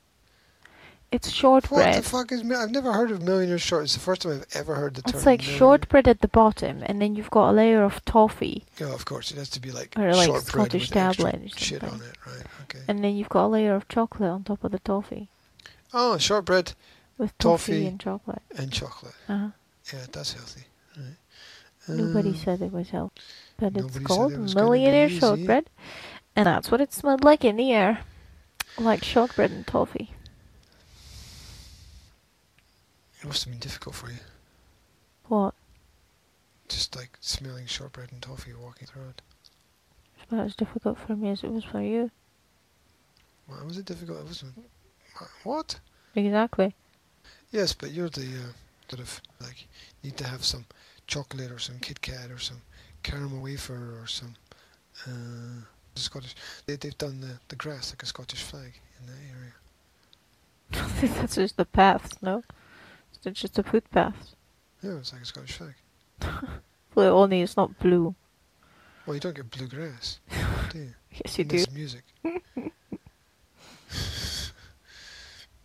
[1.11, 1.95] It's shortbread.
[1.95, 2.41] What the fuck is?
[2.51, 3.83] I've never heard of millionaire short.
[3.83, 5.15] It's the first time I've ever heard the term.
[5.15, 5.59] It's like millionaire.
[5.59, 9.31] shortbread at the bottom, and then you've got a layer of toffee, Yeah, of course
[9.31, 12.43] it has to be like Or like shortbread Scottish tablet shit on it, right?
[12.63, 12.79] Okay.
[12.87, 15.29] and then you've got a layer of chocolate on top of the toffee
[15.93, 16.73] oh, shortbread
[17.17, 17.85] with toffee, Toffee.
[17.87, 18.41] and chocolate.
[18.57, 19.13] and chocolate.
[19.29, 19.47] Uh-huh.
[19.93, 20.63] Yeah, that's healthy.
[20.97, 21.15] Right.
[21.87, 23.21] Nobody Um, said it was healthy,
[23.57, 25.69] but it's called it was gonna be millionaire shortbread,
[26.35, 27.99] and that's what it smelled like in the air,
[28.77, 30.11] like shortbread and toffee.
[33.25, 34.19] It must have been difficult for you,
[35.29, 35.55] What?
[36.69, 39.21] just like smelling shortbread and toffee walking through it.
[40.15, 42.11] It's about as difficult for me as it was for you.
[43.47, 44.19] Why was it difficult?
[44.19, 44.53] It wasn't.
[45.43, 45.79] What?
[46.13, 46.75] Exactly.
[47.49, 48.51] Yes, but you're the uh,
[48.89, 49.65] sort of like
[50.03, 50.67] need to have some
[51.07, 52.61] chocolate or some Kit Kat or some
[53.01, 54.35] caramel wafer or some
[55.07, 55.63] uh,
[55.95, 56.35] Scottish.
[56.67, 59.17] They, they've done the, the grass like a Scottish flag in that
[61.01, 61.11] area.
[61.15, 62.43] that's just the paths, no?
[63.25, 64.35] It's just the footpaths.
[64.81, 65.73] Yeah, it's like a Scottish flag.
[66.95, 68.15] Well, only it's not blue.
[69.05, 70.19] Well, you don't get bluegrass,
[70.71, 70.93] do you?
[71.11, 71.57] Yes, you do.
[71.57, 72.03] Unless music.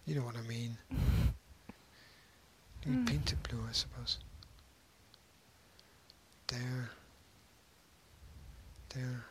[0.06, 0.76] you know what I mean.
[2.84, 3.04] You Hmm.
[3.04, 4.18] paint it blue, I suppose.
[6.48, 6.90] There.
[8.92, 9.24] There.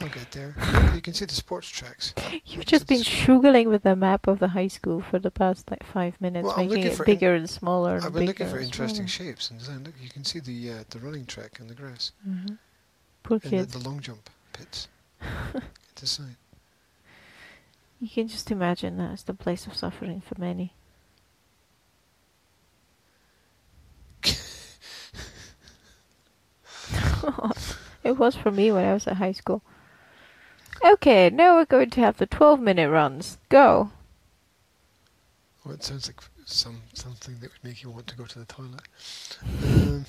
[0.00, 0.54] I'll get there.
[0.94, 2.14] You can see the sports tracks.
[2.46, 5.84] You've just been shuggling with the map of the high school for the past like
[5.84, 8.00] five minutes, Well, making it bigger and smaller.
[8.02, 9.30] I've been looking for interesting smaller.
[9.32, 9.84] shapes and design.
[9.84, 12.56] Look, you can see the uh, the running track and the grass Mhm.
[13.22, 13.72] Poor and the, kids.
[13.74, 14.88] the long jump pits.
[15.92, 16.36] it's a sign.
[18.00, 20.72] You can just imagine that as the place of suffering for many.
[28.04, 29.62] it was for me when I was at high school.
[30.84, 33.38] Okay, now we're going to have the 12 minute runs.
[33.48, 33.90] Go!
[35.64, 38.44] Well, it sounds like some something that would make you want to go to the
[38.46, 38.80] toilet.
[39.62, 40.06] Um,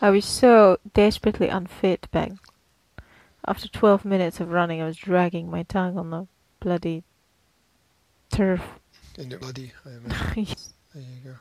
[0.00, 2.32] I was so desperately unfit back.
[3.46, 6.26] After 12 minutes of running, I was dragging my tongue on the
[6.60, 7.02] bloody
[8.30, 8.62] turf.
[9.18, 10.42] in your bloody, I imagine.
[10.42, 11.36] it There you go.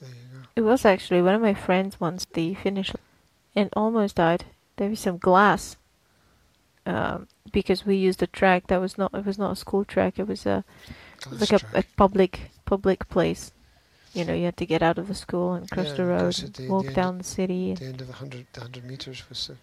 [0.00, 0.48] There you go.
[0.56, 2.92] It was actually one of my friends once the finish
[3.54, 4.46] and almost died.
[4.78, 5.76] There was some glass.
[6.86, 10.18] Um, because we used a track that was not it was not a school track,
[10.18, 10.64] it was a
[11.30, 13.52] like a, a public public place.
[14.14, 16.38] You know, you had to get out of the school and cross Yeah, the road,
[16.42, 17.74] and the- walk the down the city.
[17.74, 19.54] The end of 100, the 100 meters was uh,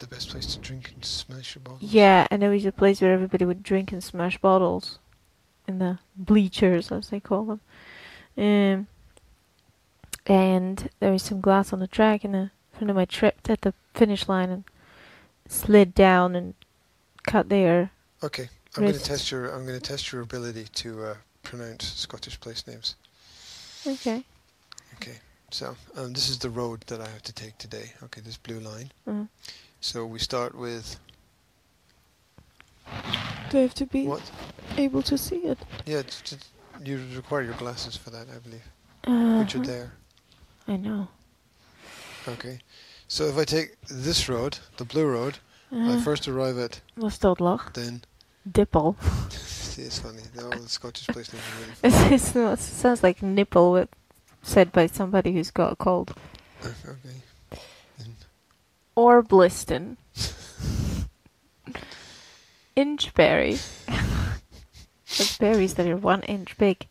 [0.00, 1.82] the best place to drink and smash your bottles.
[1.92, 4.98] Yeah, and it was a place where everybody would drink and smash bottles
[5.68, 7.60] in the bleachers, as they call them.
[8.36, 8.86] Um,
[10.26, 13.62] and there was some glass on the track, and a friend of mine tripped at
[13.62, 14.64] the finish line and
[15.48, 16.54] slid down and
[17.26, 17.90] cut their.
[18.22, 19.50] Okay, I'm going to test your.
[19.54, 22.96] I'm going to test your ability to uh, pronounce Scottish place names.
[23.86, 24.24] Okay.
[24.94, 25.18] Okay,
[25.50, 27.92] So um, this is the road that I have to take today.
[28.04, 28.90] Okay, this blue line.
[29.08, 29.28] Mm.
[29.80, 30.98] So we start with
[33.50, 34.22] Do I have to be what?
[34.78, 35.58] able to see it?
[35.84, 36.02] Yeah,
[36.82, 38.64] you require your glasses for that, I believe,
[39.06, 39.92] Uh, which are there.
[40.66, 41.08] I know.
[42.28, 42.58] Okay.
[43.08, 45.38] So if I take this road, the blue road,
[45.72, 47.72] I Uh, first arrive at dat lach?
[47.74, 48.02] then.
[48.50, 48.96] Dipple.
[49.30, 50.22] See, it's funny.
[50.36, 51.72] No, the Scottish place names are really.
[52.14, 53.88] It's- it's- it sounds like nipple with,
[54.42, 56.14] said by somebody who's got a cold.
[56.64, 57.22] Okay.
[57.98, 58.16] Then
[58.94, 59.96] Or Bliston.
[62.76, 63.58] Inchberry.
[65.18, 66.86] That's berries that are one inch big.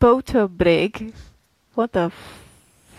[0.00, 1.12] Botobrig.
[1.74, 2.12] What the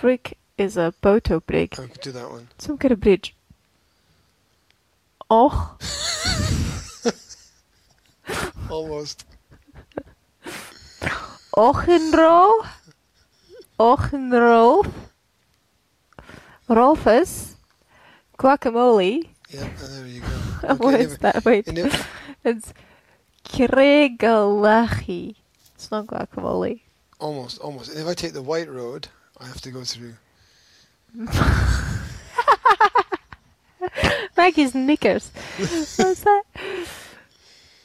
[0.03, 1.79] frick is a botobrig?
[1.79, 2.49] I could do that one.
[2.57, 3.33] Some kind of bridge.
[5.29, 5.77] Oh,
[8.69, 9.23] Almost.
[11.55, 12.67] Ochenro.
[13.79, 14.91] Ochenro.
[16.67, 17.55] Rolfus.
[18.37, 19.29] Guacamole.
[19.49, 20.27] Yeah, there you go.
[20.83, 21.45] what Okay, is that?
[21.45, 21.65] Wait.
[22.43, 22.73] It's
[23.45, 25.35] Craigellachie.
[25.75, 26.81] It's not guacamole.
[27.21, 27.91] almost, almost.
[27.91, 29.07] And if I take the white road,
[29.43, 30.13] I have to go through.
[34.37, 35.31] Maggie's knickers.
[35.57, 36.43] What's that?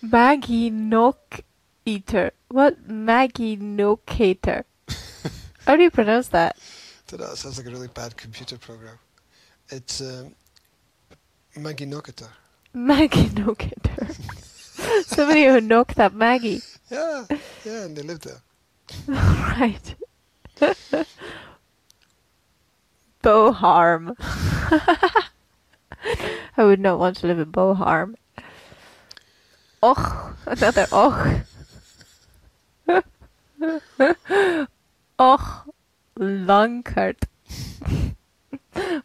[0.01, 1.41] Maggie Nook
[1.85, 2.31] Eater.
[2.49, 2.89] What?
[2.89, 4.63] Maggie Nocator.
[5.67, 6.57] How do you pronounce that?
[7.09, 8.99] That sounds like a really bad computer program.
[9.71, 10.35] It's um,
[11.57, 12.29] Maggie Nokata.
[12.73, 14.15] Maggie Nocator.
[15.05, 16.63] Somebody who knocked up Maggie.
[16.91, 17.25] Yeah,
[17.65, 18.41] yeah, and they lived there.
[19.09, 19.95] right.
[23.29, 24.17] Boharm.
[26.57, 28.15] I would not want to live in Boharm.
[29.81, 29.99] Och,
[30.47, 31.13] another och.
[35.17, 35.41] och,
[36.17, 37.25] Lankert.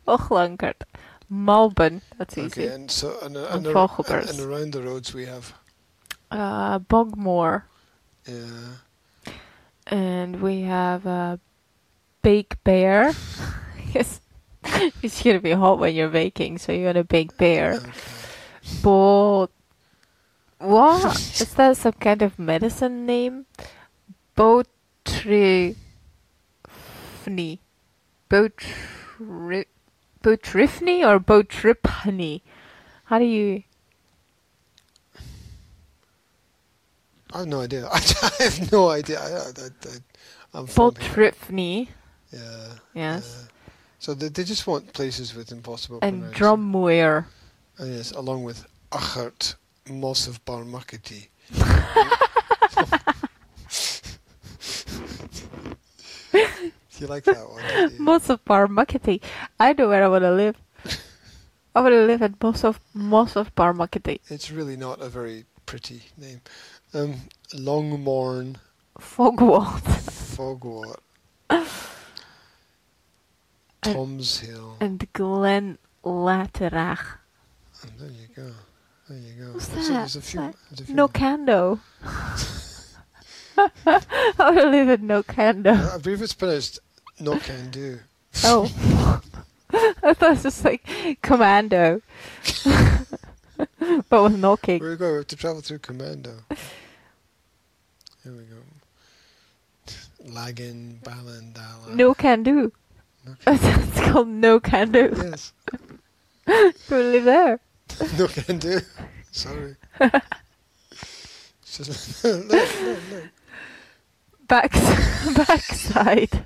[0.05, 0.83] och, Lankert.
[1.27, 2.61] Malben, that's easy.
[2.63, 5.53] Okay, and so and, uh, And and, ar- and, and around the roads we have
[6.31, 7.63] Uh, Bogmore.
[8.27, 8.33] uh,
[9.87, 11.39] And we have a
[12.21, 13.13] bake bear.
[13.93, 14.19] Yes.
[15.01, 17.73] It's gonna be hot when you're baking, so you're gonna bake bear.
[17.73, 17.91] okay.
[18.81, 19.49] Bo
[20.59, 21.15] what?
[21.15, 23.45] Is that some kind of medicine name?
[24.37, 25.75] Botrifni.
[28.29, 29.65] Botri
[30.23, 32.41] Botrifni or Botripni?
[33.05, 33.63] How do you
[37.33, 37.87] I have no idea.
[37.91, 39.19] I have no idea.
[39.19, 40.67] I, I, I, I'm.
[40.67, 41.89] Botrifni?
[42.31, 42.67] Yeah.
[42.93, 43.47] Yes.
[43.47, 43.52] uh,
[44.03, 46.23] so they, they just want places with impossible And.
[46.33, 47.25] Drumweir.
[47.77, 49.55] And yes, along with Achart
[49.89, 51.29] Moss of Barmakety.
[56.99, 57.63] you like that one?
[57.97, 59.21] Moss of Barmakety.
[59.57, 60.57] I know where I want to live.
[61.73, 64.19] I want to live at Moss of Moss of Barmakety.
[64.27, 66.41] It's really not a very pretty name.
[66.93, 67.15] Um,
[67.55, 68.57] Longmorn
[68.99, 69.81] Fogwart.
[69.81, 70.99] Fogwart.
[73.83, 74.77] Tom's Hill.
[74.79, 77.17] and Glen Laterach.
[77.81, 78.51] And there you go.
[79.09, 79.51] There you go.
[79.53, 79.97] What's There's, a, that?
[79.99, 80.39] there's a few.
[80.39, 81.79] That- There's a few Knockando.
[83.57, 83.69] I
[84.39, 85.93] want to live in Knockando.
[85.93, 86.79] I believe it's pronounced
[87.19, 87.99] no can do.
[88.43, 89.19] Oh.
[89.73, 92.01] I thought it was just like Commando.
[93.57, 93.69] but
[94.09, 94.79] with no knocking.
[94.81, 95.11] Where we go?
[95.11, 96.31] We have to travel through Commando.
[98.23, 98.57] Here we go.
[100.31, 101.93] Lagin, Ballandala.
[101.93, 102.71] No can do.
[103.25, 105.13] No it's called No Can Do.
[105.15, 105.53] Yes.
[106.89, 107.59] Go live there.
[108.17, 108.79] no can do.
[109.31, 109.75] Sorry.
[111.65, 112.69] Just, look, look,
[113.11, 113.23] look.
[114.47, 116.45] Back, backside.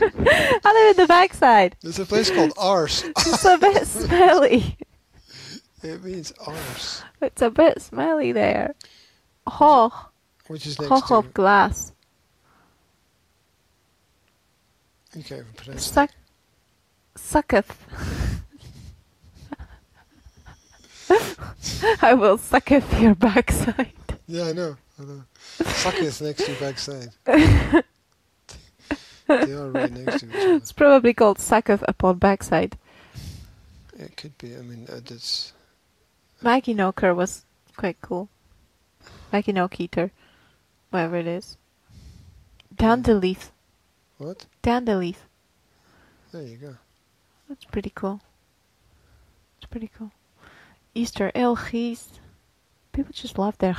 [0.00, 0.02] I
[0.72, 1.76] live in the backside.
[1.82, 3.04] There's a place called Arse.
[3.04, 4.78] It's a bit smelly.
[5.82, 8.74] It means arse, It's a bit smelly there.
[9.46, 10.12] Hoch.
[10.48, 11.14] which is next Hoch to.
[11.16, 11.92] of glass.
[15.14, 15.90] You can't even pronounce it.
[15.92, 16.10] Suck.
[17.16, 17.74] Sucketh.
[22.02, 23.92] I will sucketh your backside.
[24.28, 24.76] Yeah, I know.
[24.98, 25.22] I know.
[25.64, 27.08] Sucketh next to your backside.
[27.24, 27.82] they
[29.52, 30.54] are right next to each other.
[30.54, 32.76] It's probably called sucketh upon backside.
[33.98, 34.54] It could be.
[34.56, 35.52] I mean, uh, it's
[36.42, 37.44] Maggie Knocker was
[37.76, 38.28] quite cool.
[39.32, 40.10] Maggie Knockeater.
[40.90, 41.56] Whatever it is.
[42.74, 43.50] Dandelief.
[44.18, 44.46] what?
[44.62, 45.26] Dandelief.
[46.32, 46.76] There you go.
[47.48, 48.20] That's pretty cool.
[49.58, 50.12] It's pretty cool.
[50.94, 51.30] Easter
[51.70, 52.20] geest.
[52.92, 53.76] People just love their.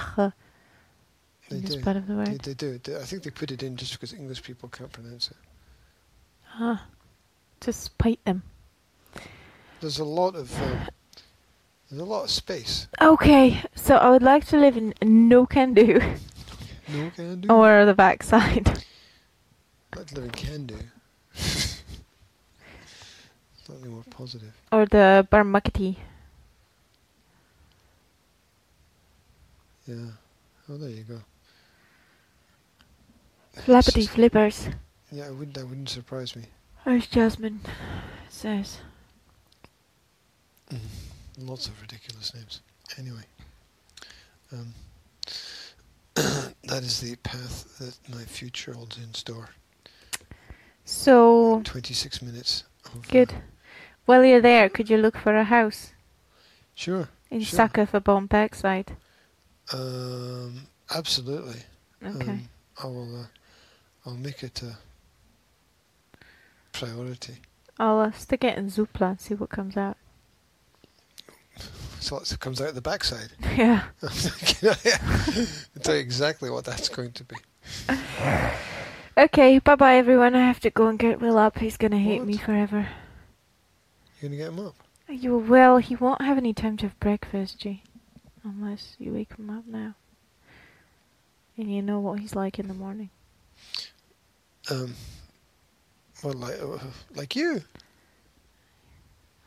[1.50, 1.82] They in this do.
[1.82, 2.96] part of the They, they do.
[2.98, 5.38] I think they put it in just because English people can't pronounce it.
[6.44, 6.78] Huh.
[7.62, 8.44] To spite them.
[9.82, 10.88] There's a lot of um,
[11.90, 12.88] there's a lot of space.
[13.02, 16.00] Okay, so I would like to live in No Can Do
[16.88, 17.50] No can do.
[17.50, 18.84] or the backside.
[19.96, 20.76] Live in can do.
[23.66, 24.54] Slightly more positive.
[24.72, 25.98] Or the Barmuckety.
[29.86, 29.96] Yeah.
[30.70, 31.22] Oh, there you go.
[33.58, 34.70] Flappity flippers.
[35.12, 35.56] Yeah, it wouldn't.
[35.56, 36.44] That wouldn't surprise me.
[36.86, 37.62] As Jasmine
[38.30, 38.80] says.
[41.38, 42.62] Lots of ridiculous names.
[42.98, 43.24] Anyway,
[44.54, 44.74] um,
[46.16, 49.50] that is the path that my future holds in store.
[50.92, 52.66] So, Twenty-six minutes.
[52.86, 53.34] Of, uh, good.
[54.06, 55.94] While you're there, could you look for a house
[56.76, 57.08] Sure.
[57.30, 57.60] in Sure.
[57.60, 58.98] Sakafabon backside?
[59.72, 61.62] Um, absolutely.
[62.04, 62.30] Okay.
[62.32, 62.50] Um,
[62.84, 63.22] I will.
[63.22, 63.26] Uh,
[64.06, 64.78] I'll make it a
[66.74, 67.36] priority.
[67.80, 69.96] I'll uh, stick it in Zoopla and see what comes out.
[72.02, 73.30] So it comes out the backside.
[73.56, 73.84] yeah.
[74.04, 74.10] I'll
[75.82, 77.36] tell you exactly what that's going to be.
[79.22, 80.34] Okay, bye bye everyone.
[80.34, 81.60] I have to go and get Will up.
[81.60, 82.90] He's gonna hate me forever.
[84.20, 84.74] You're gonna get him up.
[85.08, 85.78] You will.
[85.78, 87.84] He won't have any time to have breakfast, G.
[88.44, 89.94] Unless you wake him up now.
[91.56, 93.12] And you know what he's like in the morning.
[94.72, 94.96] Um,
[96.24, 96.80] well, like uh,
[97.14, 97.62] like you.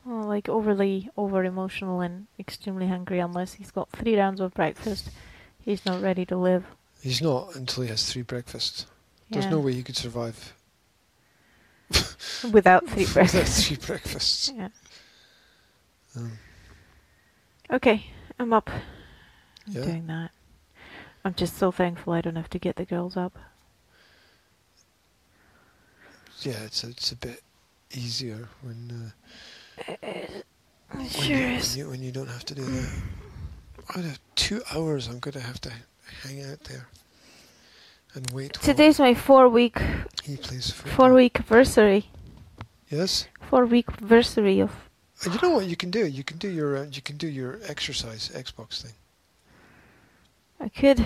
[0.05, 3.19] Well, like overly over emotional and extremely hungry.
[3.19, 5.11] Unless he's got three rounds of breakfast,
[5.61, 6.65] he's not ready to live.
[7.03, 8.87] He's not until he has three breakfasts.
[9.35, 9.51] There's Yeah.
[9.51, 10.55] no way you could survive
[12.52, 13.66] without three without breakfasts.
[13.66, 14.52] three breakfasts.
[14.56, 14.69] yeah.
[16.16, 16.39] Um,
[17.70, 18.06] Okay,
[18.39, 18.70] I'm up.
[18.70, 18.82] I'm
[19.66, 19.81] Yeah.
[19.81, 20.31] doing that.
[21.24, 23.39] I'm just so thankful I don't have to get the girls up.
[26.43, 27.43] yeah, it's a, it's a bit
[27.93, 29.11] easier when uh,
[30.02, 30.47] It
[30.90, 31.77] when, sure you, when is.
[31.77, 32.93] you when you don't have to do that.
[33.90, 35.73] Out of two hours, I'm gonna have to
[36.23, 36.89] hang out there
[38.15, 38.57] and wait.
[38.57, 39.78] while Today's my four week
[40.23, 40.93] he plays football.
[40.97, 42.11] four week anniversary.
[42.89, 43.28] Yes.
[43.41, 44.73] Four week anniversary of
[45.24, 46.07] And you know what you can do?
[46.07, 48.93] You can do your uh, you can do your exercise Xbox thing.
[50.61, 51.05] I could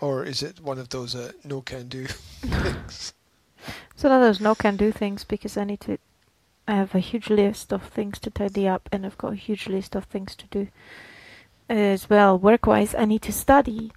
[0.00, 2.06] Or is it one of those uh, no can do
[2.40, 3.12] things?
[3.96, 5.98] So now there's no can do things because I need to.
[6.66, 9.68] I have a huge list of things to tidy up, and I've got a huge
[9.68, 10.68] list of things to do
[11.68, 12.38] as well.
[12.38, 13.92] Work wise, I need to study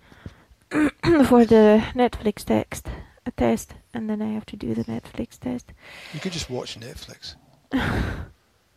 [1.28, 2.88] for the Netflix text
[3.26, 5.74] a test, and then I have to do the Netflix test.
[6.14, 7.36] You could just watch Netflix.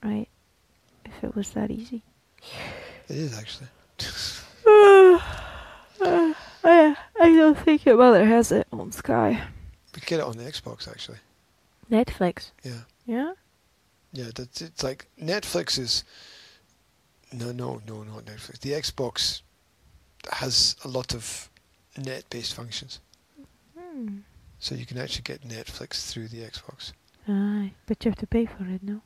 [0.02, 0.28] Right?
[1.04, 2.02] If it was that easy.
[3.06, 3.66] It is actually.
[4.66, 5.18] Uh,
[6.64, 9.42] I, I don't think your mother has it on Sky.
[9.94, 11.18] We get it on the Xbox actually.
[11.90, 12.52] Netflix.
[12.62, 12.80] Yeah.
[13.04, 13.32] Yeah.
[14.14, 16.04] Yeah, that's it's like Netflix is
[17.30, 18.60] no no no not Netflix.
[18.60, 19.42] The Xbox
[20.32, 21.49] has a lot of
[21.96, 23.00] net based functions.
[23.78, 24.18] Hmm.
[24.58, 26.92] So you can actually get Netflix through the Xbox.
[27.28, 29.00] Aye, but you have to pay for it, no?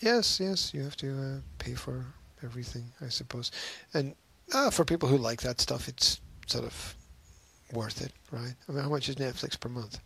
[0.00, 2.04] Yes, yes, you have to uh, pay for
[2.42, 3.50] everything, I suppose.
[3.94, 4.14] And
[4.52, 6.96] uh, for people who like that stuff, it's sort of
[7.72, 8.54] worth it, right?
[8.68, 10.00] I mean, how much is Netflix per month?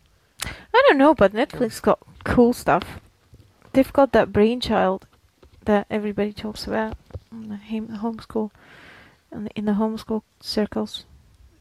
[0.45, 3.01] I don't know, but Netflix got cool stuff.
[3.73, 5.07] They've got that brainchild
[5.65, 6.97] that everybody talks about
[7.31, 7.57] in the
[7.99, 8.51] homeschool,
[9.31, 11.05] in the, in the homeschool circles.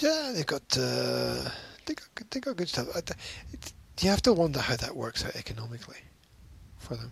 [0.01, 1.49] Yeah, they got uh,
[1.85, 2.87] they got good- they got good stuff.
[3.53, 6.01] It's, you have to wonder how that works out economically
[6.77, 7.11] for them,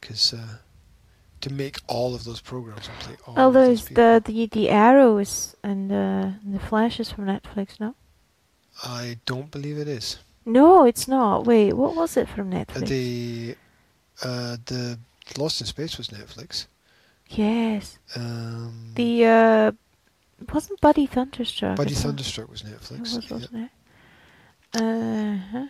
[0.00, 0.56] because uh,
[1.42, 4.46] to make all of those programs and play all Well, of those there's the, the
[4.46, 7.78] the arrows and the the flashes from Netflix.
[7.78, 7.94] No,
[8.84, 10.18] I don't believe it is.
[10.46, 11.44] no, it's not.
[11.46, 12.88] Wait, what was it from Uh, Netflix?
[12.88, 13.56] the
[14.22, 14.98] uh, the
[15.36, 16.66] Lost in Space was Netflix.
[17.28, 19.72] yes, Um, the uh,
[20.52, 21.76] wasn't Buddy Thunderstruck.
[21.76, 21.94] Buddy?
[21.94, 23.00] Thunderstruck was It Netflix.
[23.16, 23.70] was, wasn't
[24.74, 24.80] it?
[24.80, 25.66] Uh huh.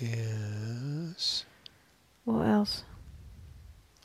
[0.00, 1.44] Yes.
[2.24, 2.84] What else?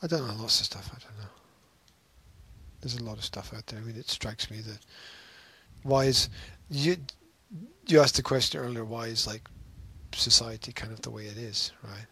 [0.02, 1.30] I don't know, lots of stuff, I don't know.
[2.80, 3.78] There's a lot of stuff out there.
[3.80, 4.78] I mean, it strikes me that
[5.82, 6.28] why is
[6.70, 6.96] you
[7.86, 9.48] you asked the question earlier, why is like
[10.12, 12.06] society kind of the way it is, right?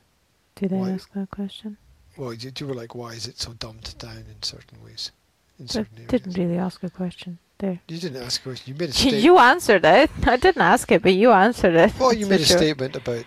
[0.54, 1.76] Did I Why- ask that question?
[2.16, 5.10] Well, you, you were like, why is it so dumbed down in certain ways,
[5.58, 6.10] in I certain areas?
[6.10, 7.80] didn't really ask a question there.
[7.88, 8.72] You didn't ask a question.
[8.74, 9.22] You made a statement.
[9.22, 10.10] You answered it.
[10.26, 11.92] I didn't ask it, but you answered it.
[11.98, 12.58] well, you made a sure.
[12.58, 13.24] statement about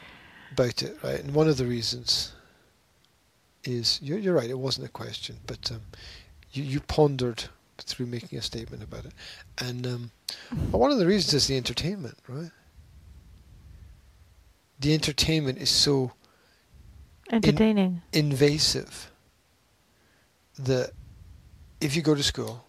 [0.52, 1.20] about it, right?
[1.20, 2.34] And one of the reasons
[3.64, 4.50] is you're, you're right.
[4.50, 5.82] It wasn't a question, but um,
[6.52, 7.46] you you pondered
[7.78, 9.14] through making a statement about it.
[9.60, 10.12] And um,
[10.72, 12.52] well, one of the reasons is the entertainment, right?
[14.80, 16.14] The entertainment is so
[17.32, 18.02] Entertaining.
[18.14, 19.12] invasive
[20.60, 20.92] that
[21.82, 22.67] if you go to school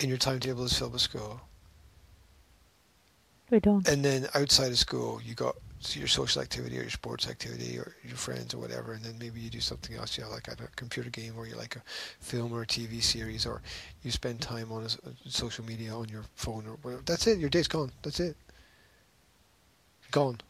[0.00, 1.40] and your timetable is filled with school,
[3.50, 3.88] we don't.
[3.88, 7.78] and then outside of school you got so your social activity or your sports activity
[7.78, 10.48] or your friends or whatever, and then maybe you do something else, you know, like
[10.48, 11.82] a computer game or you like a
[12.18, 13.62] film or a TV series, or
[14.02, 17.02] you spend time on a s- uh, social media on your phone or whatever.
[17.06, 17.38] That's it.
[17.38, 17.92] Your day's gone.
[18.02, 18.36] That's it.
[20.10, 20.40] Gone.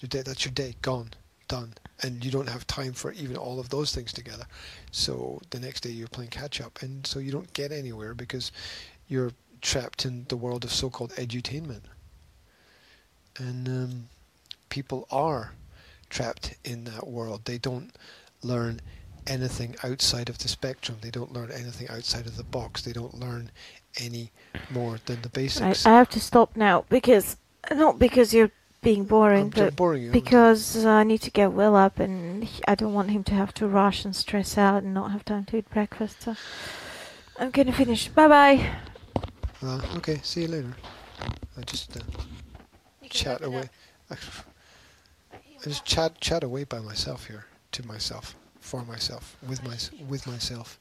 [0.00, 0.22] Your day.
[0.22, 0.74] That's your day.
[0.82, 1.10] Gone.
[1.48, 1.74] Done.
[2.02, 4.44] And you don't have time for even all of those things together.
[4.90, 8.50] So the next day you're playing catch up, and so you don't get anywhere because
[9.12, 11.82] you're trapped in the world of so-called edutainment.
[13.38, 14.08] And um,
[14.70, 15.52] people are
[16.10, 17.42] trapped in that world.
[17.44, 17.92] They don't
[18.42, 18.80] learn
[19.26, 20.98] anything outside of the spectrum.
[21.00, 22.82] They don't learn anything outside of the box.
[22.82, 23.50] They don't learn
[24.00, 24.32] any
[24.70, 25.86] more than the basics.
[25.86, 27.36] I have to stop now because
[27.70, 28.50] not because you're
[28.82, 30.10] being boring, I'm but boring you.
[30.10, 33.54] because I need to get Will up, and he- I don't want him to have
[33.54, 36.22] to rush and stress out and not have time to eat breakfast.
[36.22, 36.34] So
[37.38, 38.08] I'm gonna finish.
[38.08, 38.70] Bye bye.
[39.64, 40.74] Uh, okay, see you later.
[41.56, 42.00] I just uh,
[43.08, 43.68] chat away.
[44.10, 44.16] I
[45.64, 49.76] just chat chat away by myself here, to myself, for myself, with my
[50.08, 50.80] with myself.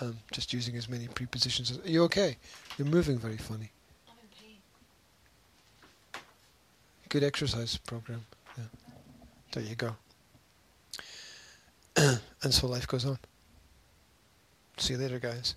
[0.00, 1.70] Um, just using as many prepositions.
[1.70, 2.36] As, are you okay?
[2.78, 3.70] You're moving very funny.
[7.10, 8.24] Good exercise program.
[8.56, 8.64] Yeah.
[9.52, 9.94] There you go.
[11.96, 13.18] and so life goes on.
[14.78, 15.54] See you later, guys.